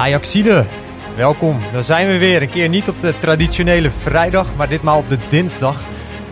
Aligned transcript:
Ajaxide, 0.00 0.64
welkom. 1.16 1.58
Dan 1.72 1.84
zijn 1.84 2.06
we 2.06 2.18
weer. 2.18 2.42
Een 2.42 2.50
keer 2.50 2.68
niet 2.68 2.88
op 2.88 3.00
de 3.00 3.14
traditionele 3.18 3.90
vrijdag, 3.90 4.46
maar 4.56 4.68
ditmaal 4.68 4.98
op 4.98 5.08
de 5.08 5.18
dinsdag. 5.28 5.74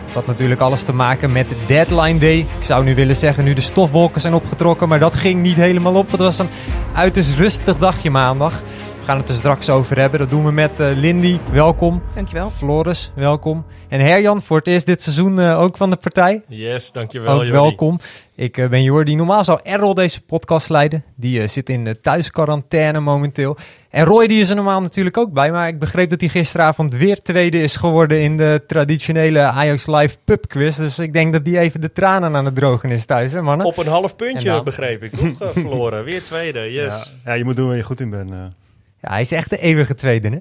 Dat 0.05 0.13
had 0.13 0.27
natuurlijk 0.27 0.61
alles 0.61 0.83
te 0.83 0.93
maken 0.93 1.31
met 1.31 1.47
Deadline 1.67 2.19
Day. 2.19 2.37
Ik 2.37 2.47
zou 2.59 2.83
nu 2.83 2.95
willen 2.95 3.15
zeggen, 3.15 3.43
nu 3.43 3.53
de 3.53 3.61
stofwolken 3.61 4.21
zijn 4.21 4.33
opgetrokken, 4.33 4.87
maar 4.87 4.99
dat 4.99 5.15
ging 5.15 5.41
niet 5.41 5.55
helemaal 5.55 5.95
op. 5.95 6.11
Het 6.11 6.19
was 6.19 6.39
een 6.39 6.49
uiterst 6.93 7.35
rustig 7.35 7.77
dagje 7.77 8.09
maandag. 8.09 8.61
We 9.09 9.15
gaan 9.15 9.23
het 9.23 9.33
er 9.33 9.39
straks 9.39 9.69
over 9.69 9.99
hebben. 9.99 10.19
Dat 10.19 10.29
doen 10.29 10.45
we 10.45 10.51
met 10.51 10.79
uh, 10.79 10.89
Lindy, 10.95 11.37
welkom. 11.51 12.01
Dankjewel. 12.15 12.49
Floris, 12.49 13.11
welkom. 13.15 13.65
En 13.87 13.99
Herjan, 13.99 14.41
voor 14.41 14.57
het 14.57 14.67
eerst 14.67 14.85
dit 14.85 15.01
seizoen 15.01 15.39
uh, 15.39 15.59
ook 15.59 15.77
van 15.77 15.89
de 15.89 15.95
partij. 15.95 16.41
Yes, 16.47 16.91
dankjewel. 16.91 17.41
Ook 17.41 17.49
welkom. 17.49 17.99
Ik 18.35 18.57
uh, 18.57 18.69
ben 18.69 18.83
Jordi. 18.83 19.15
Normaal 19.15 19.43
zou 19.43 19.59
Errol 19.63 19.93
deze 19.93 20.21
podcast 20.21 20.69
leiden. 20.69 21.03
Die 21.15 21.47
zit 21.47 21.69
in 21.69 21.83
de 21.83 21.99
thuisquarantaine 21.99 22.99
momenteel. 22.99 23.57
En 23.89 24.05
Roy 24.05 24.27
die 24.27 24.41
is 24.41 24.49
er 24.49 24.55
normaal 24.55 24.81
natuurlijk 24.81 25.17
ook 25.17 25.33
bij. 25.33 25.51
Maar 25.51 25.67
ik 25.67 25.79
begreep 25.79 26.09
dat 26.09 26.19
hij 26.19 26.29
gisteravond 26.29 26.95
weer 26.95 27.21
tweede 27.21 27.61
is 27.61 27.75
geworden 27.75 28.21
in 28.21 28.37
de 28.37 28.63
traditionele 28.67 29.39
Ajax 29.39 29.87
Live 29.87 30.17
pub 30.25 30.47
quiz. 30.47 30.77
Dus 30.77 30.99
ik 30.99 31.13
denk 31.13 31.33
dat 31.33 31.45
die 31.45 31.59
even 31.59 31.81
de 31.81 31.91
tranen 31.91 32.35
aan 32.35 32.45
het 32.45 32.55
drogen 32.55 32.89
is 32.89 33.05
thuis, 33.05 33.31
hè 33.31 33.41
mannen? 33.41 33.67
Op 33.67 33.77
een 33.77 33.87
half 33.87 34.15
puntje 34.15 34.49
dan... 34.49 34.63
begreep 34.63 35.03
ik, 35.03 35.11
toch? 35.13 35.51
verloren. 35.53 36.03
Weer 36.03 36.23
tweede, 36.23 36.59
yes. 36.81 37.11
Ja, 37.23 37.31
ja, 37.31 37.33
je 37.33 37.43
moet 37.43 37.55
doen 37.55 37.67
waar 37.67 37.77
je 37.77 37.83
goed 37.83 37.99
in 37.99 38.09
bent. 38.09 38.57
Ja, 39.01 39.09
hij 39.09 39.21
is 39.21 39.31
echt 39.31 39.49
de 39.49 39.57
eeuwige 39.59 39.95
tweede, 39.95 40.29
hè? 40.29 40.39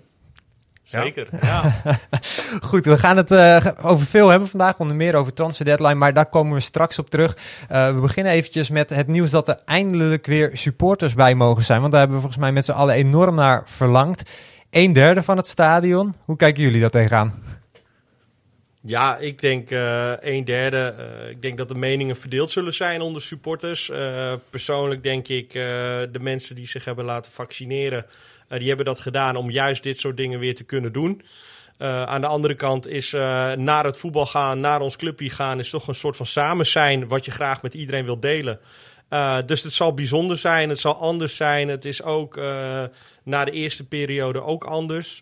Zeker, 0.83 1.29
ja. 1.41 1.83
Goed, 2.69 2.85
we 2.85 2.99
gaan 2.99 3.17
het 3.17 3.31
uh, 3.31 3.67
over 3.83 4.07
veel 4.07 4.29
hebben 4.29 4.49
vandaag, 4.49 4.79
onder 4.79 4.97
meer 4.97 5.15
over 5.15 5.33
transfer 5.33 5.65
deadline, 5.65 5.95
maar 5.95 6.13
daar 6.13 6.29
komen 6.29 6.55
we 6.55 6.61
straks 6.61 6.99
op 6.99 7.11
terug. 7.11 7.37
Uh, 7.71 7.95
we 7.95 8.01
beginnen 8.01 8.33
eventjes 8.33 8.71
met 8.71 8.91
het 8.91 9.07
nieuws 9.07 9.31
dat 9.31 9.49
er 9.49 9.61
eindelijk 9.65 10.27
weer 10.27 10.51
supporters 10.53 11.15
bij 11.15 11.35
mogen 11.35 11.65
zijn, 11.65 11.81
want 11.81 11.93
daar 11.93 12.01
hebben 12.01 12.19
we 12.19 12.25
volgens 12.25 12.43
mij 12.45 12.53
met 12.53 12.65
z'n 12.65 12.73
allen 12.73 12.95
enorm 12.95 13.35
naar 13.35 13.63
verlangd. 13.67 14.31
Een 14.71 14.93
derde 14.93 15.23
van 15.23 15.37
het 15.37 15.47
stadion, 15.47 16.15
hoe 16.25 16.37
kijken 16.37 16.63
jullie 16.63 16.81
dat 16.81 16.93
tegenaan? 16.93 17.43
Ja, 18.81 19.17
ik 19.17 19.41
denk 19.41 19.71
uh, 19.71 20.13
een 20.21 20.45
derde. 20.45 20.95
Uh, 20.99 21.31
ik 21.31 21.43
denk 21.43 21.57
dat 21.59 21.69
de 21.69 21.75
meningen 21.75 22.17
verdeeld 22.17 22.51
zullen 22.51 22.75
zijn 22.75 23.01
onder 23.01 23.23
supporters. 23.23 23.89
Uh, 23.89 24.33
persoonlijk 24.51 25.03
denk 25.03 25.29
ik 25.29 25.53
de 25.53 26.19
mensen 26.21 26.57
die 26.57 26.67
zich 26.67 26.85
hebben 26.85 27.05
laten 27.05 27.33
vaccineren, 27.33 28.07
die 28.49 28.69
hebben 28.69 28.87
dat 28.87 28.99
gedaan 28.99 29.37
om 29.37 29.51
juist 29.51 29.83
dit 29.83 30.01
soort 30.01 30.17
dingen 30.17 30.39
weer 30.39 30.55
te 30.55 30.65
kunnen 30.65 30.93
doen. 30.93 31.23
aan 31.79 32.21
de 32.21 32.27
andere 32.27 32.55
kant 32.55 32.87
is 32.87 33.11
naar 33.57 33.85
het 33.85 33.97
voetbal 33.97 34.27
gaan, 34.27 34.61
naar 34.61 34.81
ons 34.81 34.97
clubje 34.97 35.31
gaan, 35.31 35.59
is 35.59 35.71
toch 35.71 35.89
een 35.89 35.95
soort 35.95 36.17
van 36.17 36.27
samen 36.27 36.67
zijn 36.67 37.09
wat 37.09 37.25
je 37.25 37.31
graag 37.31 37.63
met 37.63 37.75
iedereen 37.75 38.05
wil 38.05 38.21
delen. 38.21 38.61
Dus 39.47 39.63
het 39.63 39.73
zal 39.73 39.95
bijzonder 39.95 40.37
zijn, 40.37 40.69
het 40.69 40.79
zal 40.79 40.97
anders 40.97 41.37
zijn. 41.37 41.69
Het 41.69 41.85
is 41.85 42.03
ook 42.03 42.37
na 43.23 43.45
de 43.45 43.51
eerste 43.51 43.85
periode 43.85 44.43
ook 44.43 44.65
anders. 44.65 45.21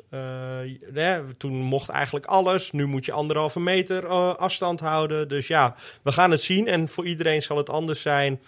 Toen 1.36 1.54
mocht 1.54 1.88
eigenlijk 1.88 2.26
alles. 2.26 2.72
Nu 2.72 2.86
moet 2.86 3.04
je 3.04 3.12
anderhalve 3.12 3.60
meter 3.60 4.06
afstand 4.36 4.80
houden. 4.80 5.28
Dus 5.28 5.46
ja, 5.46 5.74
we 6.02 6.12
gaan 6.12 6.30
het 6.30 6.42
zien. 6.42 6.66
En 6.66 6.88
voor 6.88 7.06
iedereen 7.06 7.42
zal 7.42 7.56
het 7.56 7.70
anders 7.70 8.02
zijn. 8.02 8.40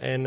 en 0.00 0.20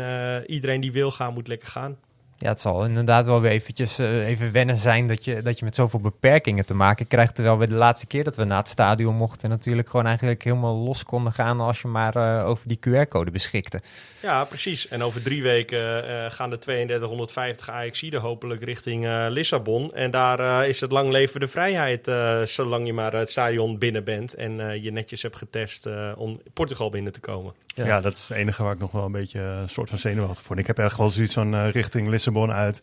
iedereen 0.46 0.80
die 0.80 0.92
wil 0.92 1.10
gaan, 1.10 1.34
moet 1.34 1.48
lekker 1.48 1.68
gaan. 1.68 1.98
Ja, 2.40 2.48
het 2.48 2.60
zal 2.60 2.84
inderdaad 2.84 3.24
wel 3.24 3.40
weer 3.40 3.50
eventjes 3.50 3.98
uh, 3.98 4.26
even 4.26 4.52
wennen 4.52 4.76
zijn 4.76 5.06
dat 5.06 5.24
je, 5.24 5.42
dat 5.42 5.58
je 5.58 5.64
met 5.64 5.74
zoveel 5.74 6.00
beperkingen 6.00 6.66
te 6.66 6.74
maken 6.74 7.06
krijgt. 7.06 7.34
Terwijl 7.34 7.58
we 7.58 7.68
de 7.68 7.74
laatste 7.74 8.06
keer 8.06 8.24
dat 8.24 8.36
we 8.36 8.44
naar 8.44 8.58
het 8.58 8.68
stadion 8.68 9.14
mochten 9.14 9.48
natuurlijk 9.48 9.88
gewoon 9.88 10.06
eigenlijk 10.06 10.44
helemaal 10.44 10.76
los 10.76 11.04
konden 11.04 11.32
gaan 11.32 11.60
als 11.60 11.80
je 11.80 11.88
maar 11.88 12.16
uh, 12.16 12.46
over 12.48 12.68
die 12.68 12.78
QR-code 12.88 13.30
beschikte. 13.30 13.80
Ja, 14.22 14.44
precies. 14.44 14.88
En 14.88 15.02
over 15.02 15.22
drie 15.22 15.42
weken 15.42 16.04
uh, 16.04 16.30
gaan 16.30 16.50
de 16.50 16.58
3250 16.58 17.70
AXI'den 17.70 18.20
hopelijk 18.20 18.62
richting 18.62 19.28
Lissabon. 19.28 19.94
En 19.94 20.10
daar 20.10 20.68
is 20.68 20.80
het 20.80 20.90
lang 20.90 21.10
leven 21.10 21.40
de 21.40 21.48
vrijheid, 21.48 22.10
zolang 22.48 22.86
je 22.86 22.92
maar 22.92 23.12
het 23.12 23.30
stadion 23.30 23.78
binnen 23.78 24.04
bent 24.04 24.34
en 24.34 24.82
je 24.82 24.92
netjes 24.92 25.22
hebt 25.22 25.36
getest 25.36 25.88
om 26.16 26.40
Portugal 26.52 26.90
binnen 26.90 27.12
te 27.12 27.20
komen. 27.20 27.54
Ja. 27.74 27.86
ja. 27.86 28.00
dat 28.00 28.12
is 28.12 28.28
het 28.28 28.36
enige 28.36 28.62
waar 28.62 28.72
ik 28.72 28.78
nog 28.78 28.92
wel 28.92 29.04
een 29.04 29.12
beetje 29.12 29.40
een 29.40 29.68
soort 29.68 29.88
van 29.88 29.98
zenuwachtig 29.98 30.42
voor. 30.42 30.58
Ik 30.58 30.66
heb 30.66 30.78
echt 30.78 30.96
wel 30.96 31.10
zoiets 31.10 31.34
van 31.34 31.68
richting 31.68 32.08
Lissabon 32.08 32.27
uit 32.52 32.82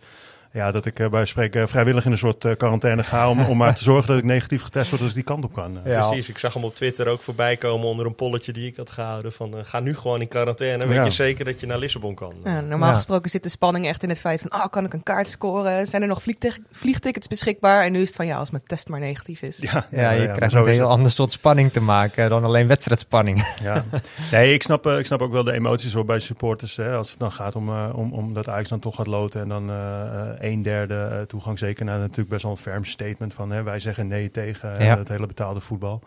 ja, 0.55 0.71
dat 0.71 0.85
ik 0.85 0.99
uh, 0.99 1.09
bij 1.09 1.25
spreken 1.25 1.69
vrijwillig 1.69 2.05
in 2.05 2.11
een 2.11 2.17
soort 2.17 2.45
uh, 2.45 2.55
quarantaine 2.57 3.03
ga 3.03 3.29
om, 3.29 3.39
om 3.39 3.57
maar 3.57 3.75
te 3.75 3.83
zorgen 3.91 4.07
dat 4.07 4.17
ik 4.17 4.23
negatief 4.23 4.61
getest 4.61 4.89
word 4.89 5.01
als 5.01 5.09
ik 5.09 5.15
die 5.15 5.25
kant 5.25 5.43
op 5.43 5.53
kan. 5.53 5.77
Ja. 5.85 6.07
Precies, 6.07 6.29
ik 6.29 6.37
zag 6.37 6.53
hem 6.53 6.63
op 6.63 6.75
Twitter 6.75 7.07
ook 7.07 7.21
voorbij 7.21 7.57
komen 7.57 7.87
onder 7.87 8.05
een 8.05 8.15
polletje 8.15 8.53
die 8.53 8.67
ik 8.67 8.75
had 8.75 8.91
gehouden 8.91 9.31
van 9.33 9.57
uh, 9.57 9.59
ga 9.63 9.79
nu 9.79 9.95
gewoon 9.95 10.21
in 10.21 10.27
quarantaine, 10.27 10.87
weet 10.87 10.95
ja. 10.95 11.03
je 11.03 11.09
zeker 11.09 11.45
dat 11.45 11.59
je 11.59 11.65
naar 11.65 11.77
Lissabon 11.77 12.15
kan. 12.15 12.33
Ja, 12.43 12.61
normaal 12.61 12.93
gesproken 12.93 13.29
zit 13.29 13.43
de 13.43 13.49
spanning 13.49 13.87
echt 13.87 14.03
in 14.03 14.09
het 14.09 14.19
feit 14.19 14.41
van 14.41 14.53
oh, 14.53 14.67
kan 14.69 14.85
ik 14.85 14.93
een 14.93 15.03
kaart 15.03 15.29
scoren? 15.29 15.87
Zijn 15.87 16.01
er 16.01 16.07
nog 16.07 16.21
vliegtickets 16.71 17.27
beschikbaar? 17.27 17.83
En 17.83 17.91
nu 17.91 18.01
is 18.01 18.07
het 18.07 18.15
van 18.15 18.25
ja, 18.25 18.37
als 18.37 18.49
mijn 18.49 18.63
test 18.65 18.87
maar 18.87 18.99
negatief 18.99 19.41
is. 19.41 19.57
Ja, 19.57 19.87
ja, 19.91 20.11
je 20.11 20.31
krijgt 20.31 20.53
een 20.53 20.67
heel 20.67 20.89
ander 20.89 21.11
soort 21.11 21.31
spanning 21.31 21.71
te 21.71 21.81
maken 21.81 22.29
dan 22.29 22.43
alleen 22.43 22.67
wedstrijdspanning. 22.67 23.55
Ja. 23.63 23.85
nee, 24.31 24.53
ik 24.53 24.63
snap, 24.63 24.87
ik 24.87 25.05
snap 25.05 25.21
ook 25.21 25.31
wel 25.31 25.43
de 25.43 25.53
emoties 25.53 25.93
hoor 25.93 26.05
bij 26.05 26.19
supporters. 26.19 26.75
Hè, 26.75 26.95
als 26.95 27.09
het 27.09 27.19
dan 27.19 27.31
gaat 27.31 27.55
om, 27.55 27.69
om, 27.69 28.13
om 28.13 28.33
dat 28.33 28.49
Ajax 28.49 28.69
dan 28.69 28.79
toch 28.79 28.95
gaat 28.95 29.07
loten 29.07 29.41
en 29.41 29.47
dan 29.47 29.69
een 30.45 30.61
derde 30.61 31.09
uh, 31.11 31.21
toegang. 31.21 31.59
Zeker 31.59 31.85
naar 31.85 31.99
natuurlijk 31.99 32.29
best 32.29 32.43
wel 32.43 32.51
een 32.51 32.57
ferm 32.57 32.85
statement 32.85 33.33
van 33.33 33.51
hè, 33.51 33.63
wij 33.63 33.79
zeggen 33.79 34.07
nee 34.07 34.29
tegen 34.29 34.83
ja. 34.83 34.97
het 34.97 35.07
hele 35.07 35.27
betaalde 35.27 35.61
voetbal. 35.61 36.03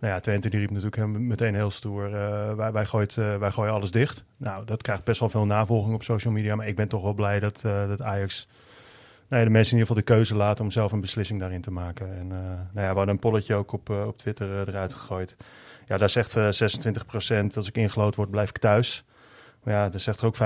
Nou 0.00 0.12
ja, 0.14 0.20
Twente 0.20 0.48
die 0.48 0.60
riep 0.60 0.70
natuurlijk 0.70 1.18
meteen 1.18 1.54
heel 1.54 1.70
stoer. 1.70 2.10
Uh, 2.10 2.54
wij, 2.54 2.72
wij, 2.72 2.86
gooit, 2.86 3.14
wij 3.14 3.50
gooien 3.50 3.72
alles 3.72 3.90
dicht. 3.90 4.24
Nou, 4.36 4.64
dat 4.64 4.82
krijgt 4.82 5.04
best 5.04 5.20
wel 5.20 5.28
veel 5.28 5.46
navolging 5.46 5.94
op 5.94 6.02
social 6.02 6.32
media. 6.32 6.54
Maar 6.54 6.68
ik 6.68 6.76
ben 6.76 6.88
toch 6.88 7.02
wel 7.02 7.14
blij 7.14 7.40
dat, 7.40 7.60
dat 7.62 8.02
Ajax 8.02 8.48
nou 9.28 9.42
ja, 9.42 9.48
de 9.48 9.54
mensen 9.54 9.72
in 9.72 9.78
ieder 9.78 9.94
geval 9.96 10.14
de 10.14 10.14
keuze 10.14 10.34
laten 10.34 10.64
om 10.64 10.70
zelf 10.70 10.92
een 10.92 11.00
beslissing 11.00 11.40
daarin 11.40 11.60
te 11.60 11.70
maken. 11.70 12.16
En 12.18 12.28
nou 12.28 12.86
ja, 12.86 12.90
we 12.90 12.96
hadden 12.96 13.08
een 13.08 13.18
polletje 13.18 13.54
ook 13.54 13.72
op, 13.72 13.90
op 13.90 14.16
Twitter 14.16 14.68
eruit 14.68 14.94
gegooid. 14.94 15.36
Ja, 15.86 15.98
daar 15.98 16.10
zegt 16.10 16.36
26% 16.36 16.38
als 17.56 17.68
ik 17.68 17.76
ingelood 17.76 18.14
word, 18.14 18.30
blijf 18.30 18.48
ik 18.48 18.58
thuis. 18.58 19.04
Maar 19.62 19.74
ja, 19.74 19.88
daar 19.88 20.00
zegt 20.00 20.20
er 20.20 20.26
ook 20.26 20.36
65% 20.36 20.38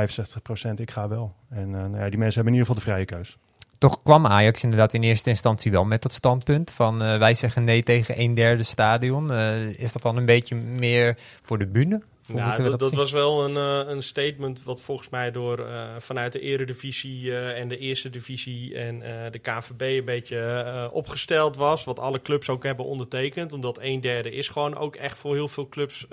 ik 0.75 0.91
ga 0.91 1.09
wel. 1.09 1.35
En 1.49 1.71
nou 1.71 1.97
ja, 1.97 2.09
die 2.09 2.19
mensen 2.19 2.35
hebben 2.35 2.53
in 2.53 2.59
ieder 2.59 2.67
geval 2.67 2.75
de 2.75 2.81
vrije 2.81 3.05
keus. 3.05 3.39
Toch 3.79 4.03
kwam 4.03 4.27
Ajax 4.27 4.63
inderdaad 4.63 4.95
in 4.95 5.03
eerste 5.03 5.31
instantie 5.31 5.71
wel 5.71 5.85
met 5.85 6.03
dat 6.03 6.13
standpunt 6.13 6.71
van 6.71 7.03
uh, 7.03 7.19
wij 7.19 7.35
zeggen 7.35 7.65
nee 7.65 7.83
tegen 7.83 8.21
een 8.21 8.35
derde 8.35 8.63
stadion. 8.63 9.33
Uh, 9.33 9.79
is 9.79 9.93
dat 9.93 10.03
dan 10.03 10.17
een 10.17 10.27
beetje 10.27 10.55
meer 10.55 11.19
voor 11.43 11.59
de 11.59 11.67
bühne? 11.67 12.03
Ja, 12.27 12.57
dat, 12.57 12.79
dat 12.79 12.95
was 12.95 13.13
wel 13.13 13.45
een, 13.45 13.55
uh, 13.87 13.93
een 13.93 14.03
statement 14.03 14.63
wat 14.63 14.83
volgens 14.83 15.09
mij 15.09 15.31
door 15.31 15.67
vanuit 15.99 16.33
de 16.33 16.41
eredivisie 16.41 17.37
en 17.37 17.69
de 17.69 17.79
eerste 17.79 18.11
divisie 18.11 18.79
en 18.79 18.99
de 19.31 19.39
KVB 19.39 19.81
een 19.81 20.05
beetje 20.05 20.91
opgesteld 20.93 21.57
was. 21.57 21.85
Wat 21.85 21.99
alle 21.99 22.23
clubs 22.23 22.49
ook 22.49 22.63
hebben 22.63 22.85
ondertekend. 22.85 23.53
Omdat 23.53 23.79
een 23.81 24.01
derde 24.01 24.31
is 24.31 24.49
gewoon 24.49 24.77
ook 24.77 24.97
echt 24.97 25.19
voor 25.19 25.35
heel 25.35 25.49
veel 25.49 25.69
clubs 25.69 26.07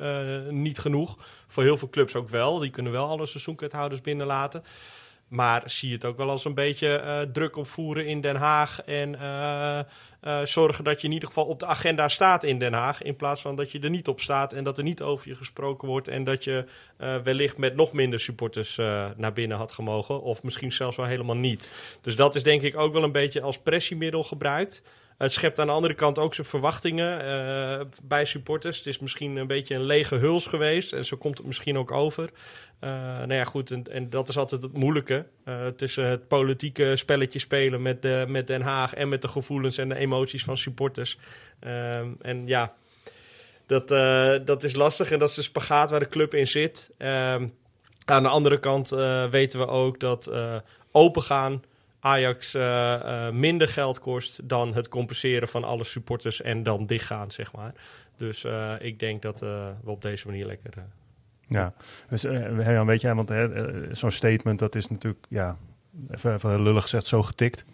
niet 0.49 0.79
genoeg. 0.79 1.17
Voor 1.47 1.63
heel 1.63 1.77
veel 1.77 1.89
clubs 1.89 2.15
ook 2.15 2.29
wel. 2.29 2.59
Die 2.59 2.69
kunnen 2.69 2.91
wel 2.91 3.07
alle 3.07 3.25
seizoenkaarthouders 3.25 4.01
binnenlaten. 4.01 4.63
Maar 5.31 5.63
zie 5.65 5.93
het 5.93 6.05
ook 6.05 6.17
wel 6.17 6.29
als 6.29 6.45
een 6.45 6.53
beetje 6.53 7.01
uh, 7.03 7.21
druk 7.21 7.55
opvoeren 7.55 8.05
in 8.05 8.21
Den 8.21 8.35
Haag. 8.35 8.81
En 8.81 9.13
uh, 9.13 10.41
zorgen 10.43 10.83
dat 10.83 11.01
je 11.01 11.07
in 11.07 11.13
ieder 11.13 11.27
geval 11.27 11.45
op 11.45 11.59
de 11.59 11.65
agenda 11.65 12.07
staat 12.07 12.43
in 12.43 12.59
Den 12.59 12.73
Haag. 12.73 13.01
In 13.01 13.15
plaats 13.15 13.41
van 13.41 13.55
dat 13.55 13.71
je 13.71 13.79
er 13.79 13.89
niet 13.89 14.07
op 14.07 14.19
staat 14.19 14.53
en 14.53 14.63
dat 14.63 14.77
er 14.77 14.83
niet 14.83 15.01
over 15.01 15.27
je 15.27 15.35
gesproken 15.35 15.87
wordt. 15.87 16.07
En 16.07 16.23
dat 16.23 16.43
je 16.43 16.65
wellicht 17.23 17.57
met 17.57 17.75
nog 17.75 17.93
minder 17.93 18.19
supporters 18.19 18.75
naar 19.15 19.33
binnen 19.33 19.57
had 19.57 19.71
gemogen. 19.71 20.21
Of 20.21 20.43
misschien 20.43 20.71
zelfs 20.71 20.97
wel 20.97 21.05
helemaal 21.05 21.35
niet. 21.35 21.69
Dus 22.01 22.15
dat 22.15 22.35
is 22.35 22.43
denk 22.43 22.61
ik 22.61 22.77
ook 22.77 22.93
wel 22.93 23.03
een 23.03 23.11
beetje 23.11 23.41
als 23.41 23.59
pressiemiddel 23.59 24.23
gebruikt. 24.23 24.81
Het 25.21 25.31
schept 25.31 25.59
aan 25.59 25.67
de 25.67 25.73
andere 25.73 25.93
kant 25.93 26.19
ook 26.19 26.33
zijn 26.33 26.47
verwachtingen 26.47 27.25
eh, 27.25 27.85
bij 28.03 28.25
supporters. 28.25 28.77
Het 28.77 28.87
is 28.87 28.99
misschien 28.99 29.35
een 29.35 29.47
beetje 29.47 29.75
een 29.75 29.83
lege 29.83 30.15
huls 30.15 30.47
geweest. 30.47 30.93
En 30.93 31.05
zo 31.05 31.17
komt 31.17 31.37
het 31.37 31.47
misschien 31.47 31.77
ook 31.77 31.91
over. 31.91 32.23
Uh, 32.23 32.89
nou 32.99 33.33
ja, 33.33 33.43
goed. 33.43 33.71
En, 33.71 33.83
en, 33.91 34.09
dat 34.09 34.29
is 34.29 34.37
altijd 34.37 34.63
het 34.63 34.73
moeilijke. 34.73 35.25
Uh, 35.45 35.67
tussen 35.67 36.05
het 36.05 36.27
politieke 36.27 36.95
spelletje 36.95 37.39
spelen 37.39 37.81
met, 37.81 38.01
de, 38.01 38.25
met 38.27 38.47
Den 38.47 38.61
Haag. 38.61 38.93
En 38.93 39.09
met 39.09 39.21
de 39.21 39.27
gevoelens 39.27 39.77
en 39.77 39.89
de 39.89 39.95
emoties 39.95 40.43
van 40.43 40.57
supporters. 40.57 41.17
Ehm, 41.59 42.09
en 42.21 42.47
ja, 42.47 42.73
dat, 43.65 43.87
dat 44.45 44.63
is 44.63 44.75
lastig. 44.75 45.11
En 45.11 45.19
dat 45.19 45.29
is 45.29 45.35
de 45.35 45.41
spagaat 45.41 45.89
waar 45.89 45.99
de 45.99 46.07
club 46.07 46.33
in 46.33 46.47
zit. 46.47 46.91
Ehm, 46.97 47.47
aan 48.05 48.23
de 48.23 48.29
andere 48.29 48.59
kant 48.59 48.89
weten 49.29 49.59
we 49.59 49.67
ook 49.67 49.99
dat 49.99 50.31
opengaan 50.91 51.61
Ajax 52.01 52.55
uh, 52.55 52.61
uh, 52.61 53.29
minder 53.29 53.67
geld 53.67 53.99
kost 53.99 54.49
dan 54.49 54.73
het 54.73 54.87
compenseren 54.87 55.47
van 55.47 55.63
alle 55.63 55.83
supporters 55.83 56.41
en 56.41 56.63
dan 56.63 56.85
dichtgaan, 56.85 57.31
zeg 57.31 57.53
maar. 57.53 57.73
Dus 58.17 58.43
uh, 58.43 58.73
ik 58.79 58.99
denk 58.99 59.21
dat 59.21 59.39
we 59.39 59.71
op 59.83 60.01
deze 60.01 60.27
manier 60.27 60.45
lekker. 60.45 60.73
Ja, 61.47 61.73
dus 62.09 62.21
Herjan, 62.21 62.85
weet 62.85 63.01
jij, 63.01 63.15
want 63.15 63.31
zo'n 63.97 64.11
statement 64.11 64.59
dat 64.59 64.75
is 64.75 64.87
natuurlijk, 64.87 65.25
ja, 65.29 65.57
even, 66.09 66.33
even 66.33 66.63
lullig 66.63 66.81
gezegd, 66.81 67.05
zo 67.05 67.23
getikt. 67.23 67.65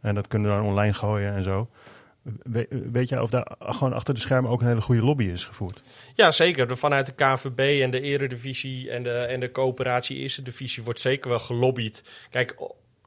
En 0.00 0.14
dat 0.14 0.28
kunnen 0.28 0.50
we 0.50 0.56
dan 0.56 0.66
online 0.66 0.92
gooien 0.92 1.34
en 1.34 1.42
zo. 1.42 1.68
We, 2.42 2.66
weet 2.90 3.08
jij 3.08 3.20
of 3.20 3.30
daar 3.30 3.54
gewoon 3.58 3.92
achter 3.92 4.14
de 4.14 4.20
schermen 4.20 4.50
ook 4.50 4.60
een 4.60 4.66
hele 4.66 4.80
goede 4.80 5.02
lobby 5.02 5.24
is 5.24 5.44
gevoerd? 5.44 5.82
Ja, 6.14 6.32
zeker. 6.32 6.76
Vanuit 6.76 7.06
de 7.06 7.12
KVB 7.12 7.82
en 7.82 7.90
de 7.90 8.00
Eredivisie 8.00 8.90
en 8.90 9.02
de, 9.02 9.10
en 9.10 9.40
de 9.40 9.50
coöperatie 9.50 10.16
Eerste 10.16 10.42
Divisie 10.42 10.82
wordt 10.82 11.00
zeker 11.00 11.28
wel 11.28 11.38
gelobbyd. 11.38 12.04
Kijk, 12.30 12.56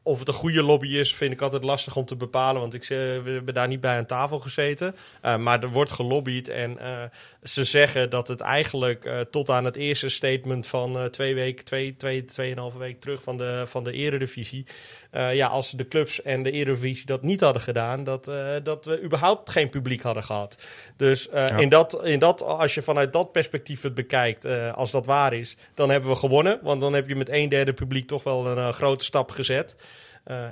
of 0.09 0.19
het 0.19 0.27
een 0.27 0.33
goede 0.33 0.63
lobby 0.63 0.88
is, 0.88 1.15
vind 1.15 1.33
ik 1.33 1.41
altijd 1.41 1.63
lastig 1.63 1.95
om 1.95 2.06
te 2.06 2.15
bepalen. 2.15 2.61
Want 2.61 2.73
ik, 2.73 2.88
we 2.88 3.21
hebben 3.25 3.53
daar 3.53 3.67
niet 3.67 3.81
bij 3.81 3.97
aan 3.97 4.06
tafel 4.06 4.39
gezeten. 4.39 4.95
Uh, 5.25 5.38
maar 5.38 5.63
er 5.63 5.69
wordt 5.69 5.91
gelobbyd. 5.91 6.47
En 6.47 6.77
uh, 6.81 7.03
ze 7.44 7.63
zeggen 7.63 8.09
dat 8.09 8.27
het 8.27 8.41
eigenlijk 8.41 9.06
uh, 9.06 9.19
tot 9.19 9.50
aan 9.50 9.65
het 9.65 9.75
eerste 9.75 10.09
statement 10.09 10.67
van 10.67 11.09
twee 11.11 11.35
weken, 11.35 11.65
twee, 11.65 11.95
twee, 11.95 12.25
tweeënhalve 12.25 12.77
week 12.77 13.00
terug 13.00 13.23
van 13.23 13.38
de, 13.38 13.63
van 13.65 13.83
de 13.83 13.91
eredivisie. 13.91 14.65
Ja, 15.11 15.47
als 15.47 15.71
de 15.71 15.88
clubs 15.88 16.21
en 16.21 16.44
de 16.44 16.51
eredivisie 16.51 17.06
dat 17.06 17.21
niet 17.21 17.39
hadden 17.39 17.61
gedaan, 17.61 18.03
dat, 18.03 18.31
dat 18.63 18.85
we 18.85 19.01
überhaupt 19.01 19.50
geen 19.50 19.69
publiek 19.69 20.01
hadden 20.01 20.23
gehad. 20.23 20.57
Dus 20.95 21.27
ja. 21.31 21.57
in 21.57 21.69
dat, 21.69 22.00
in 22.03 22.19
dat, 22.19 22.41
als 22.41 22.73
je 22.73 22.81
vanuit 22.81 23.13
dat 23.13 23.31
perspectief 23.31 23.81
het 23.81 23.94
bekijkt, 23.94 24.45
als 24.73 24.91
dat 24.91 25.06
waar 25.06 25.33
is, 25.33 25.57
dan 25.73 25.89
hebben 25.89 26.09
we 26.09 26.15
gewonnen. 26.15 26.59
Want 26.61 26.81
dan 26.81 26.94
heb 26.94 27.07
je 27.07 27.15
met 27.15 27.29
een 27.29 27.50
derde 27.50 27.73
publiek 27.73 28.07
toch 28.07 28.23
wel 28.23 28.47
een 28.47 28.73
grote 28.73 29.03
stap 29.03 29.31
gezet. 29.31 29.75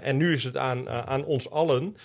En 0.02 0.18
nu 0.18 0.34
is 0.34 0.44
het 0.44 0.58
aan, 0.58 0.90
aan 0.90 1.26
ons 1.26 1.50
allen 1.50 1.96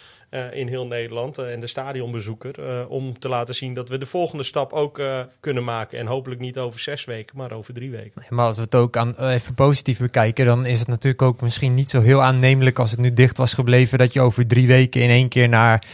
in 0.53 0.69
heel 0.69 0.87
Nederland 0.87 1.39
en 1.39 1.61
de 1.61 1.67
stadionbezoeker 1.67 2.89
om 2.89 3.19
te 3.19 3.29
laten 3.29 3.55
zien 3.55 3.75
dat 3.75 3.89
we 3.89 3.99
de 3.99 4.07
volgende 4.07 4.45
stap 4.45 4.73
ook 4.73 5.03
kunnen 5.41 5.65
maken. 5.65 5.99
En 5.99 6.07
hopelijk 6.07 6.41
niet 6.41 6.59
over 6.59 6.81
zes 6.81 7.05
weken, 7.05 7.37
maar 7.37 7.53
over 7.53 7.75
drie 7.75 7.91
weken. 7.91 8.23
Maar 8.29 8.47
als 8.47 8.57
we 8.57 8.63
het 8.63 8.75
ook 8.75 8.97
aan, 8.97 9.19
even 9.19 9.55
positief 9.55 9.99
bekijken, 9.99 10.47
dan 10.47 10.67
is 10.67 10.79
het 10.79 10.89
natuurlijk 10.89 11.23
ook 11.23 11.41
misschien 11.41 11.75
niet 11.75 11.91
zo 11.91 12.01
heel 12.01 12.23
aannemelijk 12.23 12.79
als 12.79 12.91
het 12.91 13.01
nu 13.01 13.13
dicht 13.13 13.37
was 13.37 13.55
gebleven 13.55 13.99
dat 13.99 14.13
je 14.13 14.21
over 14.21 14.47
drie 14.47 14.67
weken 14.67 15.01
in 15.03 15.11
één 15.11 15.29
keer 15.29 15.49
naar 15.49 15.85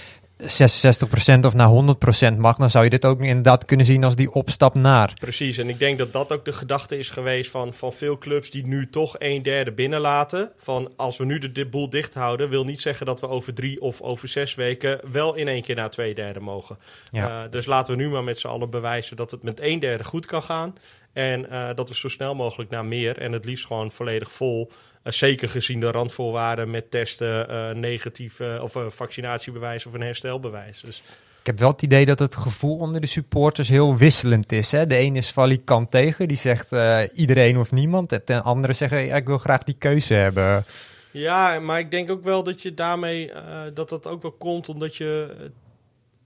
66% 0.42 0.46
of 1.40 1.54
naar 1.54 1.68
100% 2.34 2.36
mag, 2.36 2.56
dan 2.56 2.70
zou 2.70 2.84
je 2.84 2.90
dit 2.90 3.04
ook 3.04 3.20
inderdaad 3.20 3.64
kunnen 3.64 3.86
zien 3.86 4.04
als 4.04 4.16
die 4.16 4.32
opstap 4.32 4.74
naar. 4.74 5.14
Precies, 5.20 5.58
en 5.58 5.68
ik 5.68 5.78
denk 5.78 5.98
dat 5.98 6.12
dat 6.12 6.32
ook 6.32 6.44
de 6.44 6.52
gedachte 6.52 6.98
is 6.98 7.10
geweest 7.10 7.50
van, 7.50 7.74
van 7.74 7.92
veel 7.92 8.18
clubs 8.18 8.50
die 8.50 8.66
nu 8.66 8.90
toch 8.90 9.16
een 9.18 9.42
derde 9.42 9.72
binnenlaten. 9.72 10.50
Van 10.58 10.92
als 10.96 11.16
we 11.16 11.24
nu 11.24 11.38
de, 11.38 11.52
de 11.52 11.66
boel 11.66 11.90
dicht 11.90 12.14
houden, 12.14 12.48
wil 12.48 12.64
niet 12.64 12.80
zeggen 12.80 13.06
dat 13.06 13.20
we 13.20 13.28
over 13.28 13.54
drie 13.54 13.80
of 13.80 14.00
over 14.00 14.28
zes 14.28 14.54
weken 14.54 15.00
wel 15.12 15.34
in 15.34 15.48
één 15.48 15.62
keer 15.62 15.74
naar 15.74 15.90
twee 15.90 16.14
derde 16.14 16.40
mogen. 16.40 16.78
Ja. 17.10 17.44
Uh, 17.44 17.50
dus 17.50 17.66
laten 17.66 17.96
we 17.96 18.02
nu 18.02 18.08
maar 18.08 18.24
met 18.24 18.38
z'n 18.38 18.46
allen 18.46 18.70
bewijzen 18.70 19.16
dat 19.16 19.30
het 19.30 19.42
met 19.42 19.60
een 19.60 19.78
derde 19.78 20.04
goed 20.04 20.26
kan 20.26 20.42
gaan. 20.42 20.74
En 21.18 21.46
uh, 21.50 21.68
dat 21.74 21.88
we 21.88 21.94
zo 21.94 22.08
snel 22.08 22.34
mogelijk 22.34 22.70
naar 22.70 22.84
meer 22.84 23.18
en 23.18 23.32
het 23.32 23.44
liefst 23.44 23.66
gewoon 23.66 23.90
volledig 23.90 24.32
vol 24.32 24.70
uh, 24.70 25.12
zeker 25.12 25.48
gezien 25.48 25.80
de 25.80 25.90
randvoorwaarden 25.90 26.70
met 26.70 26.90
testen, 26.90 27.50
uh, 27.50 27.70
negatief 27.70 28.40
of 28.40 28.74
een 28.74 28.90
vaccinatiebewijs 28.90 29.86
of 29.86 29.92
een 29.92 30.00
herstelbewijs. 30.00 30.80
Dus 30.80 31.02
ik 31.40 31.46
heb 31.46 31.58
wel 31.58 31.70
het 31.70 31.82
idee 31.82 32.04
dat 32.04 32.18
het 32.18 32.36
gevoel 32.36 32.78
onder 32.78 33.00
de 33.00 33.06
supporters 33.06 33.68
heel 33.68 33.96
wisselend 33.96 34.52
is. 34.52 34.72
Hè? 34.72 34.86
De 34.86 34.96
ene 34.96 35.18
is 35.18 35.30
valikant 35.30 35.90
tegen, 35.90 36.28
die 36.28 36.36
zegt 36.36 36.76
iedereen 37.14 37.58
of 37.58 37.72
niemand. 37.72 38.12
En 38.12 38.22
de 38.24 38.42
andere 38.42 38.72
zeggen, 38.72 39.14
ik 39.14 39.26
wil 39.26 39.38
graag 39.38 39.62
die 39.62 39.76
keuze 39.78 40.14
hebben. 40.14 40.64
Ja, 41.10 41.60
maar 41.60 41.78
ik 41.78 41.90
denk 41.90 42.10
ook 42.10 42.22
wel 42.22 42.42
dat 42.42 42.62
je 42.62 42.74
daarmee, 42.74 43.32
dat 43.74 43.88
dat 43.88 44.06
ook 44.06 44.22
wel 44.22 44.32
komt 44.32 44.68
omdat 44.68 44.96
je... 44.96 45.34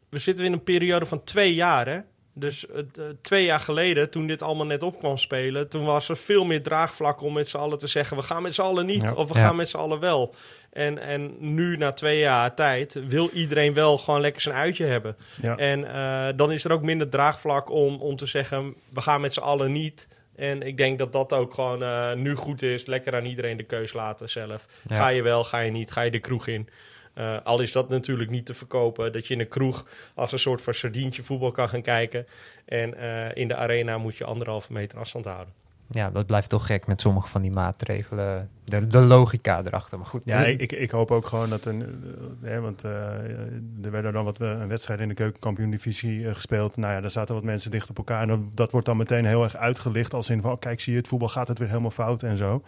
we 0.09 0.19
zitten 0.19 0.45
in 0.45 0.53
een 0.53 0.63
periode 0.63 1.07
van 1.07 1.25
twee 1.25 1.55
jaar, 1.55 1.89
hè? 1.89 2.01
Dus 2.35 2.67
uh, 2.67 3.05
twee 3.23 3.45
jaar 3.45 3.61
geleden, 3.61 4.11
toen 4.11 4.27
dit 4.27 4.43
allemaal 4.43 4.67
net 4.67 4.83
op 4.83 4.99
kwam 4.99 5.19
spelen, 5.19 5.69
toen 5.69 5.85
was 5.85 6.09
er 6.09 6.17
veel 6.17 6.45
meer 6.45 6.63
draagvlak 6.63 7.21
om 7.21 7.33
met 7.33 7.49
z'n 7.49 7.57
allen 7.57 7.79
te 7.79 7.87
zeggen: 7.87 8.17
we 8.17 8.23
gaan 8.23 8.43
met 8.43 8.55
z'n 8.55 8.61
allen 8.61 8.87
niet 8.87 9.03
ja. 9.03 9.13
of 9.13 9.29
we 9.29 9.35
ja. 9.35 9.41
gaan 9.41 9.57
met 9.57 9.69
z'n 9.69 9.77
allen 9.77 10.01
wel. 10.01 10.35
En, 10.73 10.99
en 10.99 11.35
nu, 11.55 11.77
na 11.77 11.93
twee 11.93 12.19
jaar 12.19 12.55
tijd, 12.55 13.01
wil 13.09 13.31
iedereen 13.33 13.75
wel 13.75 13.99
gewoon 13.99 14.21
lekker 14.21 14.43
zijn 14.43 14.55
uitje 14.55 14.85
hebben. 14.85 15.17
Ja. 15.43 15.57
En 15.57 15.81
uh, 15.81 16.29
dan 16.37 16.53
is 16.53 16.65
er 16.65 16.73
ook 16.73 16.83
minder 16.83 17.09
draagvlak 17.09 17.71
om, 17.71 18.01
om 18.01 18.17
te 18.17 18.27
zeggen: 18.27 18.75
we 18.89 19.01
gaan 19.01 19.21
met 19.21 19.35
z'n 19.35 19.41
allen 19.41 19.73
niet. 19.73 20.09
En 20.37 20.63
ik 20.63 20.77
denk 20.77 20.99
dat 20.99 21.13
dat 21.13 21.33
ook 21.33 21.55
gewoon 21.55 21.83
uh, 21.83 22.13
nu 22.13 22.35
goed 22.35 22.63
is. 22.63 22.87
Lekker 22.87 23.15
aan 23.15 23.25
iedereen 23.25 23.57
de 23.57 23.63
keus 23.63 23.93
laten 23.93 24.29
zelf. 24.29 24.67
Ga 24.89 25.09
je 25.09 25.23
wel, 25.23 25.45
ga 25.45 25.59
je 25.59 25.71
niet, 25.71 25.91
ga 25.91 26.01
je 26.01 26.11
de 26.11 26.19
kroeg 26.19 26.47
in. 26.47 26.69
Uh, 27.15 27.37
al 27.45 27.61
is 27.61 27.73
dat 27.73 27.89
natuurlijk 27.89 28.31
niet 28.31 28.47
te 28.47 28.55
verkopen, 28.55 29.13
dat 29.13 29.27
je 29.27 29.35
in 29.35 29.41
een 29.41 29.49
kroeg 29.49 29.87
als 30.15 30.33
een 30.33 30.39
soort 30.39 30.63
van 30.63 30.75
sardientje 30.75 31.23
voetbal 31.23 31.51
kan 31.51 31.69
gaan 31.69 31.83
kijken. 31.83 32.27
En 32.65 32.95
uh, 32.97 33.35
in 33.35 33.49
de 33.49 33.57
arena 33.57 33.99
moet 33.99 34.17
je 34.17 34.25
anderhalve 34.25 34.73
meter 34.73 34.99
afstand 34.99 35.25
houden. 35.25 35.55
Ja, 35.91 36.11
dat 36.11 36.27
blijft 36.27 36.49
toch 36.49 36.67
gek 36.67 36.87
met 36.87 37.01
sommige 37.01 37.29
van 37.29 37.43
die 37.43 37.51
maatregelen. 37.51 38.51
De, 38.65 38.87
de 38.87 39.01
logica 39.01 39.63
erachter. 39.65 39.99
Maar 39.99 40.07
goed. 40.07 40.23
Ja, 40.25 40.45
ik, 40.45 40.73
ik 40.73 40.91
hoop 40.91 41.11
ook 41.11 41.27
gewoon 41.27 41.51
dat 41.51 41.65
een. 41.65 42.05
Uh, 42.43 42.59
want 42.59 42.83
er 42.83 43.91
werden 43.91 44.13
dan 44.13 44.25
wat 44.25 44.41
een 44.41 44.69
wedstrijd 44.69 45.01
in 45.01 45.09
de 45.09 45.15
keukenkampioen-divisie 45.15 46.35
gespeeld. 46.35 46.77
Nou 46.77 46.93
ja, 46.93 47.01
daar 47.01 47.11
zaten 47.11 47.35
wat 47.35 47.45
mensen 47.45 47.71
dicht 47.71 47.91
op 47.91 47.97
elkaar. 47.97 48.23
En 48.23 48.29
dat, 48.29 48.41
dat 48.55 48.71
wordt 48.71 48.87
dan 48.87 48.97
meteen 48.97 49.25
heel 49.25 49.43
erg 49.43 49.57
uitgelicht. 49.57 50.15
Als 50.15 50.31
in 50.31 50.41
van: 50.41 50.59
kijk, 50.59 50.81
zie 50.81 50.93
je, 50.93 50.99
het 50.99 51.09
voetbal 51.09 51.29
gaat 51.29 51.49
het 51.49 51.59
weer 51.59 51.69
helemaal 51.69 51.91
fout 51.91 52.23
en 52.23 52.37
zo 52.37 52.63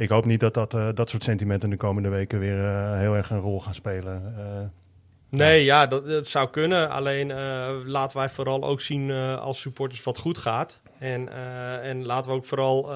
ik 0.00 0.08
hoop 0.08 0.24
niet 0.24 0.40
dat 0.40 0.54
dat, 0.54 0.74
uh, 0.74 0.88
dat 0.94 1.10
soort 1.10 1.24
sentimenten 1.24 1.70
de 1.70 1.76
komende 1.76 2.08
weken 2.08 2.38
weer 2.38 2.58
uh, 2.58 2.98
heel 2.98 3.14
erg 3.14 3.30
een 3.30 3.40
rol 3.40 3.60
gaan 3.60 3.74
spelen. 3.74 4.34
Uh, 4.38 4.44
nee, 5.38 5.64
ja, 5.64 5.86
dat, 5.86 6.06
dat, 6.06 6.26
zou 6.26 6.50
kunnen. 6.50 6.90
Alleen 6.90 7.32
laten 7.86 8.16
wij 8.16 8.28
vooral 8.28 8.64
ook 8.64 8.80
zien 8.80 9.10
als 9.36 9.60
supporters 9.60 10.02
wat 10.02 10.18
goed 10.18 10.38
gaat. 10.38 10.82
En, 10.98 11.28
en 11.82 12.06
laten 12.06 12.30
we 12.30 12.36
ook 12.36 12.44
vooral 12.44 12.90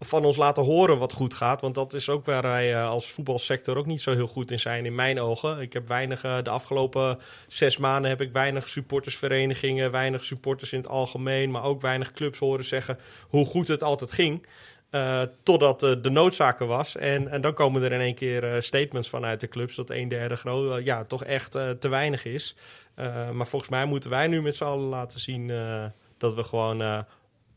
van 0.00 0.24
ons 0.24 0.36
laten 0.36 0.64
horen 0.64 0.98
wat 0.98 1.12
goed 1.12 1.34
gaat. 1.34 1.60
Want 1.60 1.74
dat 1.74 1.94
is 1.94 2.08
ook 2.08 2.26
waar 2.26 2.42
wij 2.42 2.82
als 2.82 3.10
voetbalsector 3.10 3.76
ook 3.76 3.86
niet 3.86 4.02
zo 4.02 4.12
heel 4.12 4.26
goed 4.26 4.50
in 4.50 4.60
zijn, 4.60 4.86
in 4.86 4.94
mijn 4.94 5.20
ogen. 5.20 5.60
Ik 5.60 5.72
heb 5.72 5.88
weinig, 5.88 6.20
de 6.20 6.50
afgelopen 6.50 7.18
zes 7.48 7.76
maanden 7.76 8.10
heb 8.10 8.20
ik 8.20 8.32
weinig 8.32 8.68
supportersverenigingen, 8.68 9.90
weinig 9.90 10.24
supporters 10.24 10.72
in 10.72 10.78
het 10.78 10.88
algemeen, 10.88 11.50
maar 11.50 11.64
ook 11.64 11.80
weinig 11.80 12.12
clubs 12.12 12.38
horen 12.38 12.64
zeggen 12.64 12.98
hoe 13.28 13.46
goed 13.46 13.68
het 13.68 13.82
altijd 13.82 14.12
ging. 14.12 14.46
Uh, 14.90 15.22
totdat 15.42 15.82
uh, 15.82 16.02
de 16.02 16.10
noodzaken 16.10 16.66
was. 16.66 16.96
En, 16.96 17.28
en 17.28 17.40
dan 17.40 17.54
komen 17.54 17.82
er 17.82 17.92
in 17.92 18.00
één 18.00 18.14
keer 18.14 18.44
uh, 18.44 18.60
statements 18.60 19.08
vanuit 19.08 19.40
de 19.40 19.48
clubs 19.48 19.76
dat 19.76 19.90
een 19.90 20.08
derde 20.08 20.36
groot 20.36 20.84
ja, 20.84 21.02
toch 21.02 21.24
echt 21.24 21.52
te 21.52 21.88
weinig 21.88 22.24
is. 22.24 22.56
maar 23.32 23.46
volgens 23.46 23.70
mij 23.70 23.84
moeten 23.84 24.10
wij 24.10 24.26
nu 24.26 24.42
met 24.42 24.56
z'n 24.56 24.64
allen 24.64 24.88
laten 24.88 25.20
zien 25.20 25.52
dat 26.18 26.34
we 26.34 26.44
gewoon 26.44 27.04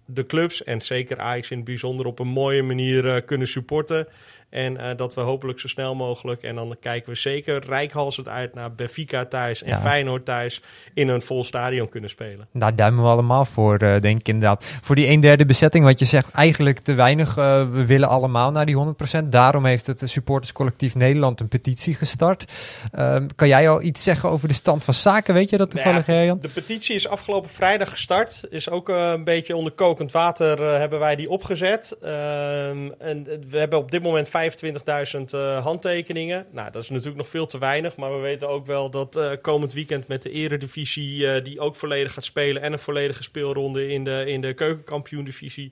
de 0.06 0.26
clubs 0.26 0.64
en 0.64 0.82
zeker 0.82 1.20
Ajax 1.20 1.52
in 1.52 1.58
het 1.58 1.66
bijzonder 1.66 2.06
op 2.06 2.20
een 2.20 2.28
mooie 2.28 2.64
manier 2.64 3.22
kunnen 3.22 3.48
supporten. 3.48 4.08
En 4.54 4.74
uh, 4.74 4.90
dat 4.96 5.14
we 5.14 5.22
hopelijk 5.22 5.60
zo 5.60 5.68
snel 5.68 5.96
mogelijk. 5.96 6.42
En 6.42 6.56
dan 6.56 6.76
kijken 6.80 7.12
we 7.12 7.18
zeker 7.18 7.66
rijkhalsend 7.66 8.28
uit 8.28 8.54
naar 8.54 8.74
Benfica 8.74 9.26
thuis 9.26 9.64
en 9.64 9.70
ja. 9.70 9.82
Feyenoord 9.82 10.26
thuis. 10.26 10.62
In 10.94 11.08
een 11.08 11.22
vol 11.22 11.44
stadion 11.44 11.90
kunnen 11.90 12.10
spelen. 12.10 12.48
Daar 12.54 12.76
duimen 12.76 13.04
we 13.04 13.10
allemaal 13.10 13.46
voor, 13.46 13.84
uh, 13.84 14.00
denk 14.00 14.20
ik 14.20 14.28
inderdaad. 14.28 14.66
Voor 14.82 14.96
die 14.96 15.08
een 15.08 15.20
derde 15.20 15.46
bezetting, 15.46 15.86
wat 15.86 16.00
je 16.00 16.06
zegt, 16.06 16.32
eigenlijk 16.32 16.80
te 16.80 16.94
weinig. 16.94 17.30
Uh, 17.30 17.36
we 17.72 17.86
willen 17.86 18.08
allemaal 18.08 18.52
naar 18.52 18.66
die 18.66 18.76
100%. 19.24 19.24
Daarom 19.24 19.66
heeft 19.66 19.88
het 19.88 20.02
supporterscollectief 20.06 20.96
Nederland 20.96 21.40
een 21.40 21.48
petitie 21.48 21.96
gestart. 21.96 22.52
Ehm, 22.92 23.28
kan 23.36 23.48
jij 23.48 23.70
al 23.70 23.82
iets 23.82 24.04
zeggen 24.04 24.30
over 24.30 24.48
de 24.48 24.54
stand 24.54 24.86
van 24.86 24.94
zaken? 24.94 25.34
Weet 25.34 25.50
je 25.50 25.58
dat 25.58 25.70
toevallig, 25.70 26.08
nou 26.08 26.26
Jan? 26.26 26.40
De 26.42 26.50
petitie 26.50 26.96
is 26.96 27.08
afgelopen 27.08 27.50
vrijdag 27.50 27.90
gestart. 27.90 28.44
Is 28.50 28.70
ook 28.70 28.90
een 28.90 29.24
beetje 29.24 29.56
onder 29.56 29.74
kokend 29.94 30.12
water 30.12 30.62
hebben 30.80 31.00
wij 31.00 31.16
die 31.16 31.30
opgezet. 31.30 31.98
Ehm, 32.02 32.90
en 33.00 33.24
we 33.50 33.58
hebben 33.58 33.80
op 33.80 33.92
dit 33.92 34.04
moment 34.04 34.30
25.000 34.30 35.34
uh, 35.34 35.64
handtekeningen. 35.64 36.46
Nou, 36.52 36.72
dat 36.72 36.84
is 36.84 36.90
natuurlijk 36.90 37.18
nog 37.18 37.28
veel 37.30 37.46
te 37.46 37.58
weinig. 37.58 37.96
Maar 37.96 38.16
we 38.16 38.22
weten 38.22 38.50
ook 38.50 38.66
wel 38.66 38.90
dat 38.90 39.18
uh, 39.18 39.32
komend 39.42 39.74
weekend 39.74 40.08
met 40.08 40.22
de 40.22 40.30
Eredivisie, 40.30 41.42
die 41.42 41.60
ook 41.60 41.76
volledig 41.76 42.14
gaat 42.14 42.24
spelen. 42.24 42.62
en 42.62 42.74
een 42.74 42.80
volledige 42.80 43.24
speelronde 43.24 43.88
in 43.88 44.04
de, 44.04 44.24
in 44.28 44.42
de 44.42 44.54
keukenkampioen-divisie. 44.54 45.72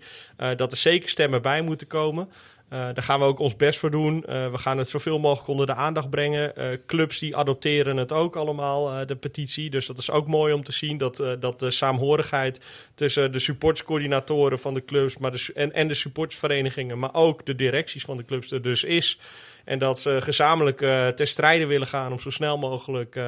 dat 0.56 0.72
er 0.72 0.78
zeker 0.78 1.10
stemmen 1.10 1.42
bij 1.42 1.62
moeten 1.62 1.88
komen. 1.88 2.30
Eh, 2.72 2.80
daar 2.80 3.04
gaan 3.04 3.20
we 3.20 3.26
ook 3.26 3.40
ons 3.40 3.56
best 3.56 3.80
voor 3.80 3.92
doen. 3.92 4.26
Eh, 4.26 4.52
we 4.52 4.58
gaan 4.58 4.78
het 4.78 4.90
zoveel 4.90 5.20
mogelijk 5.20 5.48
onder 5.48 5.66
de 5.66 5.74
aandacht 5.74 6.10
brengen. 6.10 6.56
Eh, 6.56 6.78
clubs 6.86 7.20
die 7.20 7.36
adopteren 7.38 7.98
het 7.98 8.12
ook 8.12 8.36
allemaal, 8.36 9.06
de 9.06 9.16
petitie. 9.16 9.70
Dus 9.70 9.86
dat 9.86 9.98
is 9.98 10.12
ook 10.12 10.28
mooi 10.28 10.54
om 10.54 10.64
te 10.64 10.72
zien 10.72 10.98
dat, 10.98 11.24
dat 11.40 11.60
de 11.60 11.72
saamhorigheid 11.72 12.62
tussen 12.96 13.32
de 13.32 13.40
supportscoördinatoren 13.40 14.60
van 14.60 14.74
de 14.74 14.86
clubs 14.86 15.18
maar 15.18 15.32
de, 15.32 15.52
en, 15.56 15.74
en 15.74 15.88
de 15.88 15.94
supportsverenigingen, 15.94 17.00
maar 17.00 17.14
ook 17.14 17.46
de 17.46 17.56
directies 17.56 18.04
van 18.04 18.18
de 18.18 18.26
clubs 18.26 18.52
er 18.52 18.62
dus 18.62 18.84
is. 18.84 19.20
En 19.66 19.80
dat 19.80 20.00
ze 20.00 20.22
gezamenlijk 20.22 20.78
ter 21.16 21.28
strijde 21.28 21.66
willen 21.66 21.88
gaan 21.88 22.12
om 22.12 22.20
zo 22.20 22.30
snel 22.30 22.58
mogelijk 22.58 23.20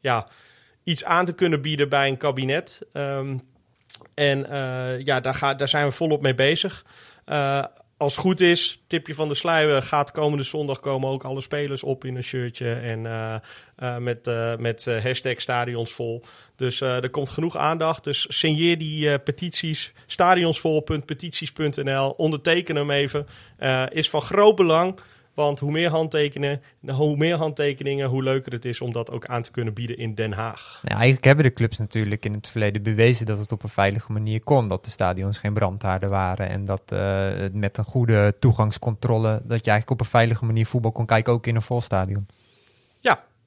ja, 0.00 0.28
iets 0.84 1.04
aan 1.04 1.24
te 1.24 1.34
kunnen 1.34 1.62
bieden 1.62 1.88
bij 1.88 2.08
een 2.08 2.16
kabinet. 2.16 2.86
Ehm, 2.92 3.38
en 4.14 4.38
ja, 5.04 5.20
daar, 5.20 5.34
ga, 5.34 5.54
daar 5.54 5.68
zijn 5.68 5.86
we 5.86 5.92
volop 5.92 6.22
mee 6.22 6.34
bezig. 6.34 6.84
Als 8.02 8.12
het 8.12 8.22
goed 8.22 8.40
is, 8.40 8.82
tipje 8.86 9.14
van 9.14 9.28
de 9.28 9.34
sluier, 9.34 9.82
gaat 9.82 10.10
komende 10.10 10.44
zondag 10.44 10.80
komen 10.80 11.08
ook 11.08 11.24
alle 11.24 11.40
spelers 11.40 11.82
op 11.82 12.04
in 12.04 12.16
een 12.16 12.22
shirtje 12.22 12.74
en 12.74 13.06
eh, 13.06 13.34
eh, 13.76 13.98
met, 13.98 14.26
eh, 14.26 14.56
met 14.56 14.84
hashtag 15.02 15.40
stadions 15.40 15.92
vol. 15.92 16.22
Dus 16.56 16.80
er 16.80 17.10
komt 17.10 17.30
genoeg 17.30 17.56
aandacht. 17.56 18.04
Dus 18.04 18.26
signeer 18.28 18.78
die 18.78 19.18
petities, 19.18 19.92
stadionsvol.petities.nl, 20.06 22.10
onderteken 22.10 22.76
hem 22.76 22.90
even. 22.90 23.26
Is 23.88 24.10
van 24.10 24.22
groot 24.22 24.56
belang, 24.56 24.98
want 25.34 25.60
hoe 25.60 25.70
meer 25.70 25.90
handtekenen, 25.90 26.60
hoe 26.86 27.16
meer 27.16 27.36
handtekeningen, 27.36 28.08
hoe 28.08 28.22
leuker 28.22 28.52
het 28.52 28.64
is 28.64 28.80
om 28.80 28.92
dat 28.92 29.10
ook 29.10 29.26
aan 29.26 29.42
te 29.42 29.50
kunnen 29.50 29.74
bieden 29.74 29.98
in 29.98 30.14
Den 30.14 30.32
Haag. 30.32 30.80
Ja, 30.82 30.94
eigenlijk 30.94 31.24
hebben 31.24 31.44
de 31.44 31.52
clubs 31.52 31.78
natuurlijk 31.78 32.24
in 32.24 32.32
het 32.32 32.48
verleden 32.48 32.82
bewezen 32.82 33.26
dat 33.26 33.38
het 33.38 33.52
op 33.52 33.62
een 33.62 33.68
veilige 33.68 34.12
manier 34.12 34.40
kon. 34.40 34.68
Dat 34.68 34.84
de 34.84 34.90
stadions 34.90 35.38
geen 35.38 35.54
brandhaarden 35.54 36.10
waren 36.10 36.48
en 36.48 36.64
dat 36.64 36.92
eh, 36.92 37.30
met 37.52 37.78
een 37.78 37.84
goede 37.84 38.34
toegangscontrole, 38.38 39.30
dat 39.44 39.64
je 39.64 39.70
eigenlijk 39.70 39.90
op 39.90 40.00
een 40.00 40.12
veilige 40.12 40.44
manier 40.44 40.66
voetbal 40.66 40.92
kon 40.92 41.06
kijken, 41.06 41.32
ook 41.32 41.46
in 41.46 41.56
een 41.56 41.62
vol 41.62 41.80
stadion. 41.80 42.26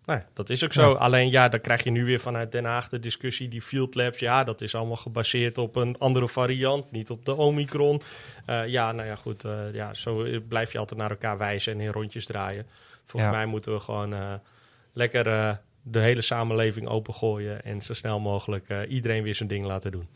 Nou, 0.05 0.21
dat 0.33 0.49
is 0.49 0.63
ook 0.63 0.73
zo. 0.73 0.93
Alleen 0.93 1.31
ja, 1.31 1.49
dan 1.49 1.59
krijg 1.61 1.83
je 1.83 1.91
nu 1.91 2.05
weer 2.05 2.19
vanuit 2.19 2.51
Den 2.51 2.65
Haag 2.65 2.89
de 2.89 2.99
discussie, 2.99 3.47
die 3.47 3.61
field 3.61 3.95
labs. 3.95 4.19
Ja, 4.19 4.43
dat 4.43 4.61
is 4.61 4.75
allemaal 4.75 4.95
gebaseerd 4.95 5.57
op 5.57 5.75
een 5.75 5.97
andere 5.97 6.27
variant, 6.27 6.91
niet 6.91 7.09
op 7.09 7.25
de 7.25 7.35
Omicron. 7.35 8.01
Eh, 8.45 8.67
ja, 8.67 8.91
nou 8.91 9.07
ja, 9.07 9.15
goed. 9.15 9.43
eh, 9.43 9.73
ja, 9.73 9.93
zo 9.93 10.25
blijf 10.47 10.71
je 10.71 10.77
altijd 10.77 10.99
naar 10.99 11.09
elkaar 11.09 11.37
wijzen 11.37 11.73
en 11.73 11.79
in 11.79 11.91
rondjes 11.91 12.25
draaien. 12.25 12.65
Volgens 13.05 13.31
Ja. 13.31 13.37
mij 13.37 13.45
moeten 13.45 13.73
we 13.73 13.79
gewoon 13.79 14.13
eh, 14.13 14.33
lekker 14.93 15.59
de 15.87 15.99
hele 15.99 16.21
samenleving 16.21 16.87
opengooien 16.87 17.63
en 17.63 17.81
zo 17.81 17.93
snel 17.93 18.19
mogelijk 18.19 18.67
eh, 18.67 18.77
iedereen 18.89 19.23
weer 19.23 19.35
zijn 19.35 19.49
ding 19.49 19.65
laten 19.65 19.91
doen. 19.91 20.07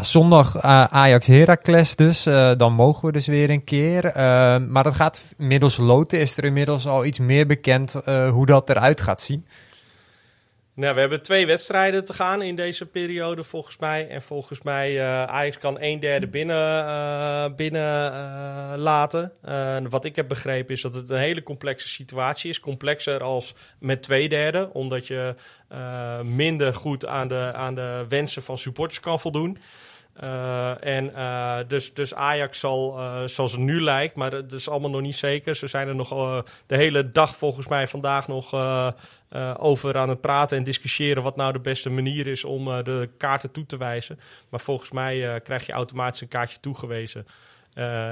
Zondag 0.00 0.56
eh, 0.56 0.84
Ajax 0.84 1.26
Heracles 1.26 1.96
dus, 1.96 2.26
eh, 2.26 2.52
dan 2.56 2.72
mogen 2.72 3.06
we 3.06 3.12
dus 3.12 3.26
weer 3.26 3.50
een 3.50 3.64
keer. 3.64 4.10
Maar 4.68 4.84
dat 4.84 4.94
gaat 4.94 5.22
middels 5.36 5.76
loten, 5.76 6.20
is 6.20 6.36
er 6.36 6.44
inmiddels 6.44 6.86
al 6.86 7.04
iets 7.04 7.18
meer 7.18 7.46
bekend 7.46 7.92
hoe 8.06 8.46
dat 8.46 8.68
eruit 8.70 9.00
gaat 9.00 9.20
zien. 9.20 9.46
Nou, 10.76 10.94
we 10.94 11.00
hebben 11.00 11.22
twee 11.22 11.46
wedstrijden 11.46 12.04
te 12.04 12.12
gaan 12.12 12.42
in 12.42 12.56
deze 12.56 12.86
periode 12.86 13.44
volgens 13.44 13.76
mij. 13.76 14.08
En 14.08 14.22
volgens 14.22 14.62
mij 14.62 14.98
eh 14.98 15.24
Ajax 15.24 15.58
kan 15.58 15.76
een 15.80 16.00
derde 16.00 16.26
binnen, 16.26 16.86
eh, 16.86 17.54
binnen 17.54 18.12
eh, 18.12 18.72
laten. 18.76 19.32
Wat 19.88 20.04
ik 20.04 20.16
heb 20.16 20.28
begrepen 20.28 20.74
is 20.74 20.80
dat 20.80 20.94
het 20.94 21.10
een 21.10 21.18
hele 21.18 21.42
complexe 21.42 21.88
situatie 21.88 22.50
is. 22.50 22.60
Complexer 22.60 23.22
als 23.22 23.54
met 23.78 24.02
twee 24.02 24.28
derde. 24.28 24.70
Omdat 24.72 25.06
je 25.06 25.34
minder 26.22 26.74
goed 26.74 27.06
aan 27.06 27.28
de, 27.28 27.52
aan 27.54 27.74
de 27.74 28.04
wensen 28.08 28.42
van 28.42 28.58
supporters 28.58 29.00
kan 29.00 29.20
voldoen. 29.20 29.58
En 30.80 31.12
dus, 31.66 31.94
dus 31.94 32.14
Ajax 32.14 32.58
zal, 32.58 32.98
eh, 32.98 33.22
zoals 33.24 33.52
het 33.52 33.60
nu 33.60 33.82
lijkt, 33.82 34.14
maar 34.14 34.30
dat 34.30 34.52
is 34.52 34.68
allemaal 34.68 34.90
nog 34.90 35.00
niet 35.00 35.16
zeker. 35.16 35.56
Ze 35.56 35.66
zijn 35.66 35.88
er 35.88 35.94
nog 35.94 36.44
de 36.66 36.76
hele 36.76 37.10
dag 37.10 37.36
volgens 37.36 37.66
mij 37.66 37.88
vandaag 37.88 38.28
nog 38.28 38.50
eh, 39.28 39.54
over 39.58 39.96
aan 39.96 40.08
het 40.08 40.20
praten 40.20 40.56
en 40.58 40.64
discussiëren 40.64 41.22
wat 41.22 41.36
nou 41.36 41.52
de 41.52 41.60
beste 41.60 41.90
manier 41.90 42.26
is 42.26 42.44
om 42.44 42.68
eh, 42.68 42.84
de 42.84 43.08
kaarten 43.16 43.50
toe 43.50 43.66
te 43.66 43.76
wijzen. 43.76 44.18
Maar 44.48 44.60
volgens 44.60 44.90
mij 44.90 45.34
eh, 45.34 45.40
krijg 45.42 45.66
je 45.66 45.72
automatisch 45.72 46.20
een 46.20 46.28
kaartje 46.28 46.60
toegewezen. 46.60 47.26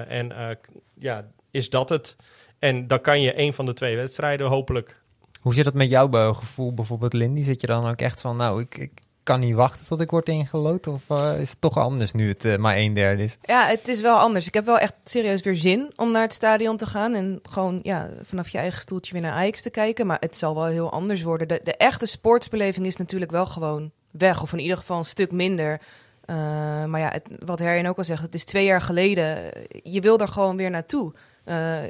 En 0.09 0.59
ja, 0.95 1.27
is 1.51 1.71
dat 1.71 1.89
het? 1.89 2.17
En 2.59 2.87
dan 2.87 3.01
kan 3.01 3.21
je 3.21 3.39
een 3.39 3.55
van 3.55 3.67
de 3.67 3.73
twee 3.73 3.97
wedstrijden 3.97 4.47
hopelijk 4.47 5.03
Hoe 5.41 5.55
zit 5.55 5.65
dat 5.65 5.75
met 5.75 5.89
jouw 5.89 6.33
gevoel 6.33 6.75
bijvoorbeeld, 6.75 7.13
Lindy? 7.13 7.43
Zit 7.43 7.61
je 7.61 7.67
dan 7.67 7.89
ook 7.89 8.01
echt 8.01 8.21
van, 8.21 8.37
nou, 8.37 8.61
ik, 8.61 8.77
ik 8.77 8.93
kan 9.25 9.41
niet 9.41 9.55
wachten 9.55 9.87
tot 9.87 10.01
ik 10.01 10.11
word 10.11 10.29
ingelood? 10.29 10.87
Of 10.87 11.11
eh, 11.11 11.41
is 11.41 11.51
het 11.51 11.61
toch 11.61 11.79
anders 11.79 12.13
nu 12.13 12.29
het 12.29 12.45
eh, 12.45 12.57
maar 12.57 12.77
een 12.77 12.95
derde 12.95 13.23
is? 13.23 13.39
Ja, 13.43 13.67
het 13.67 13.89
is 13.89 14.01
wel 14.01 14.19
anders. 14.19 14.47
Ik 14.47 14.55
heb 14.55 14.65
wel 14.65 14.79
echt 14.79 14.95
serieus 15.05 15.43
weer 15.43 15.57
zin 15.57 15.93
om 15.97 16.11
naar 16.11 16.23
het 16.23 16.33
stadion 16.33 16.77
te 16.77 16.87
gaan. 16.87 17.15
En 17.15 17.41
gewoon 17.43 17.81
ja, 17.83 18.11
vanaf 18.23 18.49
je 18.49 18.59
eigen 18.59 18.81
stoeltje 18.81 19.13
weer 19.13 19.23
naar 19.23 19.33
Ajax 19.33 19.63
te 19.63 19.71
kijken. 19.71 20.07
Maar 20.07 20.17
het 20.21 20.37
zal 20.37 20.55
wel 20.55 20.65
heel 20.65 20.91
anders 20.91 21.23
worden. 21.23 21.49
De, 21.49 21.61
de 21.65 21.77
echte 21.77 22.07
sportsbeleving 22.07 22.87
is 22.87 22.97
natuurlijk 22.97 23.31
wel 23.31 23.47
gewoon 23.47 23.91
weg. 24.11 24.43
Of 24.43 24.53
in 24.53 24.59
ieder 24.59 24.77
geval 24.77 24.99
een 24.99 25.05
stuk 25.05 25.33
minder. 25.33 25.81
Eh, 26.25 26.37
maar 26.85 27.01
ja, 27.01 27.13
wat 27.45 27.59
Herjen 27.59 27.87
ook 27.87 27.99
al 27.99 28.05
zegt, 28.05 28.23
het 28.23 28.35
is 28.35 28.45
twee 28.45 28.65
jaar 28.65 28.81
geleden. 28.81 29.51
Je 29.83 30.01
wil 30.01 30.19
er 30.19 30.29
gewoon 30.29 30.57
weer 30.57 30.71
naartoe. 30.71 31.13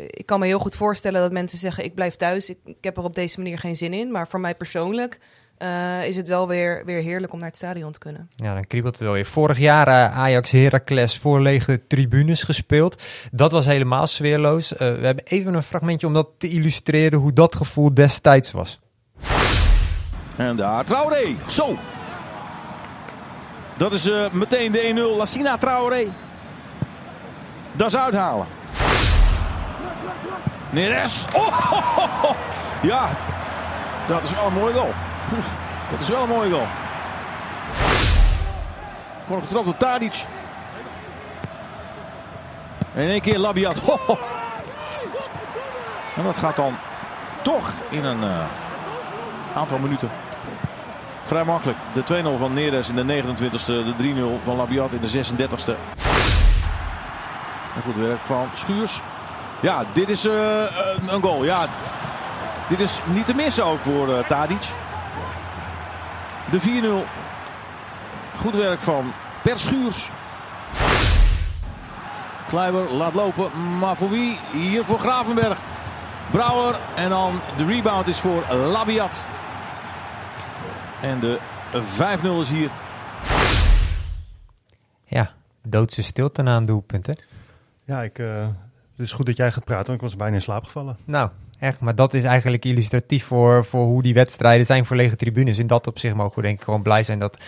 Ik 0.06 0.26
kan 0.26 0.40
me 0.40 0.46
heel 0.46 0.58
goed 0.58 0.76
voorstellen 0.76 1.20
dat 1.20 1.32
mensen 1.32 1.58
zeggen: 1.58 1.84
ik 1.84 1.94
blijf 1.94 2.16
thuis. 2.16 2.48
Ik 2.48 2.58
heb 2.80 2.96
er 2.96 3.04
op 3.04 3.14
deze 3.14 3.38
manier 3.40 3.58
geen 3.58 3.76
zin 3.76 3.92
in. 3.92 4.10
Maar 4.10 4.28
voor 4.28 4.40
mij 4.40 4.54
persoonlijk 4.54 5.18
eh, 5.58 6.06
is 6.06 6.16
het 6.16 6.28
wel 6.28 6.48
weer, 6.48 6.82
weer 6.84 7.02
heerlijk 7.02 7.32
om 7.32 7.38
naar 7.38 7.48
het 7.48 7.56
stadion 7.56 7.92
te 7.92 7.98
kunnen. 7.98 8.30
Ja, 8.36 8.54
dan 8.54 8.66
kriebelt 8.66 8.94
het 8.94 9.02
wel 9.02 9.12
weer. 9.12 9.26
Vorig 9.26 9.58
jaar 9.58 9.88
eh, 9.88 10.18
Ajax 10.18 10.50
Heracles 10.50 11.18
voor 11.18 11.40
lege 11.40 11.86
tribunes 11.86 12.42
gespeeld. 12.42 13.02
Dat 13.32 13.52
was 13.52 13.66
helemaal 13.66 14.06
sfeerloos. 14.06 14.76
Eh, 14.76 14.78
we 14.78 15.06
hebben 15.06 15.24
even 15.24 15.54
een 15.54 15.62
fragmentje 15.62 16.06
om 16.06 16.12
dat 16.12 16.28
te 16.38 16.48
illustreren 16.48 17.18
hoe 17.18 17.32
dat 17.32 17.54
gevoel 17.54 17.94
destijds 17.94 18.52
was. 18.52 18.80
En 20.36 20.56
daar 20.56 20.84
Traoré. 20.84 21.34
Zo. 21.48 21.76
Dat 23.76 23.92
is 23.92 24.06
eh, 24.06 24.30
meteen 24.32 24.72
de 24.72 25.10
1-0. 25.12 25.16
Lassina 25.16 25.58
Traoré. 25.58 26.06
Dat 27.72 27.86
is 27.86 27.96
uithalen. 27.96 28.46
Neres. 30.70 31.24
Oh, 31.36 31.48
ho, 31.48 31.80
ho, 31.80 32.08
ho. 32.08 32.34
Ja, 32.82 33.16
dat 34.08 34.22
is 34.22 34.30
wel 34.30 34.46
een 34.46 34.52
mooie 34.52 34.74
goal. 34.74 34.92
Dat 35.90 36.00
is 36.00 36.08
wel 36.08 36.22
een 36.22 36.28
mooie 36.28 36.50
goal. 36.50 36.66
Kort 39.26 39.42
getrapt 39.42 39.64
door 39.64 39.76
Tadic. 39.76 40.24
En 42.94 43.02
in 43.02 43.08
één 43.10 43.20
keer 43.20 43.38
Labiat. 43.38 43.80
En 46.16 46.22
dat 46.24 46.38
gaat 46.38 46.56
dan 46.56 46.76
toch 47.42 47.72
in 47.88 48.04
een 48.04 48.22
eh, 48.22 48.44
aantal 49.54 49.78
minuten 49.78 50.10
Vrij 51.24 51.44
makkelijk. 51.44 51.78
De 51.92 52.22
2-0 52.36 52.38
van 52.38 52.54
Neres 52.54 52.88
in 52.88 53.06
de 53.06 53.22
29e. 53.22 53.64
De 53.66 53.94
3-0 54.40 54.44
van 54.44 54.56
Labiat 54.56 54.92
in 54.92 55.00
de 55.00 55.24
36e. 55.24 55.74
En 57.76 57.82
goed 57.84 57.96
werk 57.96 58.22
van 58.22 58.48
Schuurs. 58.52 59.00
Ja, 59.60 59.84
dit 59.92 60.08
is 60.08 60.24
eh, 60.24 60.62
een- 61.06 61.22
goal. 61.22 61.44
Ja, 61.44 61.66
dit 62.68 62.80
is 62.80 62.98
niet 63.04 63.26
te 63.26 63.34
missen 63.34 63.64
ook 63.64 63.82
voor 63.82 64.16
eh, 64.18 64.24
Tadic. 64.28 64.68
De 66.54 66.60
4-0. 66.60 67.08
Goed 68.36 68.54
werk 68.54 68.80
van 68.80 69.12
Per 69.42 69.58
Schuurs. 69.58 70.10
Kluiber 72.48 72.90
laat 72.92 73.14
lopen. 73.14 73.78
Maar 73.78 73.96
voor 73.96 74.10
wie? 74.10 74.36
Hier 74.52 74.84
voor 74.84 74.98
Gravenberg. 74.98 75.60
Brouwer. 76.30 76.78
En 76.96 77.08
dan 77.08 77.40
de 77.56 77.64
rebound 77.64 78.06
is 78.06 78.20
voor 78.20 78.54
Labiat. 78.54 79.24
En 81.02 81.20
de 81.20 81.38
5-0 81.72 82.40
is 82.40 82.50
hier. 82.50 82.70
Ja, 85.04 85.30
doodse 85.62 86.02
stilte 86.02 86.42
na 86.42 86.56
een 86.56 86.66
doelpunt, 86.66 87.06
hè? 87.06 87.12
Ja, 87.84 88.02
ik, 88.02 88.18
eh, 88.18 88.46
het 88.96 89.06
is 89.06 89.12
goed 89.12 89.26
dat 89.26 89.36
jij 89.36 89.52
gaat 89.52 89.64
praten, 89.64 89.86
want 89.86 89.98
ik 89.98 90.08
was 90.08 90.16
bijna 90.16 90.34
in 90.34 90.42
slaap 90.42 90.64
gevallen. 90.64 90.96
Nou, 91.04 91.30
echt. 91.64 91.80
Maar 91.80 91.94
dat 91.94 92.14
is 92.14 92.24
eigenlijk 92.24 92.64
illustratief 92.64 93.24
voor, 93.24 93.64
voor 93.64 93.84
hoe 93.84 94.02
die 94.02 94.14
wedstrijden 94.14 94.66
zijn 94.66 94.86
voor 94.86 94.96
lege 94.96 95.16
tribunes. 95.16 95.58
In 95.58 95.66
dat 95.66 95.86
opzicht 95.86 96.14
mogen 96.14 96.36
we 96.36 96.42
denk 96.42 96.58
ik 96.58 96.64
gewoon 96.64 96.82
blij 96.82 97.02
zijn 97.02 97.18
dat 97.18 97.42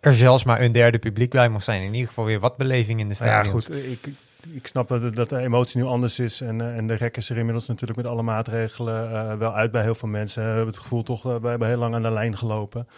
er 0.00 0.14
zelfs 0.14 0.44
maar 0.44 0.60
een 0.60 0.72
derde 0.72 0.98
publiek 0.98 1.30
bij 1.30 1.48
mag 1.48 1.62
zijn. 1.62 1.82
In 1.82 1.92
ieder 1.94 2.08
geval 2.08 2.24
weer 2.24 2.40
wat 2.40 2.56
beleving 2.56 3.00
in 3.00 3.08
de 3.08 3.14
Nou 3.18 3.30
ja, 3.30 3.42
goed, 3.42 3.74
ik, 3.74 4.08
ik 4.52 4.66
snap 4.66 4.88
dat, 4.88 5.14
dat 5.14 5.28
de 5.28 5.38
emotie 5.38 5.80
nu 5.80 5.86
anders 5.86 6.18
is. 6.18 6.40
En, 6.40 6.60
eh, 6.60 6.76
en 6.76 6.86
de 6.86 6.94
rek 6.94 7.16
is 7.16 7.30
er 7.30 7.36
inmiddels 7.36 7.66
natuurlijk 7.66 7.98
met 7.98 8.06
alle 8.06 8.22
maatregelen 8.22 9.10
eh, 9.12 9.36
wel 9.36 9.54
uit 9.54 9.70
bij 9.70 9.82
heel 9.82 9.94
veel 9.94 10.08
mensen. 10.08 10.42
We 10.42 10.48
hebben 10.48 10.66
het 10.66 10.76
gevoel 10.76 11.02
toch, 11.02 11.26
eh, 11.26 11.36
we 11.36 11.48
hebben 11.48 11.68
heel 11.68 11.78
lang 11.78 11.94
aan 11.94 12.02
de 12.02 12.10
lijn 12.10 12.36
gelopen. 12.36 12.88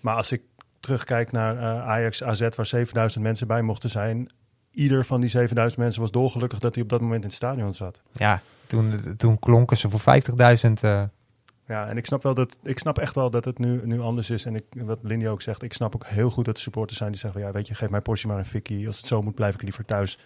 Maar 0.00 0.14
als 0.14 0.32
ik 0.32 0.42
terugkijk 0.80 1.32
naar 1.32 1.58
Ajax 1.82 2.22
AZ, 2.22 2.48
waar 2.56 2.66
7000 2.66 3.24
mensen 3.24 3.46
bij 3.46 3.62
mochten 3.62 3.90
zijn. 3.90 4.28
Ieder 4.72 5.04
van 5.04 5.20
die 5.20 5.30
7000 5.30 5.80
mensen 5.80 6.00
was 6.00 6.10
dolgelukkig 6.10 6.58
dat 6.58 6.74
hij 6.74 6.82
op 6.84 6.90
dat 6.90 7.00
moment 7.00 7.22
in 7.22 7.28
het 7.28 7.36
stadion 7.36 7.74
zat. 7.74 8.00
Ja, 8.12 8.42
toen, 8.66 9.14
toen 9.16 9.38
klonken 9.38 9.76
ze 9.76 9.90
voor 9.90 10.00
50.000. 10.00 10.72
eh 10.80 11.02
Ja, 11.66 11.86
en 11.88 11.96
ik 11.96 12.06
snap, 12.06 12.22
wel 12.22 12.34
dat, 12.34 12.58
ik 12.62 12.78
snap 12.78 12.98
echt 12.98 13.14
wel 13.14 13.30
dat 13.30 13.44
het 13.44 13.58
nu, 13.58 13.80
nu 13.84 14.00
anders 14.00 14.30
is. 14.30 14.44
En 14.44 14.54
ik, 14.54 14.64
wat 14.70 14.98
Lindy 15.02 15.26
ook 15.26 15.42
zegt, 15.42 15.62
ik 15.62 15.72
snap 15.72 15.94
ook 15.94 16.06
heel 16.06 16.30
goed 16.30 16.44
dat 16.44 16.56
er 16.56 16.62
supporters 16.62 16.98
zijn 16.98 17.10
die 17.10 17.20
zeggen... 17.20 17.40
Van, 17.40 17.48
ja, 17.48 17.54
weet 17.56 17.66
je, 17.66 17.74
geef 17.74 17.90
mij 17.90 18.00
Porsche 18.00 18.26
maar 18.26 18.38
een 18.38 18.46
fikkie. 18.46 18.86
Als 18.86 18.96
het 18.96 19.06
zo 19.06 19.22
moet, 19.22 19.34
blijf 19.34 19.54
ik 19.54 19.62
liever 19.62 19.84
thuis. 19.84 20.18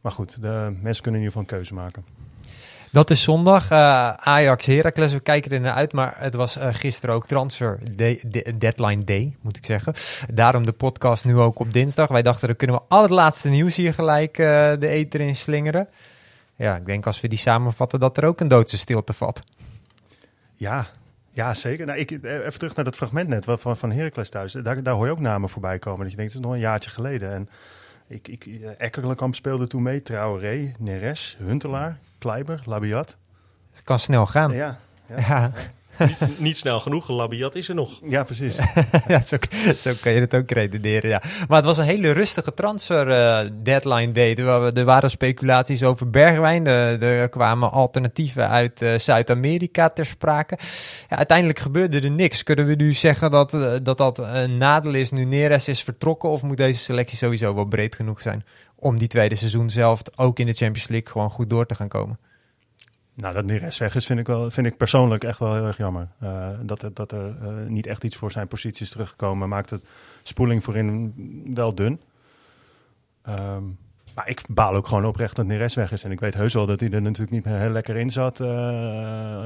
Maar 0.00 0.12
goed, 0.12 0.42
de 0.42 0.76
mensen 0.80 1.02
kunnen 1.02 1.20
in 1.20 1.26
ieder 1.26 1.26
geval 1.26 1.40
een 1.40 1.46
keuze 1.46 1.74
maken. 1.74 2.04
Dat 2.92 3.10
is 3.10 3.22
zondag. 3.22 3.70
Uh, 3.70 3.78
Ajax 4.10 4.66
Heracles, 4.66 5.12
we 5.12 5.20
kijken 5.20 5.50
er 5.50 5.60
naar 5.60 5.74
uit. 5.74 5.92
Maar 5.92 6.14
het 6.18 6.34
was 6.34 6.56
uh, 6.56 6.68
gisteren 6.70 7.14
ook 7.14 7.26
transfer 7.26 7.78
deadline 8.58 9.04
day, 9.04 9.36
moet 9.40 9.56
ik 9.56 9.66
zeggen. 9.66 9.94
Daarom 10.34 10.66
de 10.66 10.72
podcast 10.72 11.24
nu 11.24 11.38
ook 11.38 11.58
op 11.58 11.72
dinsdag. 11.72 12.08
Wij 12.08 12.22
dachten, 12.22 12.46
dan 12.46 12.56
kunnen 12.56 12.76
we 12.76 12.82
al 12.88 13.02
het 13.02 13.10
laatste 13.10 13.48
nieuws 13.48 13.76
hier 13.76 13.94
gelijk 13.94 14.38
uh, 14.38 14.46
de 14.78 14.88
eter 14.88 15.20
in 15.20 15.36
slingeren. 15.36 15.88
Ja, 16.56 16.76
ik 16.76 16.86
denk 16.86 17.06
als 17.06 17.20
we 17.20 17.28
die 17.28 17.38
samenvatten 17.38 18.00
dat 18.00 18.16
er 18.16 18.24
ook 18.24 18.40
een 18.40 18.48
doodse 18.48 18.78
stilte 18.78 19.12
vat. 19.12 19.42
Ja, 20.54 20.86
ja, 21.32 21.54
zeker. 21.54 21.86
Nou, 21.86 21.98
ik, 21.98 22.10
even 22.10 22.58
terug 22.58 22.74
naar 22.74 22.84
dat 22.84 22.96
fragment 22.96 23.28
net 23.28 23.44
van, 23.44 23.76
van 23.76 23.92
Heracles 23.92 24.30
thuis. 24.30 24.52
Daar, 24.52 24.82
daar 24.82 24.94
hoor 24.94 25.06
je 25.06 25.12
ook 25.12 25.20
namen 25.20 25.48
voorbij 25.48 25.78
komen. 25.78 26.00
Dat 26.00 26.10
je 26.10 26.16
denkt, 26.16 26.32
het 26.32 26.40
is 26.40 26.46
nog 26.46 26.56
een 26.56 26.62
jaartje 26.62 26.90
geleden. 26.90 27.32
En 27.32 27.48
ik, 28.08 28.28
ik, 28.28 28.44
Ekkerlenkamp 28.78 29.34
speelde 29.34 29.66
toen 29.66 29.82
mee. 29.82 30.02
Traoré, 30.02 30.74
Neres, 30.78 31.36
Huntelaar, 31.38 31.98
Kleiber, 32.18 32.62
Labiat. 32.64 33.16
Het 33.72 33.82
kan 33.82 33.98
snel 33.98 34.26
gaan. 34.26 34.52
Ja. 34.52 34.78
ja. 35.08 35.16
ja 35.18 35.52
niet, 35.98 36.38
niet, 36.38 36.56
snel 36.56 36.80
genoeg. 36.80 37.08
Labiat 37.08 37.54
is 37.54 37.68
er 37.68 37.74
nog. 37.74 38.00
Ja, 38.02 38.24
precies. 38.24 38.56
ja, 39.06 39.22
zo, 39.22 39.36
zo, 39.76 39.92
kan 40.00 40.12
je 40.12 40.20
het 40.20 40.34
ook 40.34 40.50
redeneren, 40.50 41.10
ja. 41.10 41.22
Maar 41.48 41.56
het 41.56 41.66
was 41.66 41.78
een 41.78 41.84
hele 41.84 42.10
rustige 42.10 42.54
transfer 42.54 43.08
uh, 43.08 43.50
deadline 43.62 44.12
day. 44.12 44.34
Er, 44.34 44.84
waren 44.84 45.10
speculaties 45.10 45.82
over 45.82 46.10
Bergwijn. 46.10 46.66
Er, 46.66 47.28
kwamen 47.28 47.70
alternatieven 47.70 48.48
uit 48.48 48.82
uh, 48.82 48.98
Zuid-Amerika 48.98 49.88
ter 49.88 50.06
sprake. 50.06 50.58
Ja, 51.08 51.16
uiteindelijk 51.16 51.58
gebeurde 51.58 52.00
er 52.00 52.10
niks. 52.10 52.42
Kunnen 52.42 52.66
we 52.66 52.74
nu 52.74 52.92
zeggen 52.92 53.30
dat 53.30 53.54
uh, 53.54 53.72
dat, 53.82 53.98
dat 53.98 54.18
een 54.18 54.56
nadeel 54.56 54.94
is 54.94 55.10
nu 55.10 55.24
Neres 55.24 55.68
is 55.68 55.82
vertrokken? 55.82 56.28
Of 56.28 56.42
moet 56.42 56.56
deze 56.56 56.80
selectie 56.80 57.18
sowieso 57.18 57.54
wel 57.54 57.64
breed 57.64 57.94
genoeg 57.94 58.20
zijn 58.20 58.44
om 58.80 58.98
die 58.98 59.08
tweede 59.08 59.34
seizoen 59.34 59.70
zelf 59.70 60.02
ook 60.16 60.38
in 60.38 60.46
de 60.46 60.52
Champions 60.52 60.88
League 60.88 61.10
gewoon 61.12 61.30
goed 61.30 61.50
door 61.50 61.66
te 61.66 61.74
gaan 61.74 61.88
komen? 61.88 62.18
Nou, 63.20 63.34
dat 63.34 63.44
Neres 63.44 63.78
weg 63.78 63.94
is, 63.94 64.06
vind 64.06 64.18
ik, 64.18 64.26
wel, 64.26 64.50
vind 64.50 64.66
ik 64.66 64.76
persoonlijk 64.76 65.24
echt 65.24 65.38
wel 65.38 65.54
heel 65.54 65.66
erg 65.66 65.76
jammer. 65.76 66.08
Uh, 66.22 66.48
dat, 66.62 66.82
er, 66.82 66.94
dat 66.94 67.12
er 67.12 67.36
uh, 67.42 67.68
niet 67.68 67.86
echt 67.86 68.04
iets 68.04 68.16
voor 68.16 68.32
zijn 68.32 68.48
positie 68.48 68.82
is 68.82 68.90
teruggekomen, 68.90 69.48
maakt 69.48 69.70
het 69.70 69.84
spoeling 70.22 70.64
voorin 70.64 71.12
wel 71.54 71.74
dun. 71.74 72.00
Um, 73.28 73.78
maar 74.14 74.28
ik 74.28 74.42
baal 74.48 74.74
ook 74.74 74.86
gewoon 74.86 75.04
oprecht 75.04 75.36
dat 75.36 75.46
Neres 75.46 75.74
weg 75.74 75.92
is. 75.92 76.04
En 76.04 76.10
ik 76.10 76.20
weet 76.20 76.34
heus 76.34 76.54
wel 76.54 76.66
dat 76.66 76.80
hij 76.80 76.90
er 76.90 77.02
natuurlijk 77.02 77.30
niet 77.30 77.44
heel 77.44 77.70
lekker 77.70 77.96
in 77.96 78.10
zat. 78.10 78.40
Uh, 78.40 78.46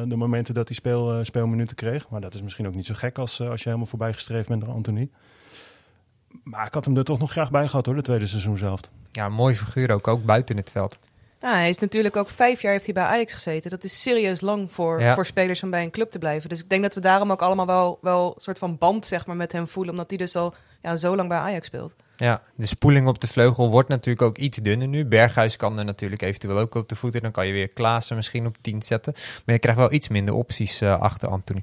de 0.07 0.17
momenten 0.17 0.55
dat 0.55 0.69
hij 0.69 0.76
speel, 0.76 1.25
speelminuten 1.25 1.76
kreeg. 1.76 2.09
Maar 2.09 2.21
dat 2.21 2.35
is 2.35 2.43
misschien 2.43 2.67
ook 2.67 2.75
niet 2.75 2.87
zo 2.87 2.95
gek 2.95 3.19
als, 3.19 3.41
als 3.41 3.62
je 3.62 3.69
helemaal 3.69 3.88
voorbij 3.88 4.12
gestreefd 4.12 4.49
bent 4.49 4.61
door 4.61 4.75
Anthony. 4.75 5.11
Maar 6.43 6.67
ik 6.67 6.75
had 6.75 6.85
hem 6.85 6.97
er 6.97 7.05
toch 7.05 7.19
nog 7.19 7.31
graag 7.31 7.50
bij 7.50 7.69
gehad 7.69 7.87
hoor, 7.87 7.95
de 7.95 8.02
tweede 8.02 8.26
seizoen 8.26 8.59
zelf. 8.59 8.81
Ja, 9.11 9.29
mooi 9.29 9.55
figuur 9.55 9.91
ook, 9.91 10.09
ook 10.09 10.25
buiten 10.25 10.57
het 10.57 10.71
veld. 10.71 10.99
Nou, 11.42 11.54
hij 11.56 11.68
is 11.68 11.78
natuurlijk 11.78 12.16
ook 12.16 12.28
vijf 12.28 12.62
jaar 12.62 12.72
heeft 12.72 12.84
hij 12.84 12.94
bij 12.94 13.04
Ajax 13.04 13.34
gezeten. 13.34 13.70
Dat 13.70 13.84
is 13.84 14.02
serieus 14.02 14.40
lang 14.40 14.72
voor, 14.72 15.02
voor 15.14 15.26
spelers 15.26 15.62
om 15.62 15.70
bij 15.70 15.82
een 15.82 15.90
club 15.90 16.11
te 16.11 16.18
blijven. 16.18 16.49
Dus 16.49 16.61
ik 16.61 16.68
denk 16.68 16.82
dat 16.82 16.94
we 16.94 17.00
daarom 17.00 17.32
ook 17.32 17.42
allemaal 17.42 17.66
wel, 17.66 17.99
wel 18.00 18.32
een 18.34 18.40
soort 18.40 18.58
van 18.58 18.78
band 18.78 19.06
zeg 19.06 19.26
maar, 19.26 19.37
met 19.37 19.52
hem 19.52 19.68
voelen. 19.68 19.92
Omdat 19.92 20.08
hij 20.08 20.18
dus 20.18 20.37
al 20.37 20.54
ja, 20.82 20.96
zo 20.96 21.16
lang 21.16 21.28
bij 21.28 21.38
Ajax 21.38 21.66
speelt. 21.66 21.94
Ja, 22.16 22.42
de 22.54 22.66
spoeling 22.66 23.06
op 23.06 23.20
de 23.20 23.26
vleugel 23.26 23.70
wordt 23.70 23.88
natuurlijk 23.88 24.22
ook 24.22 24.38
iets 24.38 24.58
dunner 24.58 24.88
nu. 24.88 25.04
Berghuis 25.04 25.56
kan 25.56 25.78
er 25.78 25.84
natuurlijk 25.84 26.22
eventueel 26.22 26.58
ook 26.58 26.75
op 26.75 26.88
de 26.88 26.94
voeten. 26.94 27.22
Dan 27.22 27.30
kan 27.30 27.46
je 27.46 27.52
weer 27.52 27.68
Klaassen 27.68 28.16
misschien 28.16 28.46
op 28.46 28.56
10 28.61 28.82
zetten. 28.82 29.12
Maar 29.16 29.54
je 29.54 29.61
krijgt 29.61 29.80
wel 29.80 29.92
iets 29.92 30.08
minder 30.08 30.34
opties 30.34 30.82
uh, 30.82 31.00
achter 31.00 31.28
Anthony. 31.28 31.62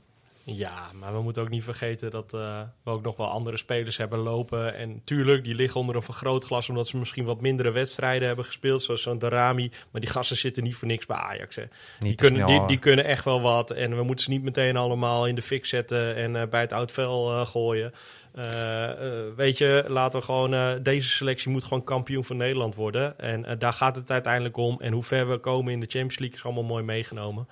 Ja, 0.56 0.90
maar 0.94 1.14
we 1.14 1.22
moeten 1.22 1.42
ook 1.42 1.50
niet 1.50 1.64
vergeten 1.64 2.12
dat 2.12 2.34
uh, 2.34 2.62
we 2.84 2.92
ook 2.92 3.04
nog 3.04 3.18
wel 3.18 3.28
andere 3.28 3.58
spelers 3.58 3.98
hebben 3.98 4.20
lopen. 4.20 4.76
En 4.76 5.02
tuurlijk, 5.04 5.44
die 5.44 5.56
liggen 5.56 5.80
onder 5.80 5.96
een 5.96 6.02
vergrootglas 6.02 6.70
omdat 6.70 6.88
ze 6.88 6.98
misschien 6.98 7.26
wat 7.26 7.42
mindere 7.42 7.72
wedstrijden 7.72 8.28
hebben 8.28 8.46
gespeeld. 8.46 8.82
Zoals 8.82 9.02
zo'n 9.02 9.20
Darami. 9.20 9.72
Maar 9.92 10.02
die 10.02 10.10
gasten 10.10 10.38
zitten 10.38 10.64
niet 10.64 10.76
voor 10.76 10.88
niks 10.88 11.06
bij 11.06 11.18
Ajax. 11.18 11.56
Hè. 11.56 11.64
Die, 12.00 12.16
kunnen, 12.16 12.46
die, 12.46 12.66
die, 12.66 12.78
kunnen 12.78 13.06
echt 13.06 13.24
wel 13.24 13.42
wat. 13.42 13.72
En 13.72 13.96
we 13.96 14.04
moeten 14.04 14.26
ze 14.26 14.32
niet 14.32 14.44
meteen 14.44 14.78
allemaal 14.78 15.28
in 15.28 15.36
de 15.36 15.42
fik 15.42 15.66
zetten 15.66 16.16
en 16.16 16.36
uh, 16.36 16.44
bij 16.46 16.62
het 16.62 16.74
oud 16.74 16.92
vel 16.92 17.32
uh, 17.32 17.46
gooien. 17.46 17.94
weet 19.36 19.58
je, 19.58 19.86
laten 19.88 20.20
we 20.20 20.26
gewoon. 20.26 20.84
deze 20.84 21.10
selectie 21.10 21.52
moet 21.52 21.64
gewoon 21.64 21.84
kampioen 21.84 22.26
van 22.26 22.38
Nederland 22.38 22.76
worden. 22.76 23.20
En 23.20 23.60
daar 23.60 23.74
gaat 23.74 23.96
het 23.96 24.12
uiteindelijk 24.12 24.58
om. 24.58 24.78
En 24.82 24.94
hoe 24.94 25.04
ver 25.04 25.30
we 25.30 25.38
komen 25.38 25.74
in 25.74 25.80
de 25.80 25.86
Champions 25.86 26.20
League 26.20 26.38
is 26.38 26.44
allemaal 26.44 26.64
mooi 26.64 26.84
meegenomen. 26.84 27.48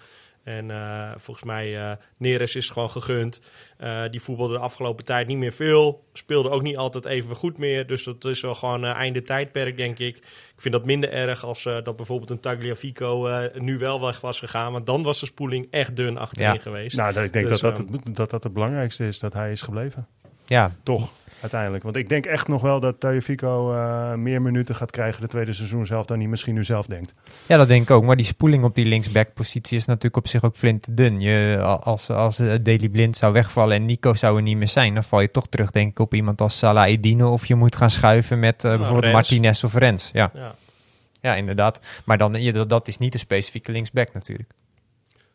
En 0.48 0.70
uh, 0.70 1.12
volgens 1.18 1.46
mij, 1.46 1.76
uh, 1.76 1.92
Neres 2.18 2.56
is 2.56 2.70
gewoon 2.70 2.90
gegund. 2.90 3.42
Uh, 3.80 4.04
die 4.10 4.22
voetbalde 4.22 4.54
de 4.54 4.60
afgelopen 4.60 5.06
tijd 5.06 5.28
niet 5.28 5.38
meer 5.38 5.54
veel. 5.54 6.04
Speelde 6.14 6.50
ook 6.50 6.62
niet 6.62 6.78
altijd 6.78 7.06
even 7.06 7.36
goed 7.36 7.58
meer. 7.58 7.88
Dus 7.88 8.04
dat 8.04 8.26
is 8.26 8.42
wel 8.42 8.56
gewoon 8.56 8.86
einde 8.86 9.24
tijdperk, 9.24 9.78
denk 9.78 10.00
ik. 10.00 10.18
Ik 10.18 10.62
vind 10.62 10.74
dat 10.74 10.86
minder 10.86 11.12
erg 11.12 11.44
als 11.44 11.64
dat 11.64 11.96
bijvoorbeeld 11.96 12.30
een 12.30 12.40
Tagliafico 12.40 13.30
nu 13.54 13.78
wel 13.78 14.02
weg 14.02 14.22
was 14.22 14.40
gegaan. 14.40 14.72
Want 14.72 14.86
dan 14.86 15.04
was 15.04 15.20
de 15.20 15.26
spoeling 15.26 15.68
echt 15.72 15.96
dun 15.96 16.18
achterin 16.18 16.54
ja. 16.54 16.60
geweest. 16.60 16.98
Nou, 16.98 17.20
ik 17.20 17.34
denk 17.34 17.48
dus, 17.48 17.60
dat, 17.60 17.76
dat, 17.76 17.88
het, 17.88 18.16
dat 18.16 18.30
dat 18.30 18.44
het 18.44 18.54
belangrijkste 18.54 19.08
is, 19.08 19.20
dat 19.20 19.34
hij 19.34 19.52
is 19.52 19.62
gebleven. 19.62 20.08
Ja. 20.46 20.76
Toch 20.84 21.12
uiteindelijk. 21.42 21.84
Want 21.84 21.96
ik 21.96 22.10
denk 22.10 22.26
echt 22.26 22.48
nog 22.48 22.62
wel 22.62 22.80
dat 22.80 23.00
Tagliafico 23.00 23.74
uh, 23.74 24.14
meer 24.14 24.42
minuten 24.42 24.76
gaat 24.76 24.92
krijgen 24.92 25.22
de 25.22 25.28
tweede 25.28 25.54
seizoen 25.54 25.86
zelf 25.86 26.06
dan 26.06 26.20
hij 26.20 26.28
misschien 26.28 26.54
nu 26.54 26.64
zelf 26.64 26.86
denkt. 26.86 27.14
Ja, 27.46 27.58
dat 27.58 27.68
denk 27.68 27.82
ik 27.82 27.92
ook. 27.92 28.04
Maar 28.04 28.16
die 28.16 28.26
spoeling 28.26 28.64
op 28.64 28.76
die 28.76 28.86
linksback-positie 28.86 29.78
is 29.78 29.86
natuurlijk 29.86 30.18
op 30.18 30.28
zich 30.28 30.44
ook 30.44 30.56
flint 30.56 30.98
dun. 30.98 31.22
Je, 31.22 31.60
als, 31.84 32.10
als 32.10 32.40
uh, 32.40 32.54
Daily 32.62 32.90
Blind 32.90 33.18
zou 33.18 33.34
wegvallen 33.34 33.76
en 33.76 33.86
Nico 33.86 34.14
zou 34.14 34.36
er 34.38 34.42
niet 34.42 34.58
meer 34.58 34.68
zijn, 34.68 34.94
dan 34.94 35.04
val 35.04 35.22
je 35.22 35.32
toch 35.32 35.48
terug 35.48 35.72
denk 35.72 35.92
ik 35.92 36.00
op 36.00 36.14
iemand 36.14 36.42
als 36.42 36.58
Salah 36.58 36.90
Edine 36.90 37.28
of 37.28 37.46
je 37.46 37.56
moet 37.56 37.76
gaan 37.76 37.90
schuiven 37.90 38.40
met 38.40 38.64
uh, 38.64 38.72
bijvoorbeeld 38.72 39.04
Rens. 39.04 39.14
Martinez 39.14 39.64
of 39.64 39.74
Rens. 39.74 40.10
Ja. 40.14 40.32
ja. 40.34 40.56
Ja. 41.22 41.36
inderdaad. 41.36 41.80
Maar 42.06 42.18
dan, 42.18 42.42
je, 42.42 42.66
dat 42.66 42.88
is 42.88 42.98
niet 42.98 43.14
een 43.14 43.20
specifieke 43.20 43.72
linksback 43.72 44.14
natuurlijk. 44.14 44.50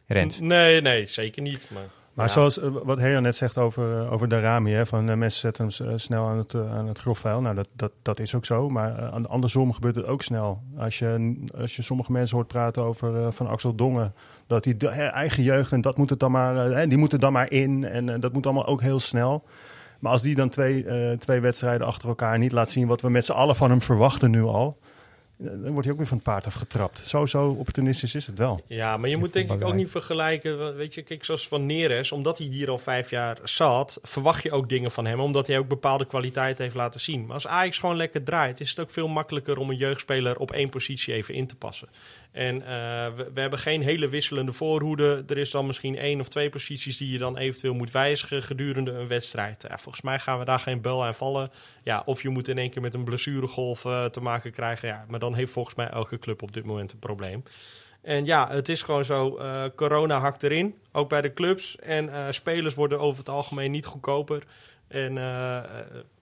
Rens. 0.07 0.41
Nee, 0.41 0.81
nee, 0.81 1.07
zeker 1.07 1.43
niet. 1.43 1.67
Maar... 1.71 2.02
Maar 2.13 2.31
zoals 2.31 2.59
uh, 2.59 2.65
wat 2.83 2.99
Heo 2.99 3.21
net 3.21 3.37
zegt 3.37 3.59
over, 3.59 4.03
uh, 4.03 4.13
over 4.13 4.29
Darami, 4.29 4.73
hè, 4.73 4.87
van 4.87 5.09
uh, 5.09 5.17
mensen 5.17 5.41
zetten 5.41 5.87
hem 5.87 5.99
snel 5.99 6.27
aan 6.27 6.39
het, 6.39 6.55
aan 6.55 6.87
het 6.87 6.99
grofvuil. 6.99 7.41
Nou, 7.41 7.55
dat, 7.55 7.69
dat, 7.77 7.93
dat 8.03 8.21
is 8.21 8.35
ook 8.35 8.45
zo. 8.45 8.69
Maar 8.69 8.93
andersom 9.11 9.73
gebeurt 9.73 9.97
het 9.97 10.07
ook 10.07 10.23
snel. 10.23 10.63
Als 10.79 10.99
je, 10.99 11.37
als 11.57 11.77
je 11.77 11.83
sommige 11.83 12.13
mensen 12.13 12.37
hoort 12.37 12.49
praten 12.49 12.83
over 12.83 13.33
van 13.33 13.49
Axel 13.49 13.75
Dongen, 13.75 14.15
dat 14.47 14.63
die 14.63 14.89
eigen 14.89 15.43
jeugd 15.43 15.73
en 15.73 15.81
dat 15.81 15.97
moet 15.97 16.11
het 16.11 16.21
dan 16.21 16.31
maar, 16.31 16.89
die 16.89 16.99
moeten 16.99 17.21
dan 17.21 17.33
maar 17.33 17.51
in. 17.51 17.85
En 17.85 18.21
dat 18.21 18.33
moet 18.33 18.45
allemaal 18.45 18.67
ook 18.67 18.81
heel 18.81 19.01
snel. 19.01 19.45
Maar 19.99 20.13
als 20.13 20.23
die 20.23 20.35
dan 20.35 20.49
twee, 20.49 20.87
twee 21.19 21.41
wedstrijden 21.41 21.87
achter 21.87 22.09
elkaar 22.09 22.39
niet 22.39 22.53
laat 22.53 22.71
zien 22.71 22.87
wat 22.87 23.01
we 23.01 23.11
met 23.11 23.25
z'n 23.25 23.33
allen 23.33 23.57
van 23.57 23.71
hem 23.71 23.83
verwachten 23.83 24.31
nu 24.31 24.43
al 24.43 24.79
dan 25.43 25.71
wordt 25.71 25.83
hij 25.83 25.91
ook 25.93 25.99
weer 25.99 26.07
van 26.07 26.17
het 26.17 26.27
paard 26.27 26.47
afgetrapt. 26.47 27.03
Zo, 27.05 27.27
zo 27.27 27.49
opportunistisch 27.49 28.15
is 28.15 28.27
het 28.27 28.39
wel. 28.39 28.61
Ja, 28.67 28.97
maar 28.97 29.09
je 29.09 29.17
moet 29.17 29.33
denk 29.33 29.51
ik 29.51 29.65
ook 29.65 29.75
niet 29.75 29.91
vergelijken. 29.91 30.77
Weet 30.77 30.95
je, 30.95 31.03
kijk, 31.03 31.25
zoals 31.25 31.49
Van 31.49 31.67
Neres, 31.67 32.13
omdat 32.13 32.39
hij 32.39 32.47
hier 32.47 32.71
al 32.71 32.79
vijf 32.79 33.11
jaar 33.11 33.39
zat, 33.45 33.99
verwacht 34.03 34.43
je 34.43 34.53
ook 34.53 34.69
dingen 34.69 34.91
van 34.91 35.07
hem, 35.07 35.21
omdat 35.21 35.47
hij 35.47 35.59
ook 35.59 35.69
bepaalde 35.69 36.07
kwaliteit 36.07 36.59
heeft 36.59 36.75
laten 36.75 37.01
zien. 37.01 37.25
Maar 37.25 37.35
als 37.35 37.47
Ajax 37.47 37.79
gewoon 37.79 37.97
lekker 37.97 38.23
draait, 38.23 38.61
is 38.61 38.71
het 38.71 38.81
ook 38.81 38.91
veel 38.91 39.09
makkelijker 39.09 39.59
om 39.59 39.71
een 39.71 39.77
jeugdspeler 39.77 40.39
op 40.39 40.51
één 40.51 40.69
positie 40.69 41.15
even 41.15 41.35
in 41.35 41.47
te 41.47 41.57
passen. 41.57 41.89
En 42.33 42.57
uh, 42.57 42.65
we, 43.35 43.41
hebben 43.41 43.59
geen 43.59 43.83
hele 43.83 44.09
wisselende 44.09 44.53
voorhoede. 44.53 45.25
Er 45.27 45.39
is 45.39 45.51
dan 45.51 45.67
misschien 45.67 45.99
één 45.99 46.21
of 46.21 46.29
twee 46.29 46.49
posities 46.49 46.97
die 46.97 47.13
je 47.13 47.19
dan 47.19 47.37
eventueel 47.37 47.75
moet 47.75 47.91
wijzigen 47.91 48.43
gedurende 48.43 48.91
een 48.91 49.09
wedstrijd. 49.09 49.65
Ja, 49.69 49.79
volgens 49.79 50.05
mij 50.05 50.19
gaan 50.19 50.39
we 50.39 50.45
daar 50.45 50.59
geen 50.59 50.81
bel 50.81 51.05
aan 51.05 51.15
vallen. 51.15 51.51
Ja, 51.83 52.03
of 52.05 52.23
je 52.23 52.29
moet 52.29 52.49
in 52.49 52.59
één 52.59 52.71
keer 52.71 52.83
met 52.83 52.95
een 52.95 53.05
blessuregolf 53.05 53.85
uh, 53.85 54.05
te 54.05 54.21
maken 54.21 54.53
krijgen. 54.53 54.89
Ja, 54.89 55.05
maar 55.09 55.19
dan 55.19 55.35
heeft 55.35 55.53
volgens 55.53 55.75
mij 55.75 55.89
elke 55.89 56.19
club 56.19 56.43
op 56.43 56.53
dit 56.53 56.65
moment 56.65 56.93
een 56.93 56.99
probleem. 56.99 57.43
En 58.03 58.25
ja, 58.25 58.49
het 58.51 58.69
is 58.69 58.83
gewoon 58.83 59.05
zo. 59.05 59.39
Uh, 59.39 59.65
corona 59.77 60.19
hakt 60.19 60.43
erin, 60.43 60.75
ook 60.93 61.09
bij 61.09 61.21
de 61.21 61.33
clubs. 61.33 61.77
En 61.77 62.35
spelers 62.35 62.75
worden 62.75 63.01
over 63.01 63.19
het 63.19 63.29
algemeen 63.29 63.71
niet 63.71 63.87
goedkoper. 63.87 64.43
En 64.93 65.17
uh, 65.17 65.59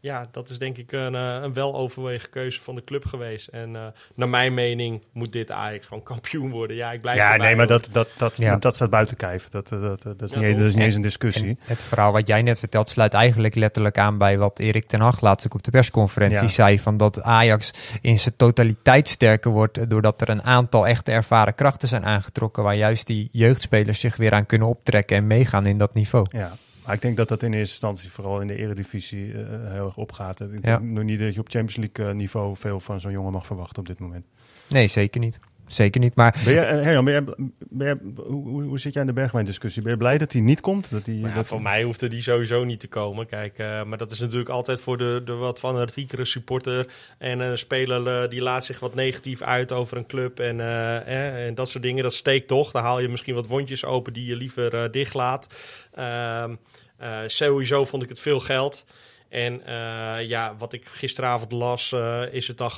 ja, 0.01 0.29
dat 0.31 0.51
is 0.51 0.59
denk 0.59 0.77
ik 0.77 0.93
een, 0.93 1.15
een 1.15 1.53
weloverwegen 1.53 2.31
keuze 2.31 2.63
van 2.63 2.75
de 2.75 2.85
club 2.85 3.05
geweest. 3.05 3.49
En 3.49 3.75
uh, 3.75 3.87
naar 4.15 4.29
mijn 4.29 4.55
mening 4.55 5.05
moet 5.13 5.33
dit 5.33 5.51
Ajax 5.51 5.87
gewoon 5.87 6.03
kampioen 6.03 6.51
worden. 6.51 6.77
Ja, 6.77 6.93
ik 6.93 7.01
blijf 7.01 7.19
Ja, 7.19 7.37
nee, 7.37 7.57
maar 7.57 7.67
dat, 7.67 7.89
dat, 7.93 8.09
dat, 8.17 8.37
ja. 8.37 8.57
dat 8.57 8.75
staat 8.75 8.91
buiten 8.91 9.17
kijf. 9.17 9.49
Dat, 9.49 9.69
dat, 9.69 10.03
dat, 10.03 10.23
is, 10.23 10.31
ja, 10.31 10.41
niet, 10.41 10.57
dat 10.57 10.67
is 10.67 10.75
niet 10.75 10.85
eens 10.85 10.95
een 10.95 11.03
discussie. 11.03 11.59
het 11.61 11.83
verhaal 11.83 12.13
wat 12.13 12.27
jij 12.27 12.43
net 12.43 12.59
vertelt 12.59 12.89
sluit 12.89 13.15
eigenlijk 13.15 13.55
letterlijk 13.55 13.99
aan 13.99 14.19
bij 14.19 14.39
wat 14.39 14.59
Erik 14.59 14.87
ten 14.87 15.01
Hag 15.01 15.21
laatst 15.21 15.47
ook 15.47 15.55
op 15.55 15.63
de 15.63 15.71
persconferentie 15.71 16.41
ja. 16.41 16.49
zei. 16.49 16.81
Van 16.81 16.97
dat 16.97 17.23
Ajax 17.23 17.71
in 18.01 18.19
zijn 18.19 18.37
totaliteit 18.37 19.09
sterker 19.09 19.51
wordt 19.51 19.91
doordat 19.91 20.21
er 20.21 20.29
een 20.29 20.43
aantal 20.43 20.87
echte 20.87 21.11
ervaren 21.11 21.55
krachten 21.55 21.89
zijn 21.89 22.05
aangetrokken. 22.05 22.63
Waar 22.63 22.77
juist 22.77 23.07
die 23.07 23.29
jeugdspelers 23.33 24.01
zich 24.01 24.17
weer 24.17 24.33
aan 24.33 24.47
kunnen 24.47 24.69
optrekken 24.69 25.17
en 25.17 25.27
meegaan 25.27 25.67
in 25.67 25.79
dat 25.79 25.95
niveau. 25.95 26.27
Ja, 26.31 26.53
maar 26.85 26.95
ik 26.95 27.03
denk 27.03 27.17
dat 27.17 27.29
dat 27.29 27.43
in 27.43 27.53
eerste 27.53 27.71
instantie 27.71 28.11
vooral 28.11 28.41
in 28.41 28.47
de 28.47 28.57
eredivisie 28.57 29.27
uh, 29.27 29.41
heel 29.73 29.87
erg 29.87 29.97
opgaat. 29.97 30.41
Ik 30.41 30.49
ja. 30.53 30.79
denk 30.79 30.91
nog 30.91 31.05
niet 31.05 31.21
dat 31.21 31.35
je 31.35 31.41
op 31.41 31.49
Champions 31.49 31.77
League 31.77 32.15
uh, 32.15 32.19
niveau 32.21 32.57
veel 32.57 32.81
van 32.81 33.01
zo'n 33.01 33.13
jongen 33.13 33.33
mag 33.33 33.47
verwachten 33.47 33.79
op 33.79 33.87
dit 33.87 33.99
moment. 33.99 34.25
Nee, 34.67 34.87
zeker 34.87 35.21
niet. 35.21 35.39
Zeker 35.73 36.01
niet. 36.01 36.15
Maar 36.15 36.41
Ben 36.45 36.53
je, 36.53 36.61
eh, 36.61 36.83
Herjan, 36.83 37.05
ben 37.05 37.15
je, 37.15 37.51
ben 37.69 37.87
je- 37.89 38.23
hoe, 38.23 38.49
hoe, 38.49 38.63
hoe 38.63 38.79
zit 38.79 38.93
jij 38.93 39.03
in 39.03 39.09
de 39.09 39.15
Bergwijn-discussie? 39.15 39.83
Ben 39.83 39.93
je 39.93 39.99
blij 39.99 40.19
dat 40.19 40.33
hij 40.33 40.41
niet 40.41 40.61
komt? 40.61 40.91
Dat 40.91 41.03
ja, 41.07 41.35
dat 41.35 41.47
voor 41.47 41.63
mij 41.63 41.83
hoefde 41.83 42.09
die 42.09 42.23
sowieso 42.23 42.65
niet 42.65 42.81
te 42.81 42.89
komen. 42.89 43.27
Kijk, 43.27 43.59
eh, 43.59 43.83
maar 43.83 43.99
dat 43.99 44.11
is 44.11 44.21
natuurlijk 44.21 44.51
altijd 44.51 44.81
voor 44.81 44.99
de, 44.99 45.23
de 45.25 45.33
wat 45.33 45.59
fanatiekere 45.59 46.25
supporter. 46.25 46.87
En 47.19 47.41
een 47.41 47.59
speler 47.59 48.23
eh, 48.23 48.29
die 48.31 48.43
laat 48.43 48.65
zich 48.65 48.81
wat 48.81 48.95
negatief 48.95 49.43
uit 49.43 49.73
over 49.73 49.97
een 49.97 50.07
club. 50.07 50.41
En, 50.41 50.61
eh, 50.61 50.97
eh, 50.97 51.47
en 51.47 51.55
dat 51.55 51.69
soort 51.69 51.83
dingen, 51.83 52.03
dat 52.03 52.15
steekt 52.15 52.49
toch. 52.49 52.71
Dan 52.71 52.83
haal 52.83 53.01
je 53.01 53.09
misschien 53.09 53.35
wat 53.35 53.47
wondjes 53.47 53.85
open 53.85 54.13
die 54.13 54.27
je 54.27 54.37
liever 54.37 54.75
eh, 54.75 54.91
dichtlaat. 54.91 55.47
Ehm, 55.95 56.55
eh, 56.97 57.19
sowieso 57.27 57.85
vond 57.85 58.03
ik 58.03 58.09
het 58.09 58.21
veel 58.21 58.41
geld. 58.41 58.85
En 59.29 59.67
eh, 59.67 60.29
ja, 60.29 60.55
wat 60.59 60.73
ik 60.73 60.85
gisteravond 60.87 61.53
las, 61.53 61.95
is 62.31 62.49
het 62.49 62.59
dan 62.59 62.71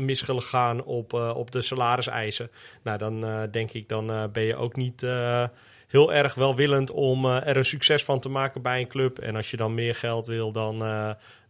misgegaan 0.00 0.84
op, 0.84 1.14
eh, 1.14 1.36
op 1.36 1.50
de 1.50 1.62
salariseisen. 1.62 2.50
Nou, 2.82 2.98
dan 2.98 3.24
eh, 3.24 3.42
denk 3.50 3.72
ik, 3.72 3.88
dan 3.88 4.10
eh, 4.10 4.24
ben 4.32 4.42
je 4.42 4.56
ook 4.56 4.76
niet 4.76 5.06
heel 5.86 6.12
erg 6.12 6.34
welwillend 6.34 6.90
om 6.90 7.26
er 7.26 7.56
een 7.56 7.64
succes 7.64 8.04
van 8.04 8.20
te 8.20 8.28
maken 8.28 8.62
bij 8.62 8.80
een 8.80 8.88
club. 8.88 9.18
En 9.18 9.36
als 9.36 9.50
je 9.50 9.56
dan 9.56 9.74
meer 9.74 9.94
geld 9.94 10.26
wil 10.26 10.52
dan, 10.52 10.84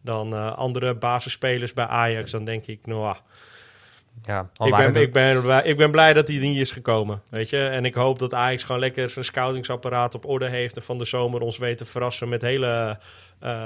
dan 0.03 0.57
andere 0.57 0.95
basisspelers 0.95 1.73
bij 1.73 1.87
Ajax, 1.87 2.31
dan 2.31 2.45
denk 2.45 2.67
ik, 2.67 2.87
nou, 2.87 3.05
ah, 3.05 3.17
ja, 4.23 4.51
ik 4.65 4.77
ben, 4.77 5.03
ik, 5.03 5.13
ben, 5.13 5.41
blij- 5.43 5.63
ik 5.65 5.77
ben 5.77 5.91
blij 5.91 6.13
dat 6.13 6.29
hij 6.29 6.37
niet 6.37 6.57
is 6.57 6.73
gekomen. 6.73 7.23
Weet 7.29 7.51
je? 7.51 7.67
En 7.67 7.85
ik 7.85 7.95
hoop 7.95 8.19
dat 8.19 8.35
Ajax 8.35 8.65
gewoon 8.65 8.81
lekker 8.81 9.11
zijn 9.11 9.25
scoutingsapparaat 9.25 10.15
op 10.15 10.27
orde 10.27 10.49
heeft. 10.49 10.77
En 10.77 10.83
van 10.83 10.99
de 10.99 11.05
zomer 11.05 11.41
ons 11.41 11.59
weet 11.59 11.79
te 11.79 11.85
verrassen 11.85 12.29
met 12.29 12.43
hele 12.43 12.99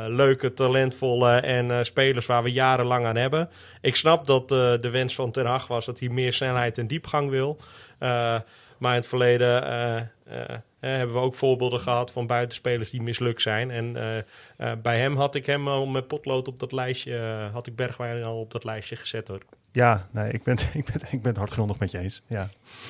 leuke, 0.09 0.53
talentvolle 0.53 1.33
en 1.37 1.71
eh, 1.71 1.83
spelers 1.83 2.27
waar 2.27 2.43
we 2.43 2.53
jarenlang 2.53 3.05
aan 3.07 3.17
hebben. 3.17 3.49
Ik 3.81 3.97
snap 3.97 4.27
dat 4.27 4.53
eh, 4.53 4.73
de 4.81 4.91
wens 4.91 5.15
van 5.15 5.31
Ten 5.31 5.47
Hag 5.47 5.67
was 5.67 5.87
dat 5.87 6.01
hij 6.01 6.09
meer 6.09 6.33
snelheid 6.33 6.79
en 6.79 6.87
diepgang 6.87 7.31
wil. 7.31 7.59
Eh, 7.99 8.39
maar 8.79 8.95
in 8.95 9.01
het 9.01 9.07
verleden 9.07 9.67
eh, 9.67 9.97
eh, 9.97 10.07
eh, 10.25 10.91
hebben 10.91 11.17
we 11.17 11.23
ook 11.23 11.35
voorbeelden 11.35 11.81
gehad 11.81 12.11
van 12.11 12.27
buitenspelers 12.27 12.91
die 12.91 13.03
mislukt 13.03 13.43
zijn. 13.43 13.71
En 13.71 13.97
eh, 13.97 14.19
eh, 14.19 14.79
bij 14.83 14.99
hem 14.99 15.17
had 15.17 15.35
ik 15.35 15.47
hem 15.47 15.69
al 15.69 15.87
met 15.87 16.07
potlood 16.09 16.49
op 16.49 16.59
dat 16.59 16.73
lijstje, 16.73 17.17
eh, 17.17 17.53
had 17.53 17.67
ik 17.67 17.77
Bergwijn 17.77 18.23
al 18.23 18.41
op 18.41 18.51
dat 18.51 18.65
lijstje 18.65 18.97
gezet 18.97 19.29
hoor. 19.29 19.41
Ja, 19.73 20.07
nee, 20.11 20.33
ik 20.33 20.43
ben, 20.43 20.59
ik, 20.73 20.85
ben, 20.85 21.01
ik 21.11 21.23
ben 21.23 21.31
het 21.31 21.37
hardgrondig 21.37 21.79
met 21.79 21.91
je 21.91 21.99
eens. 21.99 22.23
Ja. 22.27 22.49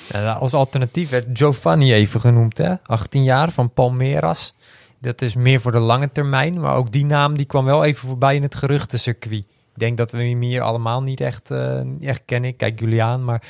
Ja, 0.09 0.33
als 0.33 0.53
alternatief 0.53 1.11
werd 1.11 1.27
Giovanni 1.33 1.92
even 1.94 2.20
genoemd, 2.20 2.59
hè? 2.59 2.75
18 2.83 3.25
jaar 3.25 3.51
van 3.51 3.73
Palmeiras. 3.73 4.55
Dat 5.04 5.22
is 5.22 5.34
meer 5.34 5.60
voor 5.60 5.72
de 5.72 5.78
lange 5.78 6.12
termijn, 6.12 6.60
maar 6.60 6.76
ook 6.76 6.92
die 6.92 7.06
naam 7.06 7.36
die 7.36 7.46
kwam 7.46 7.64
wel 7.64 7.84
even 7.84 8.08
voorbij 8.08 8.34
in 8.34 8.42
het 8.42 8.54
geruchtencircuit. 8.54 9.32
Ik 9.74 9.80
denk 9.80 9.96
dat 9.96 10.10
we 10.12 10.18
hem 10.22 10.40
hier 10.40 10.60
allemaal 10.62 11.02
niet 11.02 11.20
echt, 11.20 11.50
eh, 11.50 11.80
echt 12.08 12.22
kennen. 12.24 12.50
Ik 12.50 12.56
kijk 12.56 12.80
Juliaan, 12.80 13.24
maar 13.24 13.42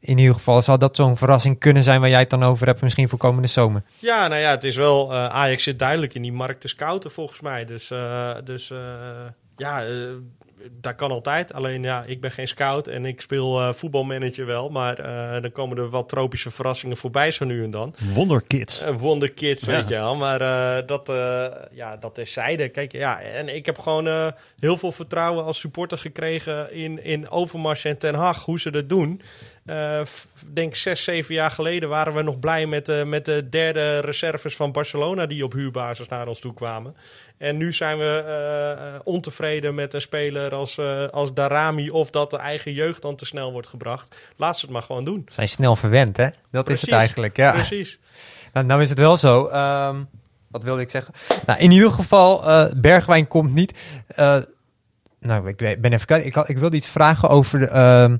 in 0.00 0.18
ieder 0.18 0.34
geval 0.34 0.62
zou 0.62 0.78
dat 0.78 0.96
zo'n 0.96 1.16
verrassing 1.16 1.58
kunnen 1.58 1.82
zijn 1.82 2.00
waar 2.00 2.08
jij 2.10 2.20
het 2.20 2.30
dan 2.30 2.42
over 2.42 2.66
hebt, 2.66 2.82
misschien 2.82 3.08
voor 3.08 3.18
komende 3.18 3.48
zomer. 3.48 3.82
Ja, 3.98 4.28
nou 4.28 4.40
ja, 4.40 4.50
het 4.50 4.64
is 4.64 4.76
wel. 4.76 5.12
eh, 5.12 5.24
Ajax 5.26 5.62
zit 5.62 5.78
duidelijk 5.78 6.14
in 6.14 6.22
die 6.22 6.32
markt 6.32 6.60
te 6.60 6.68
scouten, 6.68 7.10
volgens 7.10 7.40
mij. 7.40 7.64
Dus, 7.64 7.90
eh, 7.90 8.34
dus 8.44 8.72
ja, 9.56 9.82
dat 10.80 10.94
kan 10.94 11.10
altijd. 11.10 11.52
Alleen 11.52 11.82
ja, 11.82 12.04
ik 12.06 12.20
ben 12.20 12.30
geen 12.30 12.48
scout 12.48 12.86
en 12.86 13.04
ik 13.04 13.20
speel 13.20 13.60
eh, 13.60 13.72
voetbalmanager 13.72 14.46
wel. 14.46 14.68
Maar 14.70 14.98
eh, 14.98 15.42
dan 15.42 15.52
komen 15.52 15.78
er 15.78 15.88
wat 15.90 16.08
tropische 16.08 16.50
verrassingen 16.50 16.96
voorbij 16.96 17.30
zo 17.30 17.44
nu 17.44 17.64
en 17.64 17.70
dan. 17.70 17.94
Wonderkids. 18.14 18.84
Uh, 18.84 18.96
wonderkids, 18.96 19.64
Ja. 19.64 19.70
weet 19.72 19.88
je 19.88 19.94
wel. 19.94 20.16
Maar 20.16 20.38
dat, 20.86 21.12
ja, 21.72 21.96
dat 21.96 22.18
is 22.18 22.32
zijde. 22.32 22.68
Kijk, 22.68 22.92
ja, 22.92 23.20
en 23.20 23.54
ik 23.54 23.66
heb 23.66 23.78
gewoon 23.78 24.32
heel 24.58 24.76
veel 24.76 24.92
vertrouwen 24.92 25.44
als 25.44 25.58
supporter 25.58 25.98
gekregen 25.98 26.72
in, 26.72 27.04
in 27.04 27.30
Overmars 27.30 27.84
en 27.84 27.98
Ten 27.98 28.14
Hag, 28.14 28.44
hoe 28.44 28.60
ze 28.60 28.70
dat 28.70 28.88
doen. 28.88 29.20
Eh, 29.64 30.00
denk 30.52 30.74
zes, 30.74 31.04
zeven 31.04 31.34
jaar 31.34 31.50
geleden 31.50 31.88
waren 31.88 32.14
we 32.14 32.22
nog 32.22 32.38
blij 32.38 32.66
met, 32.66 32.86
de 32.86 33.02
met 33.06 33.24
de 33.24 33.48
derde 33.48 33.98
reserves 33.98 34.56
van 34.56 34.72
Barcelona 34.72 35.26
die 35.26 35.44
op 35.44 35.52
huurbasis 35.52 36.08
naar 36.08 36.28
ons 36.28 36.40
toe 36.40 36.54
kwamen. 36.54 36.96
En 37.38 37.56
nu 37.56 37.72
zijn 37.72 37.98
we 37.98 38.22
eh, 38.26 38.70
eh, 38.94 39.00
ontevreden 39.04 39.74
met 39.74 39.94
een 39.94 40.00
speler 40.00 40.54
als, 40.54 40.78
eh, 40.78 41.08
als 41.08 41.34
Darami 41.34 41.90
of 41.90 42.10
dat 42.10 42.30
de 42.30 42.36
eigen 42.38 42.72
jeugd 42.72 43.02
dan 43.02 43.16
te 43.16 43.26
snel 43.26 43.52
wordt 43.52 43.66
gebracht. 43.68 44.16
Laat 44.36 44.58
ze 44.58 44.64
het 44.64 44.74
maar 44.74 44.82
gewoon 44.82 45.04
doen. 45.04 45.26
Zijn 45.28 45.48
snel 45.48 45.76
verwend, 45.76 46.16
hè? 46.16 46.28
Dat 46.50 46.68
is 46.68 46.80
het 46.80 46.90
eigenlijk, 46.90 47.36
ja. 47.36 47.52
Precies. 47.52 47.98
Nou, 48.52 48.66
nou 48.66 48.82
is 48.82 48.88
het 48.88 48.98
wel 48.98 49.16
zo. 49.16 49.46
ehm, 49.46 50.02
wat 50.50 50.62
wilde 50.62 50.80
ik 50.80 50.90
zeggen? 50.90 51.14
Nou, 51.46 51.58
in 51.60 51.70
ieder 51.70 51.90
geval, 51.90 52.44
eh, 52.48 52.72
Bergwijn 52.76 53.28
komt 53.28 53.54
niet. 53.54 54.02
Eh, 54.06 54.42
nou, 55.20 55.48
ik 55.48 55.80
ben 55.80 55.92
even. 55.92 56.26
Ik, 56.26 56.36
ik 56.36 56.58
wilde 56.58 56.76
iets 56.76 56.88
vragen 56.88 57.28
over 57.28 57.58
de... 57.58 57.66
ehm, 57.66 58.16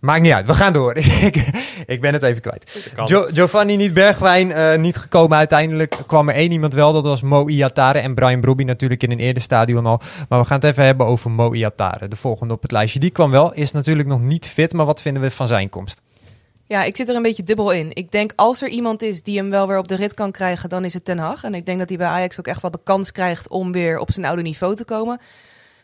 maakt 0.00 0.22
niet 0.22 0.32
uit, 0.32 0.46
we 0.46 0.54
gaan 0.54 0.72
door. 0.72 0.96
ik, 1.28 1.50
ik 1.86 2.00
ben 2.00 2.12
het 2.12 2.22
even 2.22 2.42
kwijt. 2.42 2.92
Giovanni 3.32 3.76
niet, 3.76 3.94
Bergwijn 3.94 4.52
eh, 4.52 4.78
niet 4.78 4.96
gekomen. 4.96 5.38
Uiteindelijk 5.38 5.96
kwam 6.06 6.28
er 6.28 6.34
één 6.34 6.52
iemand 6.52 6.74
wel, 6.74 6.92
dat 6.92 7.04
was 7.04 7.22
Mo 7.22 7.48
Iatare. 7.48 7.98
En 7.98 8.14
Brian 8.14 8.40
Brobby 8.40 8.64
natuurlijk 8.64 9.02
in 9.02 9.10
een 9.10 9.18
eerder 9.18 9.42
stadion 9.42 9.86
al. 9.86 10.00
Maar 10.28 10.40
we 10.40 10.46
gaan 10.46 10.58
het 10.60 10.64
even 10.70 10.84
hebben 10.84 11.06
over 11.06 11.30
Mo 11.30 11.52
Iatare. 11.52 12.08
De 12.08 12.16
volgende 12.16 12.54
op 12.54 12.62
het 12.62 12.72
lijstje. 12.72 13.00
Die 13.00 13.10
kwam 13.10 13.30
wel, 13.30 13.52
is 13.52 13.72
natuurlijk 13.72 14.08
nog 14.08 14.20
niet 14.20 14.48
fit. 14.48 14.72
Maar 14.72 14.86
wat 14.86 15.02
vinden 15.02 15.22
we 15.22 15.30
van 15.30 15.46
zijn 15.46 15.68
komst? 15.68 16.02
Ja, 16.70 16.84
ik 16.84 16.96
zit 16.96 17.08
er 17.08 17.14
een 17.14 17.22
beetje 17.22 17.42
dubbel 17.42 17.70
in. 17.70 17.90
Ik 17.92 18.12
denk 18.12 18.32
als 18.36 18.62
er 18.62 18.68
iemand 18.68 19.02
is 19.02 19.22
die 19.22 19.36
hem 19.36 19.50
wel 19.50 19.68
weer 19.68 19.78
op 19.78 19.88
de 19.88 19.94
rit 19.94 20.14
kan 20.14 20.30
krijgen, 20.30 20.68
dan 20.68 20.84
is 20.84 20.94
het 20.94 21.04
Ten 21.04 21.18
Hag. 21.18 21.44
En 21.44 21.54
ik 21.54 21.66
denk 21.66 21.78
dat 21.78 21.88
hij 21.88 21.98
bij 21.98 22.06
Ajax 22.06 22.38
ook 22.38 22.46
echt 22.46 22.62
wel 22.62 22.70
de 22.70 22.80
kans 22.84 23.12
krijgt 23.12 23.48
om 23.48 23.72
weer 23.72 23.98
op 23.98 24.12
zijn 24.12 24.26
oude 24.26 24.42
niveau 24.42 24.76
te 24.76 24.84
komen. 24.84 25.20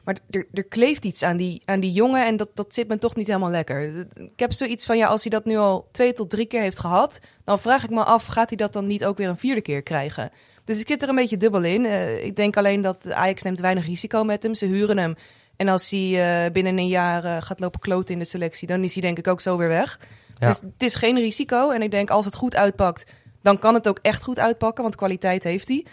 Maar 0.07 0.19
er, 0.31 0.47
er 0.53 0.65
kleeft 0.65 1.05
iets 1.05 1.23
aan 1.23 1.37
die, 1.37 1.63
aan 1.65 1.81
die 1.81 1.93
jongen 1.93 2.27
en 2.27 2.37
dat, 2.37 2.49
dat 2.55 2.75
zit 2.75 2.89
me 2.89 2.99
toch 2.99 3.17
niet 3.17 3.27
helemaal 3.27 3.51
lekker. 3.51 4.07
Ik 4.15 4.39
heb 4.39 4.53
zoiets 4.53 4.87
van, 4.87 4.97
ja, 4.97 5.07
als 5.07 5.23
hij 5.23 5.31
dat 5.31 5.45
nu 5.45 5.57
al 5.57 5.89
twee 5.93 6.13
tot 6.13 6.31
drie 6.31 6.47
keer 6.47 6.61
heeft 6.61 6.79
gehad, 6.79 7.19
dan 7.45 7.59
vraag 7.59 7.85
ik 7.85 7.91
me 7.91 8.05
af, 8.05 8.27
gaat 8.27 8.49
hij 8.49 8.57
dat 8.57 8.73
dan 8.73 8.87
niet 8.87 9.05
ook 9.05 9.17
weer 9.17 9.29
een 9.29 9.39
vierde 9.39 9.61
keer 9.61 9.83
krijgen? 9.83 10.31
Dus 10.65 10.81
ik 10.81 10.89
zit 10.89 11.03
er 11.03 11.09
een 11.09 11.15
beetje 11.15 11.37
dubbel 11.37 11.63
in. 11.63 11.85
Eh, 11.85 12.25
ik 12.25 12.37
denk 12.37 12.57
alleen 12.57 12.83
dat 12.83 13.13
Ajax 13.13 13.43
neemt 13.43 13.61
weinig 13.61 13.87
risico 13.87 14.25
met 14.25 14.43
hem. 14.43 14.55
Ze 14.55 14.67
huren 14.67 14.99
hem. 14.99 15.15
En 15.57 15.69
als 15.69 15.91
hij 15.91 16.45
eh, 16.45 16.53
binnen 16.53 16.79
een 16.79 16.89
jaar 16.89 17.25
eh, 17.25 17.37
gaat 17.43 17.61
lopen 17.61 17.81
kloten 17.81 18.15
in 18.15 18.19
de 18.19 18.27
selectie, 18.27 18.69
dan 18.69 18.85
is 18.85 18.93
hij 18.93 19.03
denk 19.03 19.19
ik 19.19 19.27
ook 19.27 19.41
zo 19.41 19.57
weer 19.57 19.69
weg. 19.69 20.01
Ja. 20.39 20.47
Dus 20.47 20.61
het 20.61 20.83
is 20.83 20.95
geen 20.95 21.19
risico. 21.19 21.71
En 21.71 21.83
ik 21.83 21.91
denk 21.91 22.11
als 22.11 22.25
het 22.25 22.35
goed 22.35 22.57
uitpakt, 22.57 23.07
dan 23.43 23.59
kan 23.59 23.75
het 23.75 23.89
ook 23.89 23.99
echt 23.99 24.23
goed 24.23 24.39
uitpakken, 24.39 24.83
want 24.83 24.97
kwaliteit 24.97 25.45
heeft 25.45 25.69
hij. 25.69 25.87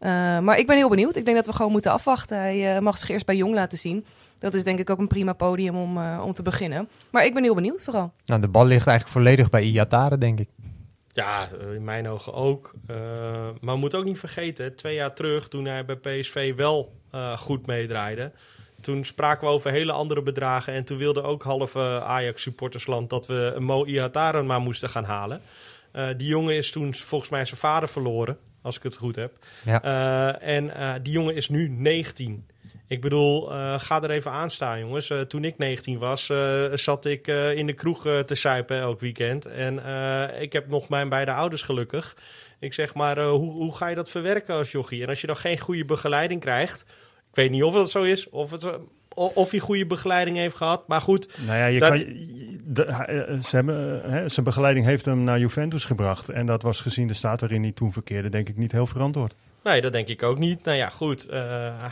Eh, 0.00 0.10
maar 0.38 0.58
ik 0.58 0.66
ben 0.66 0.76
heel 0.76 0.88
benieuwd. 0.88 1.16
Ik 1.16 1.24
denk 1.24 1.36
dat 1.36 1.46
we 1.46 1.52
gewoon 1.52 1.72
moeten 1.72 1.92
afwachten. 1.92 2.36
Hij 2.36 2.76
eh, 2.76 2.82
mag 2.82 2.98
zich 2.98 3.08
eerst 3.08 3.26
bij 3.26 3.36
Jong 3.36 3.54
laten 3.54 3.78
zien. 3.78 4.04
Dat 4.38 4.54
is 4.54 4.64
denk 4.64 4.78
ik 4.78 4.90
ook 4.90 4.98
een 4.98 5.06
prima 5.06 5.32
podium 5.32 5.76
om, 5.76 5.98
eh, 5.98 6.22
om 6.24 6.32
te 6.32 6.42
beginnen. 6.42 6.88
Maar 7.10 7.24
ik 7.24 7.34
ben 7.34 7.42
heel 7.42 7.54
benieuwd 7.54 7.82
vooral. 7.82 8.12
Nou, 8.26 8.40
de 8.40 8.48
bal 8.48 8.66
ligt 8.66 8.86
eigenlijk 8.86 9.16
volledig 9.18 9.50
bij 9.50 9.62
Iatare, 9.62 10.18
denk 10.18 10.38
ik. 10.38 10.48
Ja, 11.12 11.48
in 11.74 11.84
mijn 11.84 12.08
ogen 12.08 12.34
ook. 12.34 12.74
Eh, 12.86 12.96
maar 13.60 13.74
we 13.74 13.80
moeten 13.80 13.98
ook 13.98 14.04
niet 14.04 14.18
vergeten, 14.18 14.76
twee 14.76 14.94
jaar 14.94 15.14
terug, 15.14 15.48
toen 15.48 15.64
hij 15.64 15.84
bij 15.84 15.96
PSV 15.96 16.54
wel 16.54 16.92
eh, 17.10 17.38
goed 17.38 17.66
meedraaide. 17.66 18.32
Toen 18.80 19.04
spraken 19.04 19.46
we 19.46 19.52
over 19.52 19.70
hele 19.70 19.92
andere 19.92 20.22
bedragen. 20.22 20.72
En 20.72 20.84
toen 20.84 20.98
wilde 20.98 21.22
ook 21.22 21.42
halve 21.42 22.02
Ajax-supportersland 22.04 23.10
dat 23.10 23.26
we 23.26 23.52
een 23.54 23.64
Mo 23.64 23.84
Ihataren 23.84 24.46
maar 24.46 24.60
moesten 24.60 24.90
gaan 24.90 25.04
halen. 25.04 25.40
Eh, 25.90 26.08
die 26.16 26.28
jongen 26.28 26.54
is 26.54 26.70
toen 26.70 26.94
volgens 26.94 27.30
mij 27.30 27.44
zijn 27.44 27.60
vader 27.60 27.88
verloren, 27.88 28.38
als 28.62 28.76
ik 28.76 28.82
het 28.82 28.96
goed 28.96 29.16
heb. 29.16 29.32
Ja. 29.64 29.82
Eh, 29.82 30.56
en 30.56 30.74
eh, 30.74 30.94
die 31.02 31.12
jongen 31.12 31.34
is 31.34 31.48
nu 31.48 31.68
19. 31.68 32.46
Ik 32.86 33.00
bedoel, 33.00 33.52
eh, 33.52 33.80
ga 33.80 34.02
er 34.02 34.10
even 34.10 34.30
aan 34.30 34.50
staan, 34.50 34.78
jongens. 34.78 35.12
Toen 35.28 35.44
ik 35.44 35.58
19 35.58 35.98
was, 35.98 36.32
zat 36.74 37.04
ik 37.04 37.26
in 37.26 37.66
de 37.66 37.72
kroeg 37.72 38.02
te 38.02 38.34
suipen 38.34 38.78
elk 38.78 39.00
weekend. 39.00 39.46
En 39.46 39.78
ik 40.40 40.52
heb 40.52 40.68
nog 40.68 40.88
mijn 40.88 41.08
beide 41.08 41.32
ouders 41.32 41.62
gelukkig. 41.62 42.16
Ik 42.58 42.74
zeg 42.74 42.94
maar, 42.94 43.20
hoe, 43.20 43.52
hoe 43.52 43.76
ga 43.76 43.88
je 43.88 43.94
dat 43.94 44.10
verwerken 44.10 44.54
als 44.54 44.72
jochie? 44.72 45.02
En 45.02 45.08
als 45.08 45.20
je 45.20 45.26
dan 45.26 45.36
geen 45.36 45.58
goede 45.58 45.84
begeleiding 45.84 46.40
krijgt... 46.40 46.84
Ik 47.30 47.36
weet 47.36 47.50
niet 47.50 47.62
of 47.62 47.74
dat 47.74 47.90
zo 47.90 48.02
is, 48.02 48.28
of, 48.28 48.50
het, 48.50 48.64
o- 49.14 49.32
of 49.34 49.50
hij 49.50 49.60
goede 49.60 49.86
begeleiding 49.86 50.36
heeft 50.36 50.56
gehad. 50.56 50.88
Maar 50.88 51.00
goed, 51.00 51.38
Nou 51.46 51.58
ja, 51.58 51.66
je 51.66 51.80
Dat- 51.80 51.88
kan, 51.90 52.04
de, 52.64 52.84
eh, 52.84 53.38
ze 53.40 53.56
hebben, 53.56 54.04
eh, 54.04 54.10
hè, 54.10 54.28
zijn 54.28 54.44
begeleiding 54.46 54.86
heeft 54.86 55.04
hem 55.04 55.24
naar 55.24 55.38
Juventus 55.38 55.84
gebracht. 55.84 56.28
En 56.28 56.46
dat 56.46 56.62
was 56.62 56.80
gezien 56.80 57.06
de 57.08 57.14
staat 57.14 57.40
waarin 57.40 57.62
hij 57.62 57.72
toen 57.72 57.92
verkeerde, 57.92 58.28
denk 58.28 58.48
ik 58.48 58.56
niet 58.56 58.72
heel 58.72 58.86
verantwoord. 58.86 59.34
Nee, 59.64 59.80
dat 59.80 59.92
denk 59.92 60.08
ik 60.08 60.22
ook 60.22 60.38
niet. 60.38 60.64
Nou 60.64 60.76
ja, 60.76 60.88
goed. 60.88 61.26
eh, 61.28 61.40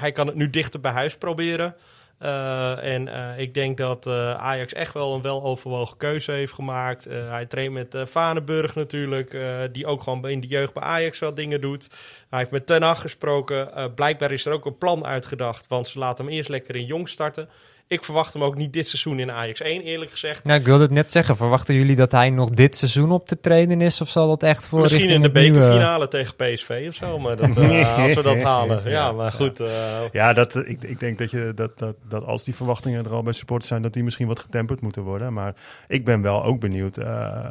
hij 0.01 0.12
kan 0.12 0.27
het 0.27 0.37
nu 0.37 0.51
dichter 0.51 0.81
bij 0.81 0.92
huis 0.92 1.16
proberen. 1.16 1.74
Eh, 2.18 2.94
en 2.94 3.09
eh, 3.09 3.38
ik 3.38 3.54
denk 3.54 3.76
dat 3.76 4.07
eh, 4.07 4.35
Ajax 4.35 4.72
echt 4.72 4.94
wel 4.94 5.14
een 5.14 5.22
weloverwogen 5.22 5.96
keuze 5.96 6.33
heeft 6.33 6.52
gemaakt. 6.52 7.04
Hij 7.04 7.46
traint 7.46 7.72
met 7.72 7.96
Vanenburg 8.11 8.74
natuurlijk, 8.74 9.38
die 9.72 9.87
ook 9.87 10.02
gewoon 10.02 10.28
in 10.28 10.40
de 10.40 10.46
jeugd 10.46 10.72
bij 10.72 10.83
Ajax 10.83 11.18
wel 11.18 11.35
dingen 11.35 11.61
doet. 11.61 11.88
Hij 12.28 12.38
heeft 12.38 12.50
met 12.50 12.66
Ten 12.66 12.83
Hag 12.83 13.00
gesproken. 13.00 13.92
Blijkbaar 13.94 14.33
is 14.33 14.46
er 14.46 14.52
ook 14.52 14.66
een 14.66 14.78
plan 14.78 15.07
uitgedacht, 15.07 15.66
want 15.66 15.88
ze 15.88 15.98
laten 15.98 16.24
hem 16.24 16.35
eerst 16.35 16.48
lekker 16.48 16.76
in 16.76 16.85
jong 16.85 17.09
starten. 17.09 17.48
Ik 17.88 18.05
verwacht 18.05 18.33
hem 18.33 18.44
ook 18.44 18.57
niet 18.57 18.72
dit 18.72 18.87
seizoen 18.87 19.18
in 19.18 19.31
Ajax 19.31 19.61
1, 19.61 19.83
eerlijk 19.83 20.11
gezegd. 20.11 20.44
Nou, 20.44 20.61
ik 20.61 20.66
wilde 20.66 20.83
het 20.83 20.92
net 20.92 21.12
zeggen. 21.12 21.37
Verwachten 21.37 21.74
jullie 21.74 21.96
dat 21.96 22.12
hij 22.12 22.31
nog 22.31 22.51
dit 22.51 22.77
seizoen 22.77 23.11
op 23.12 23.27
te 23.27 23.40
trainen 23.40 23.81
is? 23.81 24.01
Of 24.01 24.09
zal 24.09 24.29
dat 24.29 24.42
echt 24.42 24.66
voor 24.66 24.81
Misschien 24.81 25.09
in 25.09 25.22
de 25.22 25.31
nieuwe- 25.33 25.51
bekerfinale 25.59 26.09
tegen 26.09 26.37
PSV 26.37 26.85
of 26.88 26.94
zo, 26.94 27.18
maar 27.18 27.37
dat, 27.37 27.57
eh, 27.57 27.98
als 27.98 28.14
we 28.14 28.22
dat 28.22 28.42
halen. 28.42 28.83
Ja, 28.85 28.90
Ja, 28.90 29.12
maar 29.12 29.33
goed. 29.33 29.61
eh, 29.61 30.01
Ja, 30.12 30.33
dat, 30.33 30.57
eh, 30.57 30.70
ik, 30.70 30.83
ik 30.83 31.01
denk 31.01 31.18
dat, 31.18 31.31
je, 31.31 31.53
dat, 31.55 31.79
dat, 31.79 31.96
dat 32.09 32.24
als 32.24 32.44
die 32.44 32.55
verwachtingen 32.55 33.05
er 33.05 33.12
al 33.12 33.22
bij 33.22 33.33
supporters 33.33 33.68
zijn, 33.68 33.83
dat 33.83 33.92
die 33.92 34.03
misschien 34.05 34.27
wat 34.27 34.40
getemperd 34.40 34.81
moeten 34.81 35.03
worden. 35.03 35.33
Maar 35.33 35.55
ik 35.88 36.05
ben 36.05 36.22
wel 36.22 36.44
ook 36.44 36.61
benieuwd. 36.61 36.96
eh, 36.96 37.51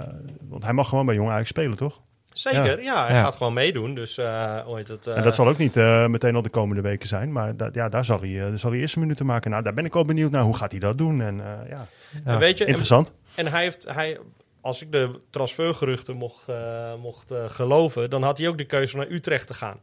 want 0.50 0.64
hij 0.64 0.74
mag 0.74 0.90
gewoon 0.90 1.06
bij 1.06 1.16
Jong 1.16 1.30
Ajax 1.30 1.50
spelen, 1.50 1.78
toch? 1.78 2.02
Zeker, 2.38 2.84
ja, 2.84 3.06
hij 3.06 3.16
Ja. 3.16 3.22
gaat 3.22 3.36
gewoon 3.36 3.54
meedoen. 3.54 3.96
Dus 3.96 4.18
eh 4.18 4.60
ooit 4.68 4.88
het. 4.88 5.08
eh, 5.08 5.18
en 5.18 5.24
dat 5.24 5.36
zal 5.36 5.48
ook 5.48 5.58
niet 5.58 5.76
eh, 5.76 6.08
meteen 6.08 6.36
al 6.36 6.42
de 6.42 6.50
komende 6.50 6.82
weken 6.82 7.08
zijn. 7.08 7.32
Maar 7.32 7.58
dat, 7.58 7.74
ja, 7.74 7.90
daar 7.90 8.06
zal 8.06 8.20
hij, 8.20 8.42
eh, 8.48 8.54
zal 8.56 8.72
hij 8.72 8.80
eerste 8.80 9.00
minuten 9.00 9.26
maken. 9.26 9.52
Nou, 9.52 9.64
daar 9.64 9.74
ben 9.74 9.86
ik 9.86 9.94
wel 9.94 10.06
benieuwd 10.06 10.32
naar. 10.32 10.42
Hoe 10.44 10.56
gaat 10.56 10.72
hij 10.72 10.80
dat 10.80 10.98
doen? 10.98 11.22
En 11.22 11.40
eh, 11.40 11.70
ja, 11.70 11.88
en 12.24 12.38
weet 12.40 12.58
je, 12.58 12.66
interessant. 12.66 13.14
En 13.36 13.48
hij 13.48 13.62
heeft, 13.62 13.88
hij, 13.94 14.20
als 14.62 14.82
ik 14.82 14.92
de 14.92 15.20
transfergeruchten 15.30 16.16
mocht, 16.16 16.48
eh, 16.50 16.94
mocht 17.02 17.32
eh, 17.32 17.38
geloven, 17.48 18.10
dan 18.10 18.24
had 18.24 18.38
hij 18.38 18.48
ook 18.48 18.58
de 18.58 18.66
keuze 18.66 18.94
om 18.94 19.00
naar 19.00 19.10
Utrecht 19.12 19.48
te 19.48 19.54
gaan. 19.54 19.80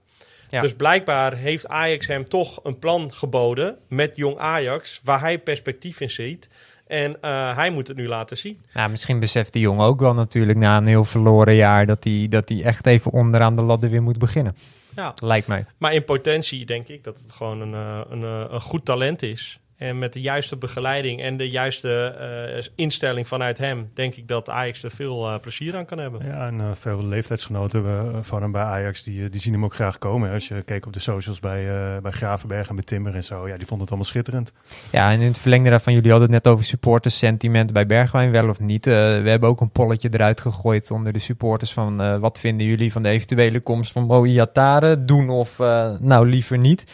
Ja. 0.50 0.60
Dus 0.60 0.74
blijkbaar 0.74 1.34
heeft 1.36 1.68
Ajax 1.68 2.06
hem 2.06 2.28
toch 2.28 2.60
een 2.62 2.78
plan 2.78 3.14
geboden 3.14 3.78
met 3.88 4.16
jong 4.16 4.38
Ajax, 4.38 5.00
waar 5.04 5.20
hij 5.20 5.38
perspectief 5.38 6.00
in 6.00 6.10
ziet. 6.10 6.48
En 6.94 7.20
eh, 7.20 7.56
hij 7.56 7.70
moet 7.70 7.88
het 7.88 7.96
nu 7.96 8.08
laten 8.08 8.36
zien. 8.36 8.60
Ja, 8.74 8.88
misschien 8.88 9.18
beseft 9.18 9.52
die 9.52 9.62
jongen 9.62 9.86
ook 9.86 10.00
wel 10.00 10.14
natuurlijk 10.14 10.58
na 10.58 10.76
een 10.76 10.86
heel 10.86 11.04
verloren 11.04 11.54
jaar... 11.54 11.86
dat 11.86 12.04
hij, 12.04 12.26
dat 12.30 12.48
hij 12.48 12.64
echt 12.64 12.86
even 12.86 13.10
onderaan 13.12 13.56
de 13.56 13.62
ladder 13.62 13.90
weer 13.90 14.02
moet 14.02 14.18
beginnen. 14.18 14.56
Ja. 14.96 15.14
Lijkt 15.22 15.46
mij. 15.46 15.66
Maar 15.78 15.94
in 15.94 16.04
potentie 16.04 16.66
denk 16.66 16.88
ik 16.88 17.04
dat 17.04 17.20
het 17.20 17.32
gewoon 17.32 17.60
een, 17.60 17.74
eh, 17.74 18.00
een, 18.08 18.22
eh, 18.22 18.44
een 18.48 18.60
goed 18.60 18.84
talent 18.84 19.22
is. 19.22 19.58
En 19.76 19.98
met 19.98 20.12
de 20.12 20.20
juiste 20.20 20.56
begeleiding 20.56 21.22
en 21.22 21.36
de 21.36 21.50
juiste 21.50 22.14
eh, 22.56 22.72
instelling 22.74 23.28
vanuit 23.28 23.58
hem, 23.58 23.90
denk 23.94 24.14
ik 24.14 24.28
dat 24.28 24.48
Ajax 24.48 24.82
er 24.82 24.90
veel 24.90 25.28
eh, 25.28 25.40
plezier 25.40 25.76
aan 25.76 25.84
kan 25.84 25.98
hebben. 25.98 26.26
Ja, 26.26 26.46
en 26.46 26.60
eh, 26.60 26.66
veel 26.74 27.04
leeftijdsgenoten 27.04 28.24
van 28.24 28.42
hem 28.42 28.52
bij 28.52 28.62
Ajax, 28.62 29.02
die, 29.02 29.28
die 29.28 29.40
zien 29.40 29.52
hem 29.52 29.64
ook 29.64 29.74
graag 29.74 29.98
komen. 29.98 30.32
Als 30.32 30.48
je 30.48 30.62
keek 30.62 30.86
op 30.86 30.92
de 30.92 30.98
socials 31.00 31.40
bij, 31.40 31.68
eh, 31.68 32.02
bij 32.02 32.10
Gravenberg 32.10 32.68
en 32.68 32.74
bij 32.74 32.84
Timmer 32.84 33.14
en 33.14 33.24
zo, 33.24 33.48
ja, 33.48 33.56
die 33.56 33.66
vonden 33.66 33.80
het 33.80 33.88
allemaal 33.88 34.04
schitterend. 34.04 34.52
Ja, 34.92 35.10
en 35.10 35.20
in 35.20 35.26
het 35.26 35.38
verlengde 35.38 35.70
daarvan, 35.70 35.92
jullie 35.92 36.10
hadden 36.10 36.32
het 36.32 36.44
net 36.44 36.52
over 36.52 36.64
supporters 36.64 37.18
sentiment 37.18 37.72
bij 37.72 37.86
Bergwijn, 37.86 38.32
wel 38.32 38.48
of 38.48 38.60
niet. 38.60 38.86
Eh, 38.86 38.92
we 38.94 39.30
hebben 39.30 39.48
ook 39.48 39.60
een 39.60 39.70
polletje 39.70 40.08
eruit 40.12 40.40
gegooid 40.40 40.90
onder 40.90 41.12
de 41.12 41.18
supporters 41.18 41.72
van 41.72 42.00
eh, 42.00 42.18
wat 42.18 42.38
vinden 42.38 42.66
jullie 42.66 42.92
van 42.92 43.02
de 43.02 43.08
eventuele 43.08 43.60
komst 43.60 43.92
van 43.92 44.06
Moe 44.06 44.26
Iatare? 44.26 45.04
Doen 45.04 45.30
of 45.30 45.60
eh, 45.60 45.90
nou 45.98 46.28
liever 46.28 46.58
niet. 46.58 46.84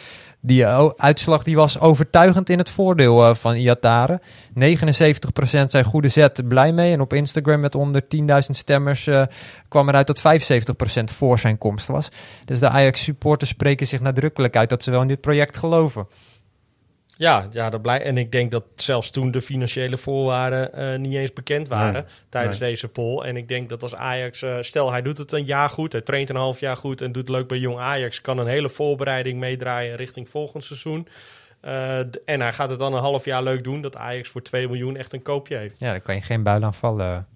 Die 0.43 0.63
eh, 0.63 0.89
uitslag 0.97 1.43
die 1.43 1.55
was 1.55 1.79
overtuigend 1.79 2.49
in 2.49 2.57
het 2.57 2.69
voordeel 2.69 3.25
eh, 3.25 3.35
van 3.35 3.55
Iatare. 3.55 4.21
79% 4.53 5.63
zijn 5.65 5.83
goede 5.83 6.09
zet 6.09 6.47
blij 6.47 6.71
mee. 6.71 6.93
En 6.93 7.01
op 7.01 7.13
Instagram 7.13 7.59
met 7.59 7.75
onder 7.75 8.03
10.000 8.15 8.27
stemmers 8.37 9.07
eh, 9.07 9.23
kwam 9.67 9.89
eruit 9.89 10.07
dat 10.07 10.21
75% 10.21 11.03
voor 11.03 11.39
zijn 11.39 11.57
komst 11.57 11.87
was. 11.87 12.09
Dus 12.45 12.59
de 12.59 12.69
Ajax 12.69 13.03
supporters 13.03 13.49
spreken 13.49 13.87
zich 13.87 13.99
nadrukkelijk 13.99 14.55
uit 14.55 14.69
dat 14.69 14.83
ze 14.83 14.91
wel 14.91 15.01
in 15.01 15.07
dit 15.07 15.21
project 15.21 15.57
geloven. 15.57 16.07
Ja, 17.21 17.47
ja 17.51 17.69
dat 17.69 17.81
blij. 17.81 18.01
en 18.01 18.17
ik 18.17 18.31
denk 18.31 18.51
dat 18.51 18.63
zelfs 18.75 19.09
toen 19.09 19.31
de 19.31 19.41
financiële 19.41 19.97
voorwaarden 19.97 20.73
eh, 20.73 20.99
niet 20.99 21.13
eens 21.13 21.33
bekend 21.33 21.67
waren 21.67 21.93
Nee, 21.93 22.03
tijdens 22.29 22.59
nee. 22.59 22.69
deze 22.69 22.87
poll. 22.87 23.23
En 23.23 23.37
ik 23.37 23.47
denk 23.47 23.69
dat 23.69 23.83
als 23.83 23.95
Ajax, 23.95 24.41
eh, 24.41 24.57
stel 24.59 24.91
hij 24.91 25.01
doet 25.01 25.17
het 25.17 25.31
een 25.31 25.45
jaar 25.45 25.69
goed, 25.69 25.91
hij 25.91 26.01
traint 26.01 26.29
een 26.29 26.35
half 26.35 26.59
jaar 26.59 26.77
goed 26.77 27.01
en 27.01 27.11
doet 27.11 27.29
leuk 27.29 27.47
bij 27.47 27.57
jong 27.57 27.79
Ajax, 27.79 28.21
kan 28.21 28.37
een 28.37 28.47
hele 28.47 28.69
voorbereiding 28.69 29.39
meedraaien 29.39 29.95
richting 29.95 30.29
volgend 30.29 30.63
seizoen. 30.63 31.07
Eh, 31.59 31.99
en 31.99 32.41
hij 32.41 32.53
gaat 32.53 32.69
het 32.69 32.79
dan 32.79 32.93
een 32.93 33.01
half 33.01 33.25
jaar 33.25 33.43
leuk 33.43 33.63
doen, 33.63 33.81
dat 33.81 33.95
Ajax 33.95 34.29
voor 34.29 34.41
2 34.41 34.67
miljoen 34.67 34.95
echt 34.95 35.13
een 35.13 35.21
koopje 35.21 35.57
heeft. 35.57 35.75
Ja, 35.77 35.89
daar 35.89 36.01
kan 36.01 36.15
je 36.15 36.21
geen 36.21 36.43
buil 36.43 36.63
aan 36.63 36.73
vallen. 36.73 37.27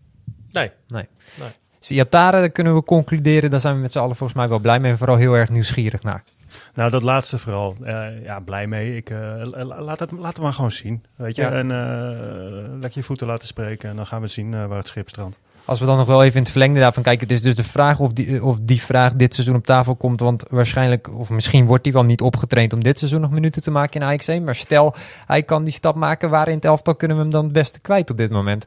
Nee. 0.51 0.71
Nee. 0.87 1.07
Nee. 1.39 1.49
Dus 1.79 1.91
Iatare, 1.91 2.39
daar 2.39 2.49
kunnen 2.49 2.75
we 2.75 2.83
concluderen, 2.83 3.49
daar 3.49 3.59
zijn 3.59 3.75
we 3.75 3.81
met 3.81 3.91
z'n 3.91 3.99
allen 3.99 4.15
volgens 4.15 4.39
mij 4.39 4.49
wel 4.49 4.59
blij 4.59 4.79
mee 4.79 4.91
en 4.91 4.97
vooral 4.97 5.17
heel 5.17 5.33
erg 5.33 5.49
nieuwsgierig 5.49 6.03
naar. 6.03 6.23
Nou, 6.73 6.91
dat 6.91 7.01
laatste 7.01 7.37
vooral. 7.37 7.75
Eh, 7.83 8.23
ja, 8.23 8.39
blij 8.39 8.67
mee. 8.67 8.95
Ik, 8.95 9.09
eh, 9.09 9.17
la- 9.43 9.81
laat, 9.81 9.99
het, 9.99 10.11
laat 10.11 10.33
het 10.33 10.41
maar 10.41 10.53
gewoon 10.53 10.71
zien. 10.71 11.03
Weet 11.15 11.35
je? 11.35 11.41
Ja. 11.41 11.51
En 11.51 11.71
eh, 11.71 12.79
lekker 12.79 12.99
je 12.99 13.03
voeten 13.03 13.27
laten 13.27 13.47
spreken. 13.47 13.89
En 13.89 13.95
dan 13.95 14.07
gaan 14.07 14.21
we 14.21 14.27
zien 14.27 14.67
waar 14.67 14.77
het 14.77 14.87
schip 14.87 15.09
strandt. 15.09 15.39
Als 15.65 15.79
we 15.79 15.85
dan 15.85 15.97
nog 15.97 16.07
wel 16.07 16.23
even 16.23 16.35
in 16.35 16.41
het 16.41 16.51
verlengde 16.51 16.79
daarvan 16.79 17.03
kijken, 17.03 17.27
het 17.27 17.35
is 17.35 17.41
dus 17.41 17.55
de 17.55 17.63
vraag 17.63 17.99
of 17.99 18.13
die, 18.13 18.43
of 18.43 18.57
die 18.61 18.81
vraag 18.81 19.13
dit 19.13 19.33
seizoen 19.33 19.55
op 19.55 19.65
tafel 19.65 19.95
komt, 19.95 20.19
want 20.19 20.43
waarschijnlijk, 20.49 21.09
of 21.17 21.29
misschien 21.29 21.65
wordt 21.65 21.85
hij 21.85 21.93
wel 21.93 22.03
niet 22.03 22.21
opgetraind 22.21 22.73
om 22.73 22.83
dit 22.83 22.97
seizoen 22.97 23.21
nog 23.21 23.31
minuten 23.31 23.61
te 23.61 23.71
maken 23.71 24.01
in 24.01 24.07
Ajax 24.07 24.27
1, 24.27 24.43
maar 24.43 24.55
stel 24.55 24.95
hij 25.25 25.43
kan 25.43 25.63
die 25.63 25.73
stap 25.73 25.95
maken, 25.95 26.29
waar 26.29 26.47
in 26.47 26.55
het 26.55 26.65
elftal 26.65 26.95
kunnen 26.95 27.17
we 27.17 27.23
hem 27.23 27.31
dan 27.31 27.43
het 27.43 27.53
beste 27.53 27.79
kwijt 27.79 28.09
op 28.09 28.17
dit 28.17 28.31
moment? 28.31 28.65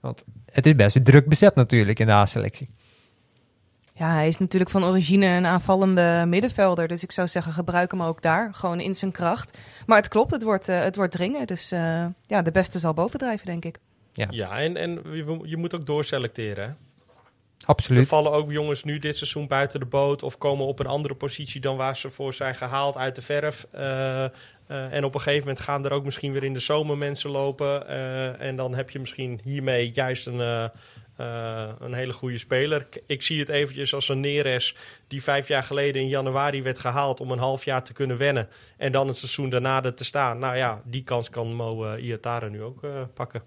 Want 0.00 0.24
het 0.50 0.66
is 0.66 0.74
best 0.74 1.04
druk 1.04 1.26
bezet 1.28 1.54
natuurlijk 1.54 1.98
in 1.98 2.06
de 2.06 2.12
A-selectie. 2.12 2.68
Ja, 3.98 4.12
hij 4.12 4.28
is 4.28 4.38
natuurlijk 4.38 4.70
van 4.70 4.84
origine 4.84 5.26
een 5.26 5.46
aanvallende 5.46 6.24
middenvelder. 6.26 6.88
Dus 6.88 7.02
ik 7.02 7.12
zou 7.12 7.28
zeggen, 7.28 7.52
gebruik 7.52 7.90
hem 7.90 8.02
ook 8.02 8.22
daar. 8.22 8.54
Gewoon 8.54 8.80
in 8.80 8.94
zijn 8.94 9.12
kracht. 9.12 9.58
Maar 9.86 9.96
het 9.96 10.08
klopt, 10.08 10.30
het 10.30 10.42
wordt, 10.42 10.68
eh, 10.68 10.80
het 10.80 10.96
wordt 10.96 11.12
dringen. 11.12 11.46
Dus 11.46 11.70
eh, 11.72 12.06
ja, 12.26 12.42
de 12.42 12.50
beste 12.52 12.78
zal 12.78 12.94
bovendrijven, 12.94 13.46
denk 13.46 13.64
ik. 13.64 13.78
Ja. 14.12 14.26
Ja, 14.30 14.58
en, 14.58 14.76
en 14.76 14.90
je, 15.12 15.40
je 15.42 15.56
moet 15.56 15.74
ook 15.74 15.86
doorselecteren. 15.86 16.64
Hè? 16.64 16.70
Er 17.56 17.66
Absoluut. 17.66 18.08
vallen 18.08 18.32
ook 18.32 18.50
jongens 18.50 18.84
nu 18.84 18.98
dit 18.98 19.16
seizoen 19.16 19.46
buiten 19.46 19.80
de 19.80 19.86
boot 19.86 20.22
of 20.22 20.38
komen 20.38 20.66
op 20.66 20.78
een 20.78 20.86
andere 20.86 21.14
positie 21.14 21.60
dan 21.60 21.76
waar 21.76 21.96
ze 21.96 22.10
voor 22.10 22.34
zijn 22.34 22.54
gehaald 22.54 22.96
uit 22.96 23.14
de 23.14 23.22
verf. 23.22 23.66
Eh, 23.70 24.24
eh, 24.24 24.30
en 24.66 25.04
op 25.04 25.14
een 25.14 25.20
gegeven 25.20 25.46
moment 25.46 25.64
gaan 25.64 25.84
er 25.84 25.92
ook 25.92 26.04
misschien 26.04 26.32
weer 26.32 26.44
in 26.44 26.54
de 26.54 26.60
zomer 26.60 26.98
mensen 26.98 27.30
lopen. 27.30 27.88
eh, 27.88 28.40
en 28.40 28.56
dan 28.56 28.74
heb 28.74 28.90
je 28.90 28.98
misschien 28.98 29.40
hiermee 29.42 29.92
juist 29.94 30.26
een, 30.26 30.70
eh, 31.16 31.68
een 31.80 31.94
hele 31.94 32.12
goede 32.12 32.38
speler. 32.38 32.86
Ik, 33.06 33.22
zie 33.22 33.38
het 33.38 33.48
eventjes 33.48 33.94
als 33.94 34.08
een 34.08 34.20
Neres 34.20 34.76
die 35.08 35.22
vijf 35.22 35.48
jaar 35.48 35.62
geleden 35.62 36.02
in 36.02 36.08
januari 36.08 36.62
werd 36.62 36.78
gehaald 36.78 37.20
om 37.20 37.30
een 37.30 37.38
half 37.38 37.64
jaar 37.64 37.82
te 37.82 37.92
kunnen 37.92 38.16
wennen. 38.16 38.48
En 38.76 38.92
dan 38.92 39.06
het 39.06 39.16
seizoen 39.16 39.48
daarna 39.48 39.84
er 39.84 39.94
te 39.94 40.04
staan. 40.04 40.38
Nou 40.38 40.56
ja, 40.56 40.82
die 40.84 41.04
kans 41.04 41.30
kan 41.30 41.54
Mo 41.54 41.84
eh, 41.84 42.04
Iatare 42.04 42.50
nu 42.50 42.62
ook 42.62 42.84
eh, 42.84 42.90
pakken. 43.14 43.42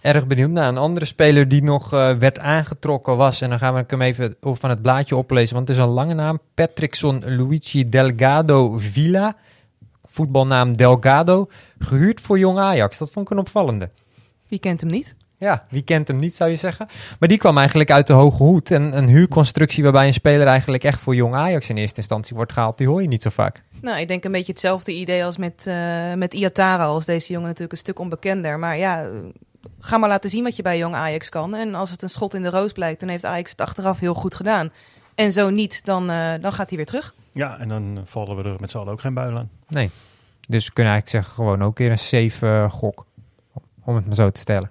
Erg 0.00 0.26
benieuwd 0.26 0.50
naar 0.50 0.68
een 0.68 0.78
andere 0.78 1.06
speler 1.06 1.48
die 1.48 1.62
nog 1.62 1.92
eh, 1.92 2.12
werd 2.12 2.38
aangetrokken 2.38 3.16
was. 3.16 3.40
En 3.40 3.50
dan 3.50 3.58
gaan 3.58 3.74
we 3.74 3.84
hem 3.86 4.02
even 4.02 4.36
van 4.40 4.70
het 4.70 4.82
blaadje 4.82 5.16
oplezen, 5.16 5.54
want 5.54 5.68
het 5.68 5.76
is 5.76 5.82
een 5.82 5.88
lange 5.88 6.14
naam. 6.14 6.40
Patrickson 6.54 7.36
Luigi 7.36 7.88
Delgado 7.88 8.78
Villa. 8.78 9.36
Voetbalnaam 10.04 10.76
Delgado. 10.76 11.48
Gehuurd 11.78 12.20
voor 12.20 12.38
Jong 12.38 12.58
Ajax. 12.58 12.98
Dat 12.98 13.10
vond 13.10 13.26
ik 13.26 13.32
een 13.32 13.38
opvallende. 13.38 13.90
Wie 14.48 14.58
kent 14.58 14.80
hem 14.80 14.90
niet? 14.90 15.16
Ja, 15.44 15.62
wie 15.68 15.82
kent 15.82 16.08
hem 16.08 16.18
niet, 16.18 16.34
zou 16.34 16.50
je 16.50 16.56
zeggen. 16.56 16.86
Maar 17.18 17.28
die 17.28 17.38
kwam 17.38 17.58
eigenlijk 17.58 17.90
uit 17.90 18.06
de 18.06 18.12
hoge 18.12 18.42
hoed. 18.42 18.70
En 18.70 18.96
een 18.96 19.08
huurconstructie 19.08 19.82
waarbij 19.82 20.06
een 20.06 20.12
speler 20.12 20.46
eigenlijk 20.46 20.84
echt 20.84 21.00
voor 21.00 21.14
Jong 21.14 21.34
Ajax 21.34 21.68
in 21.68 21.76
eerste 21.76 21.96
instantie 21.96 22.36
wordt 22.36 22.52
gehaald, 22.52 22.78
die 22.78 22.88
hoor 22.88 23.02
je 23.02 23.08
niet 23.08 23.22
zo 23.22 23.30
vaak. 23.30 23.62
Nou, 23.80 23.98
ik 23.98 24.08
denk 24.08 24.24
een 24.24 24.32
beetje 24.32 24.52
hetzelfde 24.52 24.92
idee 24.92 25.24
als 25.24 25.36
met, 25.36 25.66
eh 25.66 26.12
met 26.14 26.34
Iatara. 26.34 26.84
Als 26.84 27.04
deze 27.04 27.32
jongen 27.32 27.46
natuurlijk 27.46 27.72
een 27.72 27.78
stuk 27.78 27.98
onbekender. 27.98 28.58
Maar 28.58 28.76
ja, 28.76 29.02
eh, 29.02 29.08
ga 29.80 29.96
maar 29.96 30.08
laten 30.08 30.30
zien 30.30 30.42
wat 30.44 30.56
je 30.56 30.62
bij 30.62 30.78
jong 30.78 30.94
Ajax 30.94 31.28
kan. 31.28 31.54
En 31.54 31.74
als 31.74 31.90
het 31.90 32.02
een 32.02 32.10
schot 32.10 32.34
in 32.34 32.42
de 32.42 32.50
roos 32.50 32.72
blijkt, 32.72 33.00
dan 33.00 33.08
heeft 33.08 33.24
Ajax 33.24 33.50
het 33.50 33.60
achteraf 33.60 33.98
heel 33.98 34.14
goed 34.14 34.34
gedaan. 34.34 34.70
En 35.14 35.32
zo 35.32 35.50
niet, 35.50 35.84
dan, 35.84 36.10
eh, 36.10 36.32
dan 36.40 36.52
gaat 36.52 36.68
hij 36.68 36.76
weer 36.76 36.86
terug. 36.86 37.14
Ja, 37.32 37.58
en 37.58 37.68
dan 37.68 38.00
vallen 38.04 38.36
we 38.36 38.42
er 38.42 38.56
met 38.60 38.70
z'n 38.70 38.78
allen 38.78 38.92
ook 38.92 39.00
geen 39.00 39.14
buil 39.14 39.36
aan. 39.36 39.50
Nee. 39.68 39.90
Dus 40.48 40.66
we 40.66 40.72
kunnen 40.72 40.92
eigenlijk 40.92 41.24
zeggen 41.24 41.44
gewoon 41.44 41.68
ook 41.68 41.78
weer 41.78 41.90
een 41.90 41.98
safe 41.98 42.46
eh, 42.46 42.70
gok. 42.70 43.06
Om 43.84 43.94
het 43.94 44.06
maar 44.06 44.14
zo 44.14 44.30
te 44.30 44.40
stellen. 44.40 44.70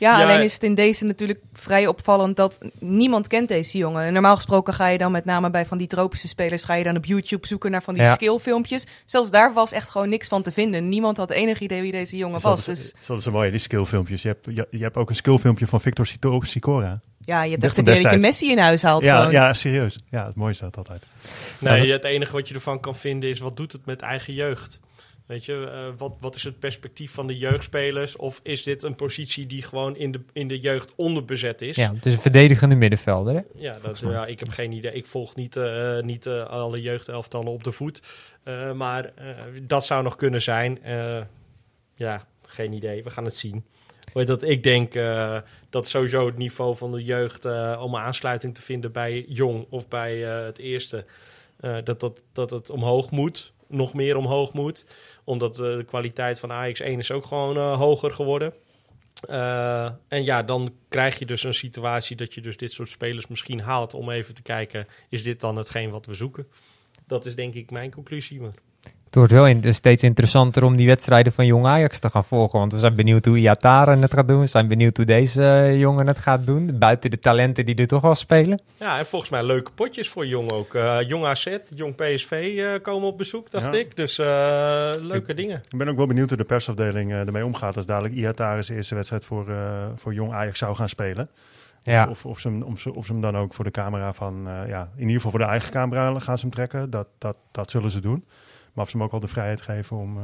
Ja, 0.00 0.18
Ja, 0.18 0.24
alleen 0.24 0.42
is 0.42 0.52
het 0.52 0.62
in 0.62 0.74
deze 0.74 1.04
natuurlijk 1.04 1.40
vrij 1.52 1.86
opvallend 1.86 2.36
dat 2.36 2.58
niemand 2.78 3.26
kent 3.26 3.48
deze 3.48 3.78
jongen. 3.78 4.02
En 4.04 4.12
normaal 4.12 4.36
gesproken 4.36 4.74
ga 4.74 4.86
je 4.88 4.98
dan 4.98 5.12
met 5.12 5.24
name 5.24 5.50
bij 5.50 5.66
van 5.66 5.78
die 5.78 5.86
tropische 5.86 6.28
spelers... 6.28 6.64
ga 6.64 6.74
je 6.74 6.84
dan 6.84 6.96
op 6.96 7.04
YouTube 7.04 7.46
zoeken 7.46 7.70
naar 7.70 7.82
van 7.82 7.94
die 7.94 8.02
Ja. 8.02 8.14
skillfilmpjes. 8.14 8.86
Zelfs 9.04 9.30
daar 9.30 9.52
was 9.52 9.72
echt 9.72 9.88
gewoon 9.90 10.08
niks 10.08 10.28
van 10.28 10.42
te 10.42 10.52
vinden. 10.52 10.88
Niemand 10.88 11.16
had 11.16 11.30
enig 11.30 11.58
idee 11.60 11.82
wie 11.82 11.92
deze 11.92 12.16
jongen 12.16 12.40
Dat 12.40 12.56
was. 12.56 12.68
is, 12.68 12.92
Dus 12.92 13.06
dat 13.06 13.18
is 13.18 13.24
een 13.24 13.32
mooie, 13.32 13.50
die 13.50 13.60
skillfilmpjes. 13.60 14.22
Je 14.22 14.28
hebt, 14.28 14.46
je, 14.50 14.66
je 14.70 14.82
hebt 14.82 14.96
ook 14.96 15.08
een 15.08 15.16
skillfilmpje 15.16 15.66
van 15.66 15.80
Victor 15.80 16.06
Sicora. 16.42 17.00
ja, 17.20 17.42
je 17.42 17.50
hebt 17.50 17.64
echt 17.64 17.76
het 17.76 17.88
idee 17.88 18.02
dat 18.02 18.12
je. 18.12 18.18
Messi 18.18 18.50
in 18.50 18.58
huis 18.58 18.82
haalt. 18.82 19.02
Ja, 19.02 19.16
gewoon. 19.16 19.32
ja, 19.32 19.54
serieus. 19.54 19.98
Ja, 20.10 20.26
het 20.26 20.34
mooiste 20.34 20.64
is 20.64 20.70
dat 20.70 20.76
altijd. 20.88 21.02
Nee, 21.58 21.92
het 21.92 22.04
enige 22.04 22.32
wat 22.32 22.48
je 22.48 22.54
ervan 22.54 22.80
kan 22.80 22.96
vinden 22.96 23.30
is 23.30 23.38
wat 23.38 23.56
doet 23.56 23.72
het 23.72 23.86
met 23.86 24.00
eigen 24.00 24.34
jeugd? 24.34 24.80
Weet 25.30 25.44
je, 25.44 25.70
eh, 25.72 25.98
wat, 25.98 26.12
wat 26.18 26.34
is 26.34 26.42
het 26.42 26.58
perspectief 26.58 27.12
van 27.12 27.26
de 27.26 27.38
jeugdspelers? 27.38 28.16
Of 28.16 28.40
is 28.42 28.62
dit 28.62 28.82
een 28.82 28.94
positie 28.94 29.46
die 29.46 29.62
gewoon 29.62 29.96
in 29.96 30.12
de, 30.12 30.20
in 30.32 30.48
de 30.48 30.58
jeugd 30.58 30.92
onderbezet 30.96 31.62
is? 31.62 31.76
Ja, 31.76 31.94
het 31.94 32.06
is 32.06 32.12
een 32.12 32.20
verdedigende 32.20 32.74
middenvelder. 32.74 33.34
Hè? 33.34 33.40
Ja, 33.54 33.78
dat, 33.82 33.98
ja, 33.98 34.26
ik 34.26 34.38
heb 34.38 34.48
geen 34.48 34.72
idee. 34.72 34.92
Ik 34.92 35.06
volg 35.06 35.34
niet, 35.34 35.56
eh, 35.56 36.00
niet 36.00 36.26
eh, 36.26 36.46
alle 36.46 36.80
jeugdelftallen 36.80 37.52
op 37.52 37.64
de 37.64 37.72
voet. 37.72 38.02
Maar 38.74 39.12
dat 39.62 39.84
zou 39.84 40.02
nog 40.02 40.16
kunnen 40.16 40.42
zijn. 40.42 40.78
Ja, 41.94 42.26
geen 42.46 42.72
idee. 42.72 43.02
We 43.02 43.10
gaan 43.10 43.24
het 43.24 43.36
zien. 43.36 43.64
Weet 44.12 44.26
dat, 44.26 44.42
ik 44.42 44.62
denk 44.62 44.92
dat 45.70 45.88
sowieso 45.88 46.26
het 46.26 46.36
niveau 46.36 46.76
van 46.76 46.92
de 46.92 47.04
jeugd 47.04 47.44
eh, 47.44 47.80
om 47.82 47.96
aansluiting 47.96 48.54
te 48.54 48.62
vinden 48.62 48.92
bij 48.92 49.24
jong 49.28 49.66
of 49.68 49.88
bij 49.88 50.16
het 50.18 50.58
eerste, 50.58 51.04
dat, 51.84 52.00
dat, 52.00 52.20
dat 52.32 52.50
het 52.50 52.70
omhoog 52.70 53.10
moet. 53.10 53.52
Nog 53.70 53.94
meer 53.94 54.16
omhoog 54.16 54.52
moet. 54.52 54.86
Omdat 55.24 55.58
eh, 55.58 55.76
de 55.76 55.84
kwaliteit 55.84 56.40
van 56.40 56.52
Ajax 56.52 56.80
1 56.80 56.98
is 56.98 57.10
ook 57.10 57.26
gewoon 57.26 57.56
eh, 57.56 57.78
hoger 57.78 58.12
geworden. 58.12 58.54
Eh, 59.28 59.84
en 60.08 60.24
ja, 60.24 60.42
dan 60.42 60.74
krijg 60.88 61.18
je 61.18 61.26
dus 61.26 61.42
een 61.42 61.54
situatie 61.54 62.16
dat 62.16 62.34
je 62.34 62.40
dus 62.40 62.56
dit 62.56 62.72
soort 62.72 62.88
spelers 62.88 63.26
misschien 63.26 63.60
haalt 63.60 63.94
om 63.94 64.10
even 64.10 64.34
te 64.34 64.42
kijken, 64.42 64.86
is 65.08 65.22
dit 65.22 65.40
dan 65.40 65.56
hetgeen 65.56 65.90
wat 65.90 66.06
we 66.06 66.14
zoeken? 66.14 66.46
Dat 67.06 67.26
is 67.26 67.34
denk 67.34 67.54
ik 67.54 67.70
mijn 67.70 67.90
conclusie. 67.90 68.40
Maar... 68.40 68.54
Het 69.10 69.18
wordt 69.18 69.32
wel 69.34 69.46
in, 69.46 69.74
steeds 69.74 70.02
interessanter 70.02 70.64
om 70.64 70.76
die 70.76 70.86
wedstrijden 70.86 71.32
van 71.32 71.46
Jong 71.46 71.66
Ajax 71.66 71.98
te 71.98 72.10
gaan 72.10 72.24
volgen. 72.24 72.58
Want 72.58 72.72
we 72.72 72.78
zijn 72.78 72.94
benieuwd 72.94 73.24
hoe 73.24 73.36
Iataren 73.38 74.02
het 74.02 74.12
gaat 74.12 74.28
doen. 74.28 74.40
We 74.40 74.46
zijn 74.46 74.68
benieuwd 74.68 74.96
hoe 74.96 75.06
deze 75.06 75.44
eh, 75.44 75.78
jongen 75.78 76.06
het 76.06 76.18
gaat 76.18 76.46
doen. 76.46 76.78
Buiten 76.78 77.10
de 77.10 77.18
talenten 77.18 77.66
die 77.66 77.74
er 77.74 77.86
toch 77.86 78.04
al 78.04 78.14
spelen. 78.14 78.60
Ja, 78.76 78.98
en 78.98 79.06
volgens 79.06 79.30
mij 79.30 79.42
leuke 79.44 79.70
potjes 79.70 80.08
voor 80.08 80.26
Jong 80.26 80.52
ook. 80.52 80.74
Eh, 80.74 80.98
jong 81.06 81.24
AZ, 81.24 81.56
Jong 81.74 81.94
PSV 81.94 82.54
eh, 82.58 82.82
komen 82.82 83.08
op 83.08 83.18
bezoek, 83.18 83.50
dacht 83.50 83.64
Ja. 83.74 83.80
ik. 83.80 83.96
Dus 83.96 84.18
eh, 84.18 84.26
leuke 85.00 85.34
dingen. 85.34 85.60
Ik 85.70 85.78
ben 85.78 85.88
ook 85.88 85.96
wel 85.96 86.06
benieuwd 86.06 86.28
hoe 86.28 86.38
de 86.38 86.44
persafdeling 86.44 87.12
ermee 87.12 87.44
omgaat 87.44 87.76
als 87.76 87.86
dadelijk 87.86 88.14
Iataren 88.14 88.64
zijn 88.64 88.76
eerste 88.78 88.94
wedstrijd 88.94 89.24
voor, 89.24 89.48
eh, 89.48 89.56
voor 89.94 90.14
Jong 90.14 90.32
Ajax 90.32 90.58
zou 90.58 90.74
gaan 90.74 90.88
spelen. 90.88 91.28
Ja. 91.82 92.06
Of, 92.10 92.26
of, 92.26 92.38
ze 92.38 92.48
hem, 92.48 92.62
of, 92.62 92.80
ze, 92.80 92.94
of 92.94 93.06
ze 93.06 93.12
hem 93.12 93.20
dan 93.20 93.36
ook 93.36 93.54
voor 93.54 93.64
de 93.64 93.70
camera 93.70 94.12
van, 94.12 94.48
eh, 94.48 94.68
ja, 94.68 94.88
in 94.94 95.00
ieder 95.00 95.14
geval 95.14 95.30
voor 95.30 95.40
de 95.40 95.46
eigen 95.46 95.70
camera 95.72 96.18
gaan 96.18 96.38
ze 96.38 96.44
hem 96.44 96.54
trekken. 96.54 96.90
Dat, 96.90 97.06
dat, 97.18 97.36
dat 97.52 97.70
zullen 97.70 97.90
ze 97.90 98.00
doen. 98.00 98.24
Maar 98.72 98.84
of 98.84 98.90
ze 98.90 98.96
hem 98.96 99.06
ook 99.06 99.12
al 99.12 99.20
de 99.20 99.28
vrijheid 99.28 99.60
geven 99.60 99.96
om... 99.96 100.18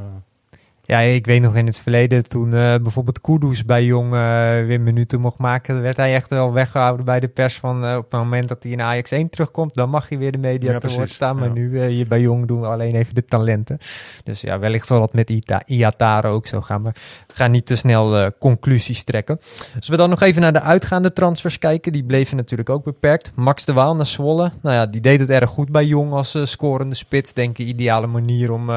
Ja, 0.86 0.98
ik 0.98 1.26
weet 1.26 1.42
nog 1.42 1.56
in 1.56 1.66
het 1.66 1.78
verleden 1.78 2.28
toen 2.28 2.54
eh, 2.54 2.74
bijvoorbeeld 2.82 3.20
Kudus 3.20 3.64
bij 3.64 3.84
Jong 3.84 4.12
eh, 4.12 4.18
weer 4.66 4.80
minuten 4.80 5.20
mocht 5.20 5.38
maken, 5.38 5.82
werd 5.82 5.96
hij 5.96 6.14
echt 6.14 6.28
wel 6.28 6.52
weggehouden 6.52 7.04
bij 7.04 7.20
de 7.20 7.28
pers 7.28 7.58
van 7.58 7.84
eh, 7.84 7.96
op 7.96 8.02
het 8.02 8.20
moment 8.20 8.48
dat 8.48 8.62
hij 8.62 8.72
in 8.72 8.80
Ajax 8.80 9.10
1 9.10 9.30
terugkomt, 9.30 9.74
dan 9.74 9.90
mag 9.90 10.08
hij 10.08 10.18
weer 10.18 10.32
de 10.32 10.38
media 10.38 10.72
Ja, 10.72 10.78
te 10.78 10.94
woord 10.96 11.10
staan. 11.10 11.36
Maar 11.36 11.48
ja. 11.48 11.52
nu 11.52 11.84
hier 11.86 12.06
bij 12.06 12.20
Jong 12.20 12.46
doen 12.46 12.60
we 12.60 12.66
alleen 12.66 12.94
even 12.94 13.14
de 13.14 13.24
talenten. 13.24 13.78
Dus 14.24 14.40
ja, 14.40 14.58
wellicht 14.58 14.86
zal 14.86 15.00
dat 15.00 15.12
met 15.12 15.30
Ita 15.66 16.20
ook 16.20 16.46
zo 16.46 16.60
gaan. 16.60 16.82
Maar 16.82 16.96
we 17.26 17.34
gaan 17.34 17.50
niet 17.50 17.66
te 17.66 17.76
snel 17.76 18.32
conclusies 18.38 19.04
trekken. 19.04 19.38
Als 19.76 19.88
we 19.88 19.96
dan 19.96 20.10
nog 20.10 20.20
even 20.22 20.42
naar 20.42 20.52
de 20.52 20.60
uitgaande 20.60 21.12
transfers 21.12 21.58
kijken, 21.58 21.92
die 21.92 22.04
bleven 22.04 22.36
natuurlijk 22.36 22.70
ook 22.70 22.84
beperkt. 22.84 23.32
Max 23.34 23.64
de 23.64 23.72
Waal 23.72 23.96
naar 23.96 24.06
Zwolle. 24.06 24.50
Nou 24.62 24.74
ja, 24.74 24.86
die 24.86 25.00
deed 25.00 25.20
het 25.20 25.30
erg 25.30 25.50
goed 25.50 25.70
bij 25.70 25.84
Jong 25.84 26.12
als 26.12 26.38
scorende 26.42 26.94
spits. 26.94 27.32
Denk 27.32 27.58
ik, 27.58 27.66
ideale 27.66 28.06
manier 28.06 28.52
om 28.52 28.70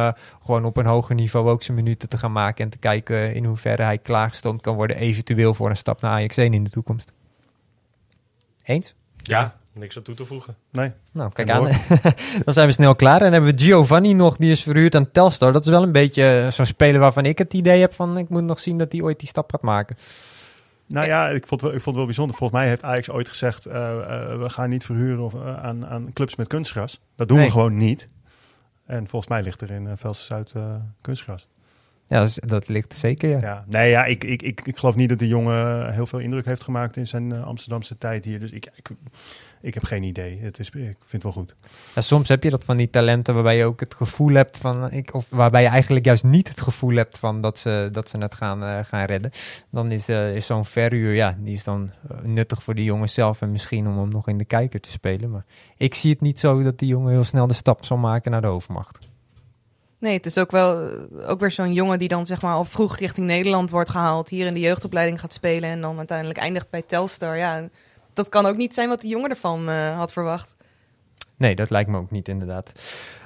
gewoon 0.49 0.65
op 0.65 0.77
een 0.77 0.85
hoger 0.85 1.15
niveau 1.15 1.49
ook 1.49 1.63
zijn 1.63 1.77
minuten 1.77 2.09
te 2.09 2.17
gaan 2.17 2.31
maken. 2.31 2.63
En 2.63 2.69
te 2.69 2.77
kijken 2.77 3.33
in 3.33 3.45
hoeverre 3.45 3.83
hij 3.83 3.97
klaargestoomd 3.97 4.61
kan 4.61 4.75
worden. 4.75 4.97
Eventueel 4.97 5.53
voor 5.53 5.69
een 5.69 5.77
stap 5.77 6.01
naar 6.01 6.11
Ajax 6.11 6.37
1 6.37 6.53
in 6.53 6.63
de 6.63 6.69
toekomst. 6.69 7.11
Eens? 8.63 8.95
Ja, 9.17 9.55
niks 9.73 9.97
aan 9.97 10.03
toe 10.03 10.15
te 10.15 10.25
voegen. 10.25 10.55
nee, 10.71 10.91
Nou, 11.11 11.31
kijk 11.31 11.49
aan. 11.49 11.63
dan 12.45 12.53
zijn 12.53 12.67
we 12.67 12.73
snel 12.73 12.95
klaar. 12.95 13.15
En 13.15 13.23
dan 13.23 13.31
hebben 13.31 13.55
we 13.55 13.63
Giovanni 13.63 14.13
nog, 14.13 14.37
die 14.37 14.51
is 14.51 14.61
verhuurd 14.63 14.95
aan 14.95 15.11
Telstar. 15.11 15.53
Dat 15.53 15.61
is 15.61 15.69
wel 15.69 15.83
een 15.83 15.91
beetje 15.91 16.41
eh, 16.43 16.51
zo'n 16.51 16.65
speler 16.65 16.99
waarvan 16.99 17.25
ik 17.25 17.37
het 17.37 17.53
idee 17.53 17.79
heb 17.79 17.93
van... 17.93 18.17
ik 18.17 18.29
moet 18.29 18.43
nog 18.43 18.59
zien 18.59 18.77
dat 18.77 18.91
hij 18.91 19.01
ooit 19.01 19.19
die 19.19 19.27
stap 19.27 19.51
gaat 19.51 19.61
maken. 19.61 19.97
Nou 20.85 21.07
ja, 21.07 21.29
ik 21.29 21.47
vond, 21.47 21.61
het 21.61 21.69
wel, 21.69 21.69
ik 21.69 21.83
vond 21.83 21.85
het 21.85 21.95
wel 21.95 22.05
bijzonder. 22.05 22.35
Volgens 22.35 22.59
mij 22.59 22.69
heeft 22.69 22.83
Ajax 22.83 23.09
ooit 23.09 23.29
gezegd: 23.29 23.65
eh, 23.65 23.91
eh, 23.91 24.39
we 24.39 24.49
gaan 24.49 24.69
niet 24.69 24.85
verhuren 24.85 25.23
of, 25.23 25.35
aan, 25.61 25.87
aan 25.87 26.13
clubs 26.13 26.35
met 26.35 26.47
kunstgras. 26.47 26.99
Dat 27.15 27.27
doen 27.27 27.37
Nee. 27.37 27.45
we 27.45 27.51
gewoon 27.51 27.77
niet. 27.77 28.09
En 28.89 29.07
volgens 29.07 29.31
mij 29.31 29.43
ligt 29.43 29.61
er 29.61 29.71
in 29.71 29.85
uh, 29.85 29.91
Velsen 29.95 30.25
Zuid 30.25 30.53
eh, 30.55 30.75
kunstgras. 31.01 31.47
Ja, 32.05 32.27
dat, 32.35 32.67
ligt 32.67 32.93
zeker, 32.93 33.29
ja. 33.29 33.37
Ja, 33.41 33.65
nee, 33.67 33.89
ja, 33.89 34.05
ik, 34.05 34.23
ik, 34.23 34.41
ik, 34.41 34.61
ik 34.61 34.77
geloof 34.77 34.95
niet 34.95 35.09
dat 35.09 35.19
die 35.19 35.27
jongen 35.27 35.93
heel 35.93 36.05
veel 36.05 36.19
indruk 36.19 36.45
heeft 36.45 36.63
gemaakt 36.63 36.97
in 36.97 37.07
zijn 37.07 37.31
eh, 37.31 37.43
Amsterdamse 37.43 37.97
tijd 37.97 38.25
hier. 38.25 38.39
Dus 38.39 38.51
ik, 38.51 38.69
ik, 38.75 38.89
ik 39.61 39.73
heb 39.73 39.83
geen 39.83 40.03
idee. 40.03 40.39
Het 40.39 40.59
is, 40.59 40.67
ik 40.67 40.73
vind 40.73 41.11
het 41.11 41.23
wel 41.23 41.31
goed. 41.31 41.55
Ja, 41.95 42.01
soms 42.01 42.27
heb 42.27 42.43
je 42.43 42.49
dat 42.49 42.65
van 42.65 42.77
die 42.77 42.89
talenten 42.89 43.33
waarbij 43.33 43.57
je 43.57 43.65
ook 43.65 43.79
het 43.79 43.93
gevoel 43.93 44.33
hebt 44.33 44.57
van... 44.57 44.91
Ik, 44.91 45.13
of 45.13 45.25
waarbij 45.29 45.61
je 45.61 45.67
eigenlijk 45.67 46.05
juist 46.05 46.23
niet 46.23 46.47
het 46.47 46.61
gevoel 46.61 46.95
hebt 46.95 47.17
van 47.17 47.41
dat 47.41 47.57
ze, 47.57 47.89
dat 47.91 48.09
ze 48.09 48.17
het 48.17 48.33
gaan, 48.33 48.63
eh, 48.63 48.79
gaan 48.83 49.05
redden. 49.05 49.31
Dan 49.69 49.91
is, 49.91 50.09
eh, 50.09 50.35
is 50.35 50.45
zo'n 50.45 50.65
verhuur, 50.65 51.13
ja, 51.13 51.37
die 51.39 51.53
is 51.53 51.63
dan 51.63 51.91
eh, 52.09 52.17
nuttig 52.23 52.63
voor 52.63 52.75
die 52.75 52.83
jongen 52.83 53.09
zelf... 53.09 53.41
en 53.41 53.51
misschien 53.51 53.87
om 53.87 53.97
hem 53.97 54.09
nog 54.09 54.27
in 54.27 54.37
de 54.37 54.45
kijker 54.45 54.79
te 54.79 54.89
spelen. 54.89 55.29
Maar 55.29 55.45
ik 55.77 55.95
zie 55.95 56.11
het 56.11 56.21
niet 56.21 56.39
zo 56.39 56.63
dat 56.63 56.79
die 56.79 56.87
jongen 56.87 57.11
heel 57.11 57.23
snel 57.23 57.47
de 57.47 57.53
stap 57.53 57.85
zal 57.85 57.97
maken 57.97 58.31
naar 58.31 58.41
de 58.41 58.47
hoofdmacht. 58.47 58.99
Nee, 59.99 60.13
het 60.13 60.25
is 60.25 60.37
ook 60.37 60.51
wel 60.51 60.89
ook 61.27 61.39
weer 61.39 61.51
zo'n 61.51 61.73
jongen 61.73 61.99
die 61.99 62.07
dan 62.07 62.25
zeg 62.25 62.41
maar 62.41 62.53
al 62.53 62.65
vroeg 62.65 62.97
richting 62.97 63.27
Nederland 63.27 63.69
wordt 63.69 63.89
gehaald, 63.89 64.29
hier 64.29 64.45
in 64.45 64.53
de 64.53 64.59
jeugdopleiding 64.59 65.19
gaat 65.19 65.33
spelen 65.33 65.69
en 65.69 65.81
dan 65.81 65.97
uiteindelijk 65.97 66.39
eindigt 66.39 66.69
bij 66.69 66.81
Telstar. 66.81 67.37
Ja, 67.37 67.69
dat 68.19 68.29
kan 68.29 68.45
ook 68.45 68.57
niet 68.57 68.73
zijn 68.73 68.89
wat 68.89 69.01
de 69.01 69.07
jongen 69.07 69.29
ervan 69.29 69.69
eh, 69.69 69.97
had 69.97 70.11
verwacht. 70.11 70.55
Nee, 71.37 71.55
dat 71.55 71.69
lijkt 71.69 71.89
me 71.89 71.97
ook 71.97 72.11
niet 72.11 72.27
inderdaad. 72.27 72.71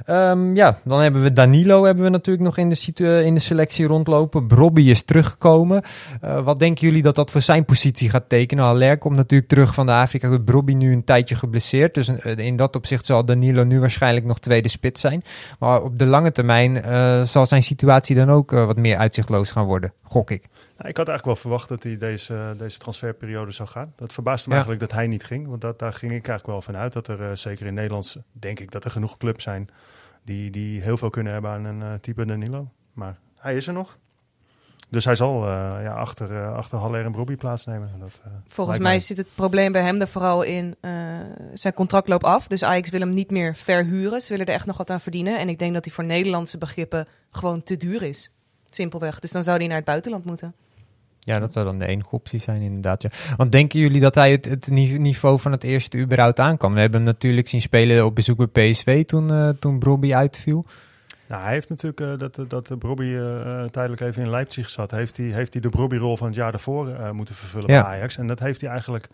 Ehm, 0.06 0.56
ja, 0.56 0.77
dan 0.84 0.99
hebben 0.99 1.21
we 1.21 1.34
Danilo 1.34 1.84
hebben 1.84 2.03
we 2.03 2.10
natuurlijk 2.10 2.45
nog 2.45 2.58
in 2.58 2.69
de, 2.69 3.23
in 3.23 3.34
de 3.34 3.39
selectie 3.39 3.86
rondlopen. 3.86 4.47
Brobby 4.47 4.82
is 4.82 5.03
teruggekomen. 5.03 5.84
Eh, 6.21 6.43
wat 6.43 6.60
denken 6.60 6.88
jullie 6.88 7.01
dat 7.01 7.15
dat 7.15 7.32
voor 7.32 7.41
zijn 7.41 7.65
positie 7.65 8.10
gaat 8.10 8.29
tekenen? 8.29 8.63
Haller 8.63 8.97
komt 8.97 9.15
natuurlijk 9.15 9.49
terug 9.49 9.73
van 9.73 9.86
de 9.86 9.91
Afrika 9.91 10.29
Cup. 10.29 10.45
Brobby 10.45 10.73
nu 10.73 10.93
een 10.93 11.03
tijdje 11.03 11.36
geblesseerd. 11.36 11.93
Dus 11.93 12.08
eh, 12.08 12.38
in 12.38 12.56
dat 12.56 12.75
opzicht 12.75 13.06
zal 13.06 13.25
Danilo 13.25 13.63
nu 13.63 13.79
waarschijnlijk 13.79 14.25
nog 14.25 14.39
tweede 14.39 14.69
spits 14.69 15.01
zijn. 15.01 15.23
Maar 15.60 15.82
op 15.82 15.99
de 15.99 16.06
lange 16.06 16.32
termijn 16.32 16.84
zal 17.27 17.45
zijn 17.45 17.63
situatie 17.63 18.15
dan 18.15 18.32
ook 18.32 18.51
wat 18.51 18.77
meer 18.77 18.97
uitzichtloos 18.97 19.51
gaan 19.51 19.65
worden, 19.65 19.93
gok 20.03 20.32
ik. 20.32 20.49
Nou, 20.84 20.96
ik 20.96 20.98
had 20.98 21.08
eigenlijk 21.08 21.26
wel 21.26 21.36
verwacht 21.52 21.69
dat 21.69 21.84
hij 21.84 21.98
deze, 21.98 22.56
deze 22.58 22.78
transferperiode 22.80 23.52
zou 23.52 23.69
gaan. 23.69 23.93
Dat 23.96 24.13
verbaasde 24.13 24.50
me 24.50 24.56
Ja. 24.56 24.62
eigenlijk 24.62 24.89
dat 24.89 25.00
hij 25.00 25.08
niet 25.08 25.24
ging. 25.24 25.48
Want 25.48 25.62
dat, 25.62 25.80
daar 25.80 25.93
ging 25.93 26.12
ik 26.12 26.28
eigenlijk 26.28 26.48
wel 26.48 26.62
van 26.62 26.78
uit. 26.78 26.93
Dat 26.93 27.08
er 27.08 27.30
eh, 27.30 27.36
zeker 27.36 27.65
in 27.65 27.74
Nederland, 27.74 28.17
denk 28.32 28.60
ik, 28.60 28.72
dat 28.72 28.84
er 28.86 28.91
genoeg 28.91 29.17
clubs 29.17 29.43
zijn 29.43 29.69
die, 30.24 30.50
die 30.52 30.82
heel 30.82 30.98
veel 30.98 31.10
kunnen 31.10 31.34
hebben 31.34 31.52
aan 31.52 31.63
een 31.65 31.82
eh, 31.82 31.93
type 31.93 32.26
Danilo. 32.26 32.72
Maar 32.93 33.17
hij 33.39 33.56
is 33.56 33.67
er 33.67 33.74
nog. 33.74 33.98
Dus 34.89 35.06
hij 35.06 35.15
zal 35.15 35.43
eh, 35.43 35.50
ja, 35.84 35.93
achter, 35.93 36.36
eh, 36.36 36.54
achter 36.56 36.78
Haller 36.78 37.06
en 37.06 37.12
Brobby 37.12 37.36
plaatsnemen. 37.36 37.91
Dat, 38.00 38.19
eh, 38.24 38.32
Volgens 38.48 38.78
lijkt 38.78 38.84
mij 38.93 39.00
zit 39.00 39.17
het 39.17 39.36
probleem 39.36 39.72
bij 39.72 39.82
hem 39.82 40.02
er 40.02 40.08
vooral 40.08 40.41
in 40.43 40.76
eh, 40.82 40.91
zijn 41.54 41.74
contract 41.74 42.08
loopt 42.08 42.24
af. 42.24 42.48
Dus 42.48 42.63
Ajax 42.63 42.89
wil 42.89 43.00
hem 43.00 43.10
niet 43.10 43.32
meer 43.32 43.56
verhuren. 43.56 44.22
Ze 44.22 44.30
willen 44.32 44.46
er 44.46 44.54
echt 44.54 44.65
nog 44.65 44.78
wat 44.78 44.89
aan 44.89 45.02
verdienen. 45.02 45.39
En 45.39 45.50
ik 45.50 45.60
denk 45.60 45.74
dat 45.74 45.86
hij 45.86 45.93
voor 45.93 46.04
Nederlandse 46.04 46.58
begrippen 46.58 47.08
gewoon 47.32 47.63
te 47.63 47.78
duur 47.78 48.02
is. 48.02 48.32
Simpelweg. 48.69 49.19
Dus 49.19 49.32
dan 49.32 49.43
zou 49.43 49.58
hij 49.58 49.67
naar 49.67 49.76
het 49.76 49.86
buitenland 49.86 50.26
moeten. 50.26 50.54
Ja, 51.25 51.39
dat 51.39 51.53
zou 51.53 51.65
dan 51.65 51.79
de 51.79 51.86
enige 51.86 52.09
optie 52.12 52.39
zijn, 52.39 52.62
inderdaad. 52.62 53.01
Ja. 53.01 53.09
Want 53.38 53.51
denken 53.51 53.79
jullie 53.79 54.01
dat 54.01 54.15
hij 54.15 54.31
het, 54.31 54.45
het 54.45 54.67
ni- 54.67 54.97
niveau 54.97 55.39
van 55.39 55.51
het 55.51 55.63
eerste 55.63 55.97
überhaupt 55.97 56.39
aan 56.39 56.57
kan? 56.57 56.73
We 56.73 56.79
hebben 56.79 56.99
hem 56.99 57.09
natuurlijk 57.09 57.47
zien 57.47 57.62
spelen 57.62 58.05
op 58.05 58.15
bezoek 58.15 58.51
bij 58.51 58.69
PSV 58.71 59.05
toen, 59.05 59.31
eh 59.31 59.49
toen 59.49 59.79
Brobby 59.79 60.13
uitviel. 60.13 60.65
Nou, 61.27 61.43
hij 61.43 61.53
heeft 61.53 61.69
natuurlijk 61.69 62.01
eh, 62.01 62.17
dat, 62.17 62.49
dat 62.49 62.69
uh, 62.71 62.77
Brobby 62.77 63.03
eh, 63.03 63.62
eh, 63.62 63.69
tijdelijk 63.69 64.01
even 64.01 64.23
in 64.23 64.29
Leipzig 64.29 64.69
zat. 64.69 64.91
Heeft 64.91 65.17
hij, 65.17 65.25
heeft 65.25 65.53
hij 65.53 65.62
de 65.62 65.69
Brobby-rol 65.69 66.17
van 66.17 66.27
het 66.27 66.36
jaar 66.36 66.51
daarvoor 66.51 66.89
eh, 66.89 67.12
moeten 67.12 67.36
vervullen 67.36 67.71
Ja. 67.73 67.81
bij 67.81 67.91
Ajax. 67.91 68.17
En 68.17 68.27
dat 68.27 68.39
heeft 68.39 68.62
hij 68.62 68.69
eigenlijk... 68.69 69.07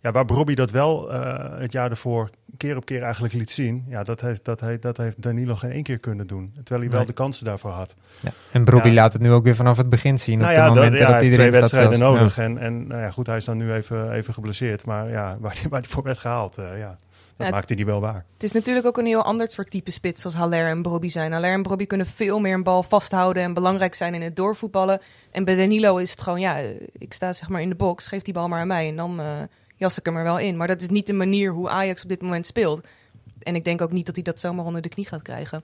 Ja, 0.00 0.12
waar 0.12 0.24
Brobby 0.24 0.54
dat 0.54 0.70
wel 0.70 1.12
eh, 1.12 1.60
het 1.60 1.72
jaar 1.72 1.88
daarvoor 1.88 2.30
keer 2.56 2.76
op 2.76 2.84
keer 2.84 3.02
eigenlijk 3.02 3.34
liet 3.34 3.50
zien. 3.50 3.84
Ja, 3.88 4.02
dat 4.02 4.20
heeft, 4.20 4.44
dat, 4.44 4.60
heeft, 4.60 4.82
dat 4.82 4.96
heeft 4.96 5.22
Danilo 5.22 5.54
geen 5.54 5.70
één 5.70 5.82
keer 5.82 5.98
kunnen 5.98 6.26
doen. 6.26 6.52
Terwijl 6.54 6.80
hij 6.80 6.90
wel 6.96 7.06
de 7.06 7.12
kansen 7.12 7.44
daarvoor 7.44 7.70
had. 7.70 7.94
Ja. 8.20 8.30
En 8.52 8.64
Brobby 8.64 8.88
Ja. 8.88 8.94
laat 8.94 9.12
het 9.12 9.22
nu 9.22 9.32
ook 9.32 9.44
weer 9.44 9.54
vanaf 9.54 9.76
het 9.76 9.88
begin 9.88 10.18
zien. 10.18 10.38
nou 10.38 10.50
op 10.50 10.56
ja, 10.56 10.62
de 10.62 10.66
dat, 10.66 10.74
momenten 10.74 11.00
ja, 11.00 11.12
dat 11.12 11.20
hij 11.20 11.30
twee 11.30 11.50
wedstrijden 11.50 11.96
zelfs. 11.96 12.18
nodig. 12.18 12.38
En, 12.38 12.58
en 12.58 12.86
nou 12.86 13.00
ja, 13.00 13.10
goed, 13.10 13.26
hij 13.26 13.36
is 13.36 13.44
dan 13.44 13.56
nu 13.56 13.72
even, 13.72 14.12
even 14.12 14.34
geblesseerd. 14.34 14.86
Maar 14.86 15.10
ja, 15.10 15.36
waar 15.40 15.58
hij, 15.60 15.68
waar 15.70 15.80
hij 15.80 15.90
voor 15.90 16.02
werd 16.02 16.18
gehaald, 16.18 16.56
eh, 16.58 16.78
ja, 16.78 16.98
dat 17.36 17.46
Ja, 17.46 17.52
maakte 17.52 17.74
hij 17.74 17.84
wel 17.84 18.00
waar. 18.00 18.24
Het 18.34 18.42
is 18.42 18.52
natuurlijk 18.52 18.86
ook 18.86 18.98
een 18.98 19.06
heel 19.06 19.24
ander 19.24 19.50
soort 19.50 19.70
type 19.70 19.90
spits 19.90 20.24
als 20.24 20.34
Haller 20.34 20.66
en 20.68 20.82
Brobby 20.82 21.08
zijn. 21.08 21.32
Haller 21.32 21.52
en 21.52 21.62
Brobby 21.62 21.86
kunnen 21.86 22.06
veel 22.06 22.40
meer 22.40 22.54
een 22.54 22.62
bal 22.62 22.82
vasthouden 22.82 23.42
en 23.42 23.54
belangrijk 23.54 23.94
zijn 23.94 24.14
in 24.14 24.22
het 24.22 24.36
doorvoetballen. 24.36 25.00
En 25.30 25.44
bij 25.44 25.56
Danilo 25.56 25.96
is 25.96 26.10
het 26.10 26.20
gewoon, 26.20 26.40
ja, 26.40 26.58
eh, 26.60 26.68
ik 26.98 27.12
sta 27.12 27.32
zeg 27.32 27.48
maar 27.48 27.60
in 27.60 27.68
de 27.68 27.74
box, 27.74 28.06
geef 28.06 28.22
die 28.22 28.34
bal 28.34 28.48
maar 28.48 28.60
aan 28.60 28.66
mij 28.66 28.88
en 28.88 28.96
dan 28.96 29.20
eh, 29.20 29.26
jas 29.78 29.98
ik 29.98 30.04
hem 30.04 30.16
er 30.16 30.22
wel 30.22 30.38
in. 30.38 30.56
Maar 30.56 30.66
dat 30.66 30.80
is 30.80 30.88
niet 30.88 31.06
de 31.06 31.12
manier 31.12 31.52
hoe 31.52 31.68
Ajax 31.68 32.02
op 32.02 32.08
dit 32.08 32.22
moment 32.22 32.46
speelt. 32.46 32.86
En 33.42 33.54
ik 33.54 33.64
denk 33.64 33.80
ook 33.80 33.92
niet 33.92 34.06
dat 34.06 34.14
hij 34.14 34.24
dat 34.24 34.40
zomaar 34.40 34.64
onder 34.64 34.82
de 34.82 34.88
knie 34.88 35.06
gaat 35.06 35.22
krijgen. 35.22 35.62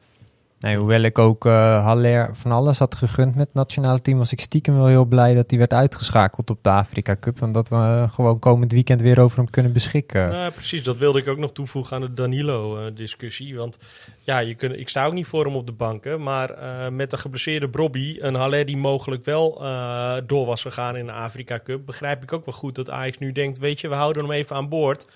Nee, 0.59 0.77
hoewel 0.77 1.01
ik 1.01 1.19
ook 1.19 1.47
eh 1.47 1.85
Haller 1.85 2.31
van 2.33 2.53
alles 2.53 2.79
had 2.79 2.95
gegund 2.95 3.35
met 3.35 3.47
het 3.47 3.55
nationale 3.55 4.01
team, 4.01 4.19
was 4.19 4.33
ik 4.33 4.41
stiekem 4.41 4.77
wel 4.77 4.87
heel 4.87 5.05
blij 5.05 5.35
dat 5.35 5.51
hij 5.51 5.59
werd 5.59 5.73
uitgeschakeld 5.73 6.51
op 6.51 6.59
de 6.63 6.71
Afrika 6.71 7.17
Cup. 7.21 7.43
En 7.43 7.53
dat 7.53 7.69
we 7.69 7.75
eh, 7.75 8.11
gewoon 8.11 8.39
komend 8.39 8.73
weekend 8.73 9.01
weer 9.01 9.21
over 9.21 9.39
hem 9.39 9.51
kunnen 9.51 9.73
beschikken. 9.73 10.29
Nou, 10.29 10.53
precies, 10.53 10.83
dat 10.83 10.97
wilde 10.97 11.19
ik 11.19 11.29
ook 11.29 11.39
nog 11.39 11.53
toevoegen 11.53 11.97
aan 11.97 12.03
de 12.03 12.15
Danilo-discussie. 12.15 13.57
want 13.57 13.79
ja, 14.21 14.39
je 14.39 14.55
kunt, 14.55 14.79
ik 14.79 14.89
sta 14.89 15.07
ook 15.07 15.13
niet 15.13 15.27
voor 15.27 15.45
hem 15.45 15.57
op 15.57 15.67
de 15.67 15.73
banken. 15.73 16.23
Maar 16.23 16.51
eh, 16.51 16.89
met 16.89 17.11
de 17.11 17.19
geblesseerde 17.19 17.69
Brobby, 17.69 18.17
een 18.21 18.35
Haller 18.35 18.65
die 18.65 18.77
mogelijk 18.77 19.25
wel 19.25 19.63
eh, 19.63 20.17
door 20.27 20.47
was 20.47 20.63
gegaan 20.63 20.97
in 20.97 21.07
de 21.07 21.13
Afrika 21.13 21.61
Cup, 21.65 21.87
begrijp 21.87 22.23
ik 22.23 22.33
ook 22.33 22.45
wel 22.45 22.55
goed 22.55 22.75
dat 22.75 22.91
Ajax 22.91 23.19
nu 23.19 23.33
denkt: 23.33 23.59
weet 23.59 23.81
je, 23.81 23.89
we 23.89 23.95
houden 23.95 24.23
hem 24.23 24.33
even 24.33 24.57
aan 24.57 24.69
boord. 24.69 25.07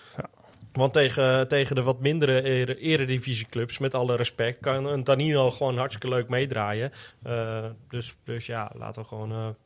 Want 0.78 0.92
tegen, 0.92 1.48
tegen 1.48 1.74
de 1.74 1.82
wat 1.82 2.00
mindere 2.00 2.42
ere- 2.42 2.76
eredivisieclubs, 2.78 3.78
met 3.78 3.94
alle 3.94 4.16
respect, 4.16 4.60
kan 4.60 4.84
een 4.86 5.04
Danilo 5.04 5.50
gewoon 5.50 5.76
hartstikke 5.78 6.08
leuk 6.16 6.28
meedraaien. 6.28 6.92
Eh, 7.22 7.64
dus, 7.88 8.16
dus 8.24 8.46
ja, 8.46 8.70
laten 8.74 9.02
we 9.02 9.08
gewoon. 9.08 9.56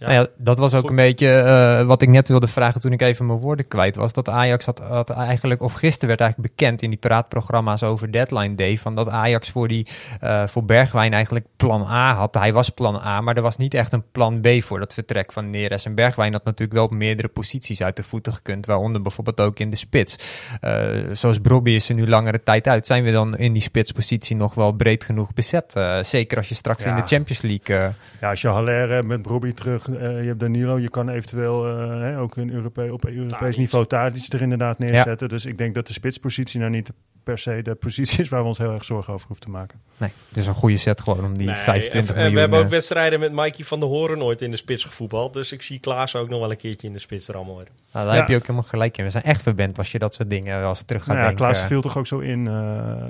Ja. 0.00 0.06
Nou 0.06 0.20
ja, 0.20 0.26
dat 0.36 0.58
was 0.58 0.74
ook 0.74 0.80
Goed. 0.80 0.90
een 0.90 0.96
beetje 0.96 1.32
eh, 1.32 1.86
wat 1.86 2.02
ik 2.02 2.08
net 2.08 2.28
wilde 2.28 2.46
vragen 2.46 2.80
toen 2.80 2.92
ik 2.92 3.02
even 3.02 3.26
mijn 3.26 3.38
woorden 3.38 3.68
kwijt 3.68 3.96
was. 3.96 4.12
Dat 4.12 4.28
Ajax 4.28 4.64
had, 4.64 4.78
had 4.78 5.10
eigenlijk, 5.10 5.62
of 5.62 5.72
gisteren 5.72 6.08
werd 6.08 6.20
eigenlijk 6.20 6.54
bekend 6.54 6.82
in 6.82 6.90
die 6.90 6.98
praatprogramma's 6.98 7.82
over 7.82 8.12
Deadline 8.12 8.54
Day, 8.54 8.78
van 8.78 8.94
dat 8.94 9.08
Ajax 9.08 9.50
voor, 9.50 9.68
die, 9.68 9.86
eh, 10.20 10.46
voor 10.46 10.64
Bergwijn 10.64 11.12
eigenlijk 11.12 11.46
plan 11.56 11.82
A 11.82 12.14
had. 12.14 12.34
Hij 12.34 12.52
was 12.52 12.68
plan 12.68 12.96
A, 12.96 13.20
maar 13.20 13.36
er 13.36 13.42
was 13.42 13.56
niet 13.56 13.74
echt 13.74 13.92
een 13.92 14.04
plan 14.12 14.40
B 14.40 14.48
voor 14.62 14.78
dat 14.78 14.94
vertrek 14.94 15.32
van 15.32 15.50
Neres. 15.50 15.84
En 15.84 15.94
Bergwijn 15.94 16.32
had 16.32 16.44
natuurlijk 16.44 16.72
wel 16.72 16.84
op 16.84 16.94
meerdere 16.94 17.28
posities 17.28 17.82
uit 17.82 17.96
de 17.96 18.02
voeten 18.02 18.32
gekund, 18.32 18.66
waaronder 18.66 19.02
bijvoorbeeld 19.02 19.40
ook 19.40 19.58
in 19.58 19.70
de 19.70 19.76
spits. 19.76 20.16
Eh, 20.60 20.88
zoals 21.12 21.38
Brobby 21.38 21.70
is 21.70 21.88
er 21.88 21.94
nu 21.94 22.08
langere 22.08 22.42
tijd 22.42 22.66
uit. 22.66 22.86
Zijn 22.86 23.04
we 23.04 23.12
dan 23.12 23.36
in 23.36 23.52
die 23.52 23.62
spitspositie 23.62 24.36
nog 24.36 24.54
wel 24.54 24.72
breed 24.72 25.04
genoeg 25.04 25.34
bezet? 25.34 25.72
Zeker 26.02 26.36
als 26.36 26.48
je 26.48 26.54
straks 26.54 26.84
in 26.84 26.94
de 26.94 27.02
Champions 27.06 27.42
League... 27.42 27.92
Ja, 28.20 28.30
als 28.30 28.40
je 28.40 28.48
Haller 28.48 29.06
met 29.06 29.26
Robbie 29.26 29.52
terug, 29.52 29.88
je 29.92 30.26
hebt 30.26 30.40
Danilo, 30.40 30.78
je 30.78 30.90
kan 30.90 31.08
eventueel 31.08 31.66
eh, 31.68 31.88
hè, 32.00 32.18
ook 32.18 32.36
een 32.36 32.50
Europe 32.52 32.92
op 32.92 33.04
Europees 33.06 33.38
Tadic. 33.38 33.56
niveau 33.56 33.86
Tadic 33.86 34.32
er 34.32 34.40
inderdaad 34.42 34.78
neerzetten. 34.78 35.28
Dus 35.28 35.44
ik 35.46 35.58
denk 35.58 35.74
dat 35.74 35.86
de 35.86 35.92
spitspositie 35.92 36.58
nou 36.60 36.70
niet 36.70 36.90
per 37.24 37.38
se 37.38 37.62
de 37.62 37.74
positie 37.74 38.22
is 38.22 38.28
waar 38.28 38.42
we 38.42 38.48
ons 38.48 38.58
heel 38.58 38.72
erg 38.72 38.84
zorgen 38.84 39.12
over 39.12 39.26
hoeven 39.26 39.44
te 39.46 39.50
maken. 39.52 39.80
Nee, 39.96 40.10
dus 40.28 40.46
een 40.46 40.54
goede 40.54 40.76
set 40.76 41.00
gewoon 41.00 41.24
om 41.24 41.38
die 41.38 41.46
Nee, 41.46 41.56
25 41.56 42.00
en, 42.00 42.04
miljoen... 42.14 42.26
en 42.28 42.34
we 42.34 42.40
hebben 42.40 42.58
ook 42.58 42.64
eh, 42.64 42.70
wedstrijden 42.70 43.20
met 43.20 43.32
Mikey 43.32 43.64
van 43.64 43.80
der 43.80 43.88
Hoorn 43.88 44.22
ooit 44.22 44.42
in 44.42 44.50
de 44.50 44.56
spits 44.56 44.84
gevoetbald. 44.84 45.32
Dus 45.32 45.52
ik 45.52 45.62
zie 45.62 45.78
Klaas 45.78 46.16
ook 46.16 46.28
nog 46.28 46.40
wel 46.40 46.50
een 46.50 46.56
keertje 46.56 46.86
in 46.86 46.92
de 46.92 46.98
spits 46.98 47.28
rammen 47.28 47.54
worden. 47.54 47.72
nou, 47.92 48.04
daar 48.06 48.14
Ja. 48.14 48.20
heb 48.20 48.28
je 48.28 48.34
ook 48.36 48.40
helemaal 48.42 48.62
gelijk 48.62 48.98
in. 48.98 49.04
We 49.04 49.10
zijn 49.10 49.24
echt 49.24 49.42
verwend 49.42 49.78
als 49.78 49.92
je 49.92 49.98
dat 49.98 50.14
soort 50.14 50.30
dingen 50.30 50.60
wel 50.60 50.68
eens 50.68 50.82
terug 50.82 51.04
gaat 51.04 51.14
Nou 51.16 51.18
ja, 51.20 51.26
denken. 51.34 51.46
Klaas 51.52 51.66
viel 51.66 51.80
toch 51.80 51.96
ook 51.98 52.06
zo 52.06 52.18
in, 52.18 52.46
eh, 52.46 53.04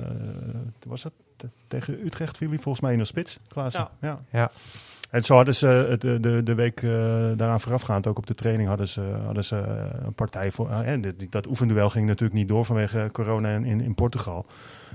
was 0.87 1.01
dat 1.01 1.11
Te- 1.37 1.49
tegen 1.67 1.99
Utrecht 2.05 2.37
viel 2.37 2.49
hij 2.49 2.57
volgens 2.57 2.83
mij 2.83 2.93
in 2.93 2.99
de 2.99 3.05
spits, 3.05 3.39
Klaas. 3.47 3.73
Ja. 3.73 3.91
Ja. 4.01 4.19
Ja. 4.31 4.51
En 5.11 5.23
zo 5.23 5.35
hadden 5.35 5.55
ze 5.55 5.67
het, 5.67 6.01
de, 6.01 6.41
de, 6.43 6.55
week 6.55 6.81
eh, 6.81 6.89
daaraan 7.35 7.61
voorafgaand, 7.61 8.07
ook 8.07 8.17
op 8.17 8.27
de 8.27 8.33
training, 8.35 8.67
hadden 8.69 8.87
ze, 8.87 9.01
hadden 9.25 9.43
ze 9.43 9.55
eh, 9.55 10.05
een 10.05 10.13
partij 10.13 10.51
voor. 10.51 10.69
eh, 10.69 10.91
en 10.91 11.01
dit- 11.01 11.31
dat 11.31 11.47
oefenduel 11.47 11.89
ging 11.89 12.07
natuurlijk 12.07 12.39
niet 12.39 12.47
door 12.47 12.65
vanwege 12.65 13.09
corona 13.11 13.49
in, 13.49 13.65
in, 13.65 13.81
in 13.81 13.95
Portugal. 13.95 14.45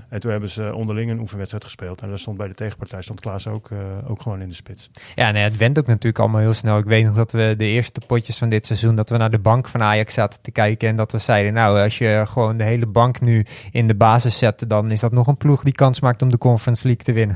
En 0.09 0.19
toen 0.19 0.31
hebben 0.31 0.49
ze 0.49 0.73
onderling 0.73 1.11
een 1.11 1.19
oefenwedstrijd 1.19 1.63
gespeeld. 1.63 2.01
En 2.01 2.09
daar 2.09 2.19
stond 2.19 2.37
bij 2.37 2.47
de 2.47 2.53
tegenpartij 2.53 3.01
stond 3.01 3.19
Klaas 3.19 3.47
ook, 3.47 3.71
eh, 3.71 3.77
ook 4.09 4.21
gewoon 4.21 4.41
in 4.41 4.49
de 4.49 4.55
spits. 4.55 4.89
Ja, 5.15 5.31
nee, 5.31 5.43
het 5.43 5.57
went 5.57 5.79
ook 5.79 5.87
natuurlijk 5.87 6.19
allemaal 6.19 6.41
heel 6.41 6.53
snel. 6.53 6.77
Ik 6.77 6.85
weet 6.85 7.05
nog 7.05 7.15
dat 7.15 7.31
we 7.31 7.53
de 7.57 7.65
eerste 7.65 8.01
potjes 8.07 8.37
van 8.37 8.49
dit 8.49 8.65
seizoen, 8.65 8.95
dat 8.95 9.09
we 9.09 9.17
naar 9.17 9.31
de 9.31 9.39
bank 9.39 9.67
van 9.67 9.81
Ajax 9.81 10.13
zaten 10.13 10.41
te 10.41 10.51
kijken. 10.51 10.89
En 10.89 10.95
dat 10.95 11.11
we 11.11 11.17
zeiden, 11.17 11.53
nou, 11.53 11.79
als 11.79 11.97
je 11.97 12.23
gewoon 12.27 12.57
de 12.57 12.63
hele 12.63 12.85
bank 12.85 13.21
nu 13.21 13.45
in 13.71 13.87
de 13.87 13.95
basis 13.95 14.37
zet, 14.37 14.69
dan 14.69 14.91
is 14.91 14.99
dat 14.99 15.11
nog 15.11 15.27
een 15.27 15.37
ploeg 15.37 15.63
die 15.63 15.73
kans 15.73 15.99
maakt 15.99 16.21
om 16.21 16.29
de 16.29 16.37
Conference 16.37 16.85
League 16.87 17.03
te 17.05 17.13
winnen. 17.13 17.35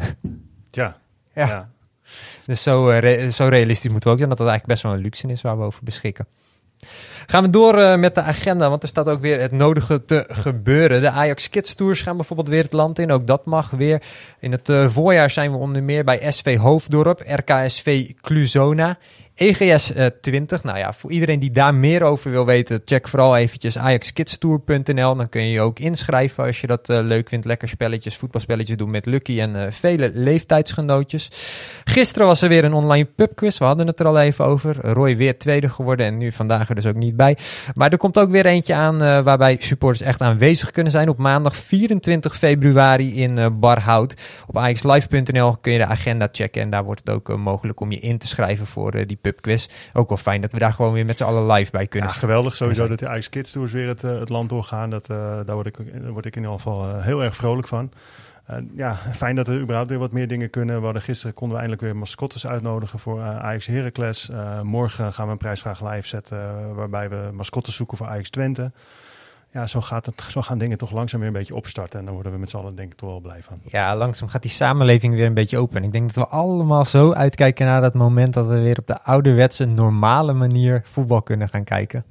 Ja. 0.72 0.98
Ja. 1.34 1.70
Dus 2.46 2.64
zo, 2.64 2.90
eh, 2.90 3.30
zo 3.30 3.48
realistisch 3.48 3.92
moeten 3.92 4.08
we 4.08 4.14
ook 4.14 4.18
zijn 4.18 4.30
dat 4.30 4.38
dat 4.38 4.48
eigenlijk 4.48 4.80
best 4.80 4.84
wel 4.84 4.94
een 4.94 5.04
luxe 5.04 5.28
is 5.28 5.42
waar 5.42 5.58
we 5.58 5.66
over 5.66 5.84
beschikken. 5.84 6.28
Gaan 7.26 7.44
we 7.44 7.50
door 7.50 7.78
eh, 7.78 7.98
met 7.98 8.16
de 8.16 8.22
agenda, 8.22 8.70
want 8.70 8.84
er 8.84 8.90
staat 8.90 9.08
ook 9.08 9.22
weer 9.22 9.40
het 9.40 9.52
nodige 9.52 10.06
te 10.06 10.26
gebeuren. 10.28 11.02
De 11.02 11.10
Ajax 11.10 11.50
Kids 11.50 11.76
Tours 11.76 12.02
gaan 12.02 12.16
bijvoorbeeld 12.16 12.48
weer 12.48 12.64
het 12.64 12.74
land 12.74 13.00
in, 13.00 13.12
ook 13.12 13.28
dat 13.28 13.46
mag 13.46 13.70
weer. 13.70 14.02
In 14.40 14.52
het 14.52 14.70
eh, 14.70 14.90
voorjaar 14.90 15.30
zijn 15.30 15.52
we 15.52 15.58
onder 15.58 15.84
meer 15.84 16.04
bij 16.04 16.32
SV 16.32 16.58
Hoofddorp, 16.58 17.24
RKSV 17.26 18.12
Cluzona, 18.22 18.98
EGS 19.42 19.94
eh, 19.94 20.06
20. 20.22 20.64
Nou 20.64 20.78
ja, 20.78 20.94
voor 20.94 21.12
iedereen 21.12 21.40
die 21.40 21.52
daar 21.52 21.76
meer 21.76 22.04
over 22.04 22.32
wil 22.32 22.46
weten, 22.46 22.82
check 22.86 23.08
vooral 23.08 23.38
eventjes 23.38 23.78
ajaxkidstour.nl. 23.78 25.16
Dan 25.16 25.30
kun 25.30 25.42
je 25.42 25.52
je 25.52 25.62
ook 25.62 25.80
inschrijven 25.80 26.44
als 26.44 26.62
je 26.62 26.68
dat 26.68 26.90
eh, 26.90 27.00
leuk 27.02 27.30
vindt. 27.30 27.46
Lekker 27.46 27.68
spelletjes, 27.68 28.18
voetbalspelletjes 28.18 28.78
doen 28.78 28.92
met 28.92 29.06
Lucky 29.06 29.40
en 29.40 29.66
eh, 29.66 29.72
vele 29.72 30.12
leeftijdsgenootjes. 30.14 31.32
Gisteren 31.84 32.28
was 32.28 32.42
er 32.42 32.50
weer 32.50 32.64
een 32.64 32.74
online 32.74 33.06
pubquiz. 33.06 33.58
We 33.58 33.66
hadden 33.66 33.88
het 33.88 34.00
er 34.00 34.06
al 34.06 34.20
even 34.20 34.46
over. 34.46 34.76
Roy 34.82 35.18
weer 35.18 35.38
tweede 35.38 35.70
geworden 35.70 36.06
en 36.06 36.18
nu 36.18 36.32
vandaag 36.32 36.70
er 36.70 36.76
dus 36.76 36.86
ook 36.86 36.96
niet 36.96 37.16
bij. 37.16 37.38
Maar 37.76 37.92
er 37.92 37.98
komt 37.98 38.18
ook 38.18 38.30
weer 38.30 38.46
eentje 38.46 38.74
aan 38.74 39.02
eh, 39.02 39.24
waarbij 39.24 39.58
supporters 39.60 40.02
echt 40.02 40.22
aanwezig 40.22 40.72
kunnen 40.72 40.92
zijn. 40.92 41.10
Op 41.10 41.18
maandag 41.18 41.56
24 41.56 42.38
februari 42.38 43.22
in 43.22 43.38
eh 43.38 43.46
Barhout. 43.54 44.16
Op 44.48 44.58
axlive.nl 44.58 45.58
kun 45.58 45.72
je 45.72 45.78
de 45.78 45.86
agenda 45.86 46.28
checken. 46.32 46.62
En 46.62 46.70
daar 46.70 46.84
wordt 46.84 47.02
het 47.06 47.16
ook 47.16 47.30
eh, 47.30 47.36
mogelijk 47.36 47.80
om 47.80 47.92
je 47.92 48.00
in 48.00 48.18
te 48.18 48.28
schrijven 48.28 48.66
voor 48.66 48.94
eh, 48.94 49.08
die 49.08 49.18
pubquiz. 49.32 49.68
Ook 49.94 50.10
wel 50.10 50.18
fijn 50.18 50.42
dat 50.42 50.52
we 50.52 50.60
daar 50.60 50.74
gewoon 50.74 50.94
weer 50.94 51.06
met 51.06 51.18
z'n 51.18 51.24
allen 51.24 51.52
live 51.52 51.72
bij 51.72 51.88
kunnen 51.88 52.10
Ja, 52.10 52.16
geweldig 52.16 52.56
sowieso 52.56 52.88
dat 52.88 53.00
de 53.00 53.08
Ajax 53.08 53.30
Kids 53.30 53.52
Tours 53.52 53.72
weer 53.72 53.88
het, 53.88 54.04
eh, 54.04 54.20
het 54.20 54.30
land 54.30 54.50
doorgaan. 54.50 54.90
Dat, 54.90 55.10
eh, 55.10 55.40
daar, 55.46 55.56
word 55.56 55.68
ik, 55.68 56.02
daar 56.02 56.12
word 56.12 56.26
ik 56.26 56.36
in 56.36 56.42
ieder 56.42 56.56
geval 56.56 56.88
eh, 56.88 57.04
heel 57.04 57.24
erg 57.24 57.36
vrolijk 57.36 57.68
van. 57.68 57.92
Ja, 58.76 58.98
fijn 59.14 59.36
dat 59.36 59.48
er 59.48 59.60
überhaupt 59.60 59.90
weer 59.90 60.00
wat 60.00 60.12
meer 60.12 60.28
dingen 60.28 60.50
kunnen. 60.50 60.78
We 60.78 60.84
hadden 60.84 61.02
gisteren 61.02 61.34
konden 61.34 61.58
we 61.58 61.64
eindelijk 61.64 61.88
weer 61.88 62.00
mascottes 62.00 62.48
uitnodigen 62.48 63.00
voor 63.00 63.22
Ajax 63.22 63.66
Heracles. 63.66 64.30
Morgen 64.64 65.14
gaan 65.14 65.26
we 65.26 65.32
een 65.32 65.38
prijsvraag 65.38 65.92
live 65.92 66.08
zetten 66.08 66.76
waarbij 66.76 67.10
we 67.10 67.30
mascottes 67.34 67.76
zoeken 67.76 67.98
voor 67.98 68.08
Ajax 68.08 68.30
Twente. 68.30 68.72
Ja, 69.54 69.68
zo, 69.68 69.82
gaat 69.82 70.06
het, 70.06 70.24
zo 70.30 70.42
gaan 70.42 70.58
dingen 70.58 70.78
toch 70.78 70.92
langzaam 70.92 71.20
weer 71.20 71.30
een 71.30 71.36
beetje 71.36 71.56
opstarten. 71.56 72.00
En 72.00 72.06
dan 72.06 72.14
worden 72.14 72.32
we 72.32 72.38
met 72.38 72.50
z'n 72.50 72.58
allen 72.58 72.76
denk 72.76 72.92
ik 72.92 72.98
toch 72.98 73.10
wel 73.10 73.20
blij 73.20 73.42
van. 73.42 73.58
Ja, 73.66 73.96
langzaam 73.96 74.28
gaat 74.28 74.42
die 74.42 74.52
samenleving 74.52 75.14
weer 75.14 75.26
een 75.26 75.34
beetje 75.34 75.58
open. 75.58 75.78
En 75.78 75.84
ik 75.84 75.92
denk 75.92 76.14
dat 76.14 76.16
we 76.16 76.32
allemaal 76.32 76.86
zo 76.86 77.14
uitkijken 77.14 77.66
naar 77.66 77.82
dat 77.82 77.94
moment 77.94 78.34
dat 78.34 78.46
we 78.46 78.60
weer 78.60 78.80
op 78.80 78.88
de 78.88 79.02
ouderwetse, 79.02 79.66
normale 79.66 80.34
manier 80.34 80.82
voetbal 80.86 81.22
kunnen 81.22 81.50
gaan 81.50 81.64
kijken. 81.64 82.04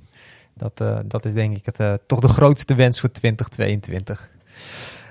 Dat, 0.54 0.80
eh, 0.80 0.98
dat 1.04 1.24
is 1.24 1.32
denk 1.32 1.56
ik 1.56 1.66
het, 1.66 1.80
eh, 1.80 1.92
toch 2.06 2.20
de 2.20 2.28
grootste 2.28 2.74
wens 2.74 3.00
voor 3.00 3.10
2022. 3.10 4.28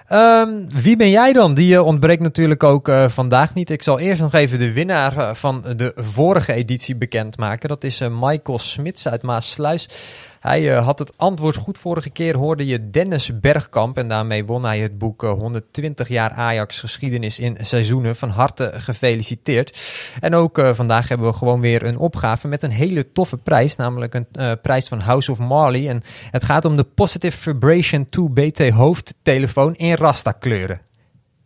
Ehm, 0.08 0.50
wie 0.82 0.96
ben 0.96 1.10
jij 1.10 1.34
dan? 1.34 1.54
Die 1.54 1.76
eh, 1.76 1.86
ontbreekt 1.86 2.22
natuurlijk 2.22 2.64
ook 2.64 2.92
vandaag 3.08 3.54
niet. 3.54 3.70
Ik 3.70 3.84
zal 3.84 4.00
eerst 4.00 4.22
nog 4.22 4.34
even 4.34 4.60
de 4.60 4.74
winnaar 4.74 5.36
van 5.36 5.64
de 5.76 5.92
vorige 5.96 6.54
editie 6.54 6.96
bekendmaken. 6.96 7.70
Dat 7.70 7.84
is 7.84 8.00
Michael 8.00 8.60
Smits 8.60 9.08
uit 9.08 9.22
Maasluis. 9.22 9.90
Hij 10.40 10.76
eh, 10.76 10.86
had 10.86 11.00
het 11.00 11.12
antwoord 11.18 11.56
goed 11.56 11.78
vorige 11.78 12.10
keer, 12.10 12.38
hoorde 12.38 12.66
je 12.66 12.90
Dennis 12.90 13.40
Bergkamp. 13.40 13.98
En 13.98 14.08
daarmee 14.08 14.46
won 14.46 14.64
hij 14.66 14.80
het 14.80 14.98
boek 14.98 15.24
eh, 15.24 15.32
120 15.32 16.08
jaar 16.08 16.32
Ajax 16.32 16.80
geschiedenis 16.80 17.40
in 17.40 17.58
seizoenen. 17.62 18.16
Van 18.16 18.30
harte 18.30 18.72
gefeliciteerd. 18.76 19.80
En 20.20 20.36
ook 20.36 20.58
eh, 20.58 20.74
vandaag 20.74 21.08
hebben 21.08 21.28
we 21.28 21.34
gewoon 21.34 21.62
weer 21.62 21.84
een 21.86 21.98
opgave 21.98 22.48
met 22.48 22.64
een 22.64 22.72
hele 22.72 23.12
toffe 23.12 23.38
prijs. 23.38 23.76
Namelijk 23.76 24.14
een 24.14 24.28
eh, 24.32 24.52
prijs 24.62 24.88
van 24.88 25.00
House 25.00 25.32
of 25.32 25.40
Marley. 25.40 25.90
En 25.90 26.02
het 26.32 26.44
gaat 26.44 26.66
om 26.66 26.76
de 26.78 26.84
Positive 26.84 27.38
Vibration 27.38 28.10
2 28.10 28.30
BT 28.30 28.70
hoofdtelefoon 28.70 29.76
in 29.76 29.94
Rasta 29.96 30.32
kleuren. 30.32 30.82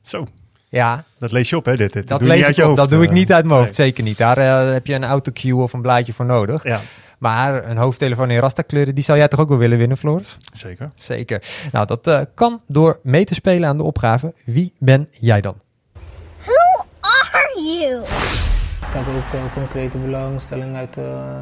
Zo, 0.01 0.27
Ja, 0.69 1.03
dat 1.19 1.31
lees 1.31 1.49
je 1.49 1.55
op 1.57 1.65
hè 1.65 1.75
dit. 1.75 1.93
dit 1.93 2.07
dat 2.07 2.19
doe 2.19 2.27
je 2.27 2.33
lees 2.33 2.37
niet 2.37 2.45
uit 2.47 2.55
je 2.55 2.61
op. 2.61 2.67
hoofd. 2.67 2.79
Dat 2.81 2.89
doe 2.89 3.03
ik 3.03 3.09
eh. 3.09 3.15
niet 3.15 3.31
uit 3.33 3.45
mijn 3.45 3.59
hoofd, 3.59 3.77
Nee. 3.77 3.87
zeker 3.87 4.03
niet. 4.03 4.17
Daar 4.17 4.37
eh, 4.37 4.71
heb 4.73 4.85
je 4.87 4.93
een 4.93 5.03
autocue 5.03 5.55
of 5.55 5.73
een 5.73 5.81
blaadje 5.81 6.13
voor 6.13 6.25
nodig. 6.25 6.63
Ja, 6.63 6.81
Maar 7.23 7.69
een 7.69 7.77
hoofdtelefoon 7.77 8.31
in 8.31 8.39
Rasta 8.39 8.61
kleuren, 8.61 8.95
die 8.95 9.03
zou 9.03 9.17
jij 9.17 9.27
toch 9.27 9.39
ook 9.39 9.49
wel 9.49 9.57
willen 9.57 9.77
winnen, 9.77 9.97
Floris? 9.97 10.37
zeker. 10.53 10.87
Zeker. 10.95 11.43
Nou, 11.71 11.85
dat 11.85 12.07
eh, 12.07 12.21
kan 12.33 12.61
door 12.67 12.99
mee 13.03 13.25
te 13.25 13.33
spelen 13.33 13.69
aan 13.69 13.77
de 13.77 13.83
opgave. 13.83 14.33
Wie 14.45 14.73
ben 14.79 15.07
jij 15.11 15.41
dan? 15.41 15.55
Who 16.41 16.85
are 16.99 17.61
you? 17.63 18.01
Ik 18.87 18.93
had 18.93 19.07
ook 19.07 19.33
een 19.33 19.53
concrete 19.53 19.97
belangstelling 19.97 20.75
uit, 20.75 20.97
eh, 20.97 21.41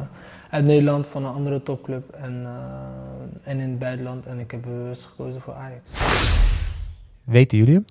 uit 0.50 0.64
Nederland 0.64 1.06
van 1.06 1.24
een 1.24 1.32
andere 1.32 1.62
topclub 1.62 2.08
en, 2.10 2.42
eh, 2.44 3.50
en 3.50 3.60
in 3.60 3.70
het 3.70 3.78
buitenland. 3.78 4.26
En 4.26 4.38
ik 4.38 4.50
heb 4.50 4.62
bewust 4.62 5.04
gekozen 5.04 5.40
voor 5.40 5.54
Ajax. 5.54 5.90
Weten 7.24 7.58
jullie 7.58 7.74
hem? 7.74 7.84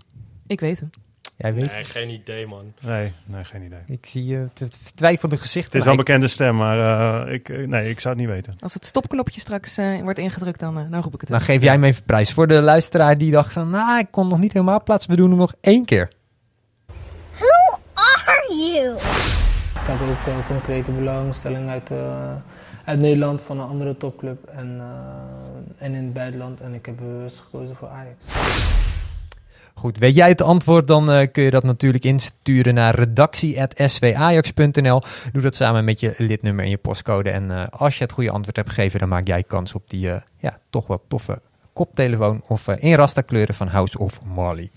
Ik 0.47 0.59
weet 0.59 0.79
hem. 0.79 0.89
Jij 1.41 1.53
weet. 1.53 1.71
Nee, 1.71 1.83
geen 1.83 2.09
idee, 2.09 2.47
man. 2.47 2.73
Nee, 2.79 3.13
nee, 3.25 3.43
geen 3.43 3.61
idee. 3.63 3.79
Ik 3.87 4.05
zie 4.05 4.25
uh, 4.25 4.41
twijfelende 4.95 5.37
gezichten. 5.41 5.71
Het 5.71 5.79
is 5.79 5.83
wel 5.83 5.93
een 5.93 5.99
bekende 6.05 6.27
stem, 6.27 6.55
maar 6.55 7.25
eh, 7.25 7.33
ik, 7.33 7.49
eh, 7.49 7.67
nee, 7.67 7.89
ik 7.89 7.99
zou 7.99 8.13
het 8.15 8.23
niet 8.23 8.33
weten. 8.33 8.55
Als 8.59 8.73
het 8.73 8.85
stopknopje 8.85 9.39
straks 9.39 9.77
eh, 9.77 10.01
wordt 10.01 10.19
ingedrukt, 10.19 10.59
dan, 10.59 10.77
eh, 10.79 10.83
dan 10.89 11.01
roep 11.01 11.13
ik 11.13 11.21
het. 11.21 11.29
Nou, 11.29 11.41
ook. 11.41 11.47
geef 11.47 11.61
jij 11.61 11.71
hem 11.71 11.83
even 11.83 12.03
prijs. 12.03 12.33
Voor 12.33 12.47
de 12.47 12.61
luisteraar 12.61 13.17
die 13.17 13.31
dacht 13.31 13.53
van, 13.53 13.69
nou, 13.69 13.99
ik 13.99 14.07
kon 14.11 14.27
nog 14.27 14.39
niet 14.39 14.53
helemaal 14.53 14.83
plaatsen. 14.83 15.09
We 15.09 15.15
doen 15.15 15.29
hem 15.29 15.37
nog 15.39 15.53
één 15.61 15.85
keer. 15.85 16.11
Who 17.37 17.79
are 17.93 18.55
you? 18.55 18.95
Ik 19.81 19.87
had 19.87 20.01
ook 20.01 20.27
een 20.35 20.45
concrete 20.47 20.91
belangstelling 20.91 21.69
uit, 21.69 21.89
eh, 21.91 22.31
uit 22.85 22.99
Nederland 22.99 23.41
van 23.41 23.59
een 23.59 23.67
andere 23.67 23.97
topclub 23.97 24.45
en, 24.45 24.79
eh, 24.79 25.85
en 25.85 25.93
in 25.93 26.03
het 26.03 26.13
buitenland. 26.13 26.61
En 26.61 26.73
ik 26.73 26.85
heb 26.85 26.97
bewust 26.97 27.39
gekozen 27.39 27.75
voor 27.75 27.87
Ajax. 27.87 28.80
Goed, 29.81 29.97
weet 29.97 30.15
jij 30.15 30.27
het 30.27 30.41
antwoord, 30.41 30.87
dan 30.87 31.11
uh, 31.11 31.27
kun 31.31 31.43
je 31.43 31.51
dat 31.51 31.63
natuurlijk 31.63 32.03
insturen 32.03 32.73
naar 32.73 32.95
redactie.swajax.nl. 32.95 35.01
Doe 35.31 35.41
dat 35.41 35.55
samen 35.55 35.85
met 35.85 35.99
je 35.99 36.13
lidnummer 36.17 36.63
en 36.63 36.69
je 36.69 36.77
postcode. 36.77 37.29
En 37.29 37.49
uh, 37.49 37.67
als 37.69 37.97
je 37.97 38.03
het 38.03 38.11
goede 38.11 38.31
antwoord 38.31 38.55
hebt 38.55 38.69
gegeven, 38.69 38.99
dan 38.99 39.09
maak 39.09 39.27
jij 39.27 39.43
kans 39.43 39.73
op 39.73 39.89
die 39.89 40.07
uh, 40.07 40.15
ja, 40.39 40.59
toch 40.69 40.87
wel 40.87 41.03
toffe 41.07 41.41
koptelefoon 41.73 42.41
of 42.47 42.67
in 42.67 42.95
rasta 42.95 43.21
kleuren 43.21 43.55
van 43.55 43.67
House 43.67 43.99
of 43.99 44.21
Marley. 44.23 44.71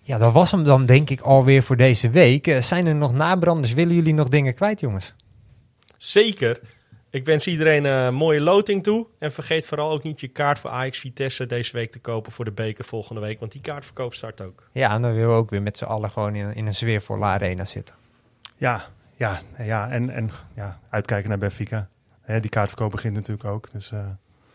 Ja, 0.00 0.18
dat 0.18 0.32
was 0.32 0.50
hem 0.50 0.64
dan 0.64 0.86
denk 0.86 1.10
ik 1.10 1.20
alweer 1.20 1.62
voor 1.62 1.76
deze 1.76 2.10
week. 2.10 2.56
zijn 2.60 2.86
er 2.86 2.94
nog 2.94 3.12
nabranders? 3.12 3.72
Willen 3.72 3.94
jullie 3.94 4.14
nog 4.14 4.28
dingen 4.28 4.54
kwijt, 4.54 4.80
jongens? 4.80 5.14
Zeker. 5.96 6.60
Ik 7.10 7.24
wens 7.24 7.46
iedereen 7.46 7.84
een 7.84 8.14
mooie 8.14 8.40
loting 8.40 8.82
toe. 8.82 9.06
En 9.18 9.32
vergeet 9.32 9.66
vooral 9.66 9.90
ook 9.90 10.02
niet 10.02 10.20
je 10.20 10.28
kaart 10.28 10.58
voor 10.58 10.70
Ajax 10.70 10.98
Vitesse 10.98 11.46
deze 11.46 11.72
week 11.72 11.90
te 11.92 11.98
kopen 11.98 12.32
voor 12.32 12.44
de 12.44 12.50
beker 12.50 12.84
volgende 12.84 13.20
week. 13.20 13.40
Want 13.40 13.52
die 13.52 13.60
kaartverkoop 13.60 14.14
start 14.14 14.40
ook. 14.40 14.68
Ja, 14.72 14.94
en 14.94 15.02
dan 15.02 15.12
willen 15.12 15.28
we 15.28 15.34
ook 15.34 15.50
weer 15.50 15.62
met 15.62 15.76
z'n 15.76 15.84
allen 15.84 16.10
gewoon 16.10 16.34
in, 16.34 16.54
in 16.54 16.66
een 16.66 16.74
sfeervolle 16.74 17.24
arena 17.24 17.64
zitten. 17.64 17.94
Ja, 18.56 18.84
ja, 19.14 19.40
ja, 19.58 19.90
en, 19.90 20.10
en 20.10 20.30
ja, 20.54 20.78
uitkijken 20.88 21.28
naar 21.28 21.38
Benfica. 21.38 21.88
Hè, 22.22 22.40
die 22.40 22.50
kaartverkoop 22.50 22.90
begint 22.90 23.14
natuurlijk 23.14 23.48
ook. 23.48 23.68
Dus, 23.72 23.92
uh... 23.92 24.00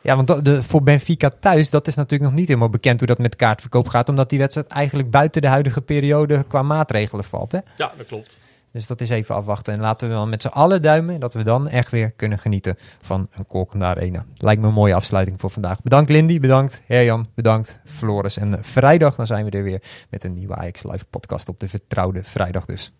Ja, 0.01 0.15
want 0.15 0.27
de, 0.27 0.41
de, 0.41 0.63
voor 0.63 0.83
Benfica 0.83 1.31
thuis, 1.39 1.69
dat 1.69 1.87
is 1.87 1.95
natuurlijk 1.95 2.29
nog 2.29 2.39
niet 2.39 2.47
helemaal 2.47 2.69
bekend 2.69 2.99
hoe 2.99 3.07
dat 3.07 3.17
met 3.17 3.35
kaartverkoop 3.35 3.87
gaat. 3.87 4.09
Omdat 4.09 4.29
die 4.29 4.39
wedstrijd 4.39 4.67
eigenlijk 4.67 5.11
buiten 5.11 5.41
de 5.41 5.47
huidige 5.47 5.81
periode 5.81 6.43
qua 6.47 6.61
maatregelen 6.61 7.23
valt. 7.23 7.51
Hè? 7.51 7.59
Ja, 7.77 7.91
dat 7.97 8.07
klopt. 8.07 8.37
Dus 8.73 8.87
dat 8.87 9.01
is 9.01 9.09
even 9.09 9.35
afwachten. 9.35 9.73
En 9.73 9.79
laten 9.79 10.07
we 10.07 10.13
dan 10.13 10.29
met 10.29 10.41
z'n 10.41 10.47
allen 10.47 10.81
duimen 10.81 11.19
dat 11.19 11.33
we 11.33 11.43
dan 11.43 11.67
echt 11.67 11.91
weer 11.91 12.11
kunnen 12.11 12.39
genieten 12.39 12.77
van 13.01 13.27
een 13.31 13.45
kolkende 13.47 13.85
arena. 13.85 14.25
Lijkt 14.37 14.61
me 14.61 14.67
een 14.67 14.73
mooie 14.73 14.95
afsluiting 14.95 15.39
voor 15.39 15.49
vandaag. 15.49 15.81
Bedankt 15.81 16.09
Lindy, 16.09 16.39
bedankt 16.39 16.81
Herjan, 16.85 17.27
bedankt 17.35 17.79
Floris. 17.85 18.37
En 18.37 18.63
vrijdag 18.63 19.15
dan 19.15 19.27
zijn 19.27 19.45
we 19.45 19.51
er 19.51 19.63
weer 19.63 19.81
met 20.09 20.23
een 20.23 20.33
nieuwe 20.33 20.55
Ajax 20.55 20.83
Live 20.83 21.05
podcast 21.05 21.49
op 21.49 21.59
de 21.59 21.67
vertrouwde 21.67 22.23
vrijdag 22.23 22.65
dus. 22.65 22.93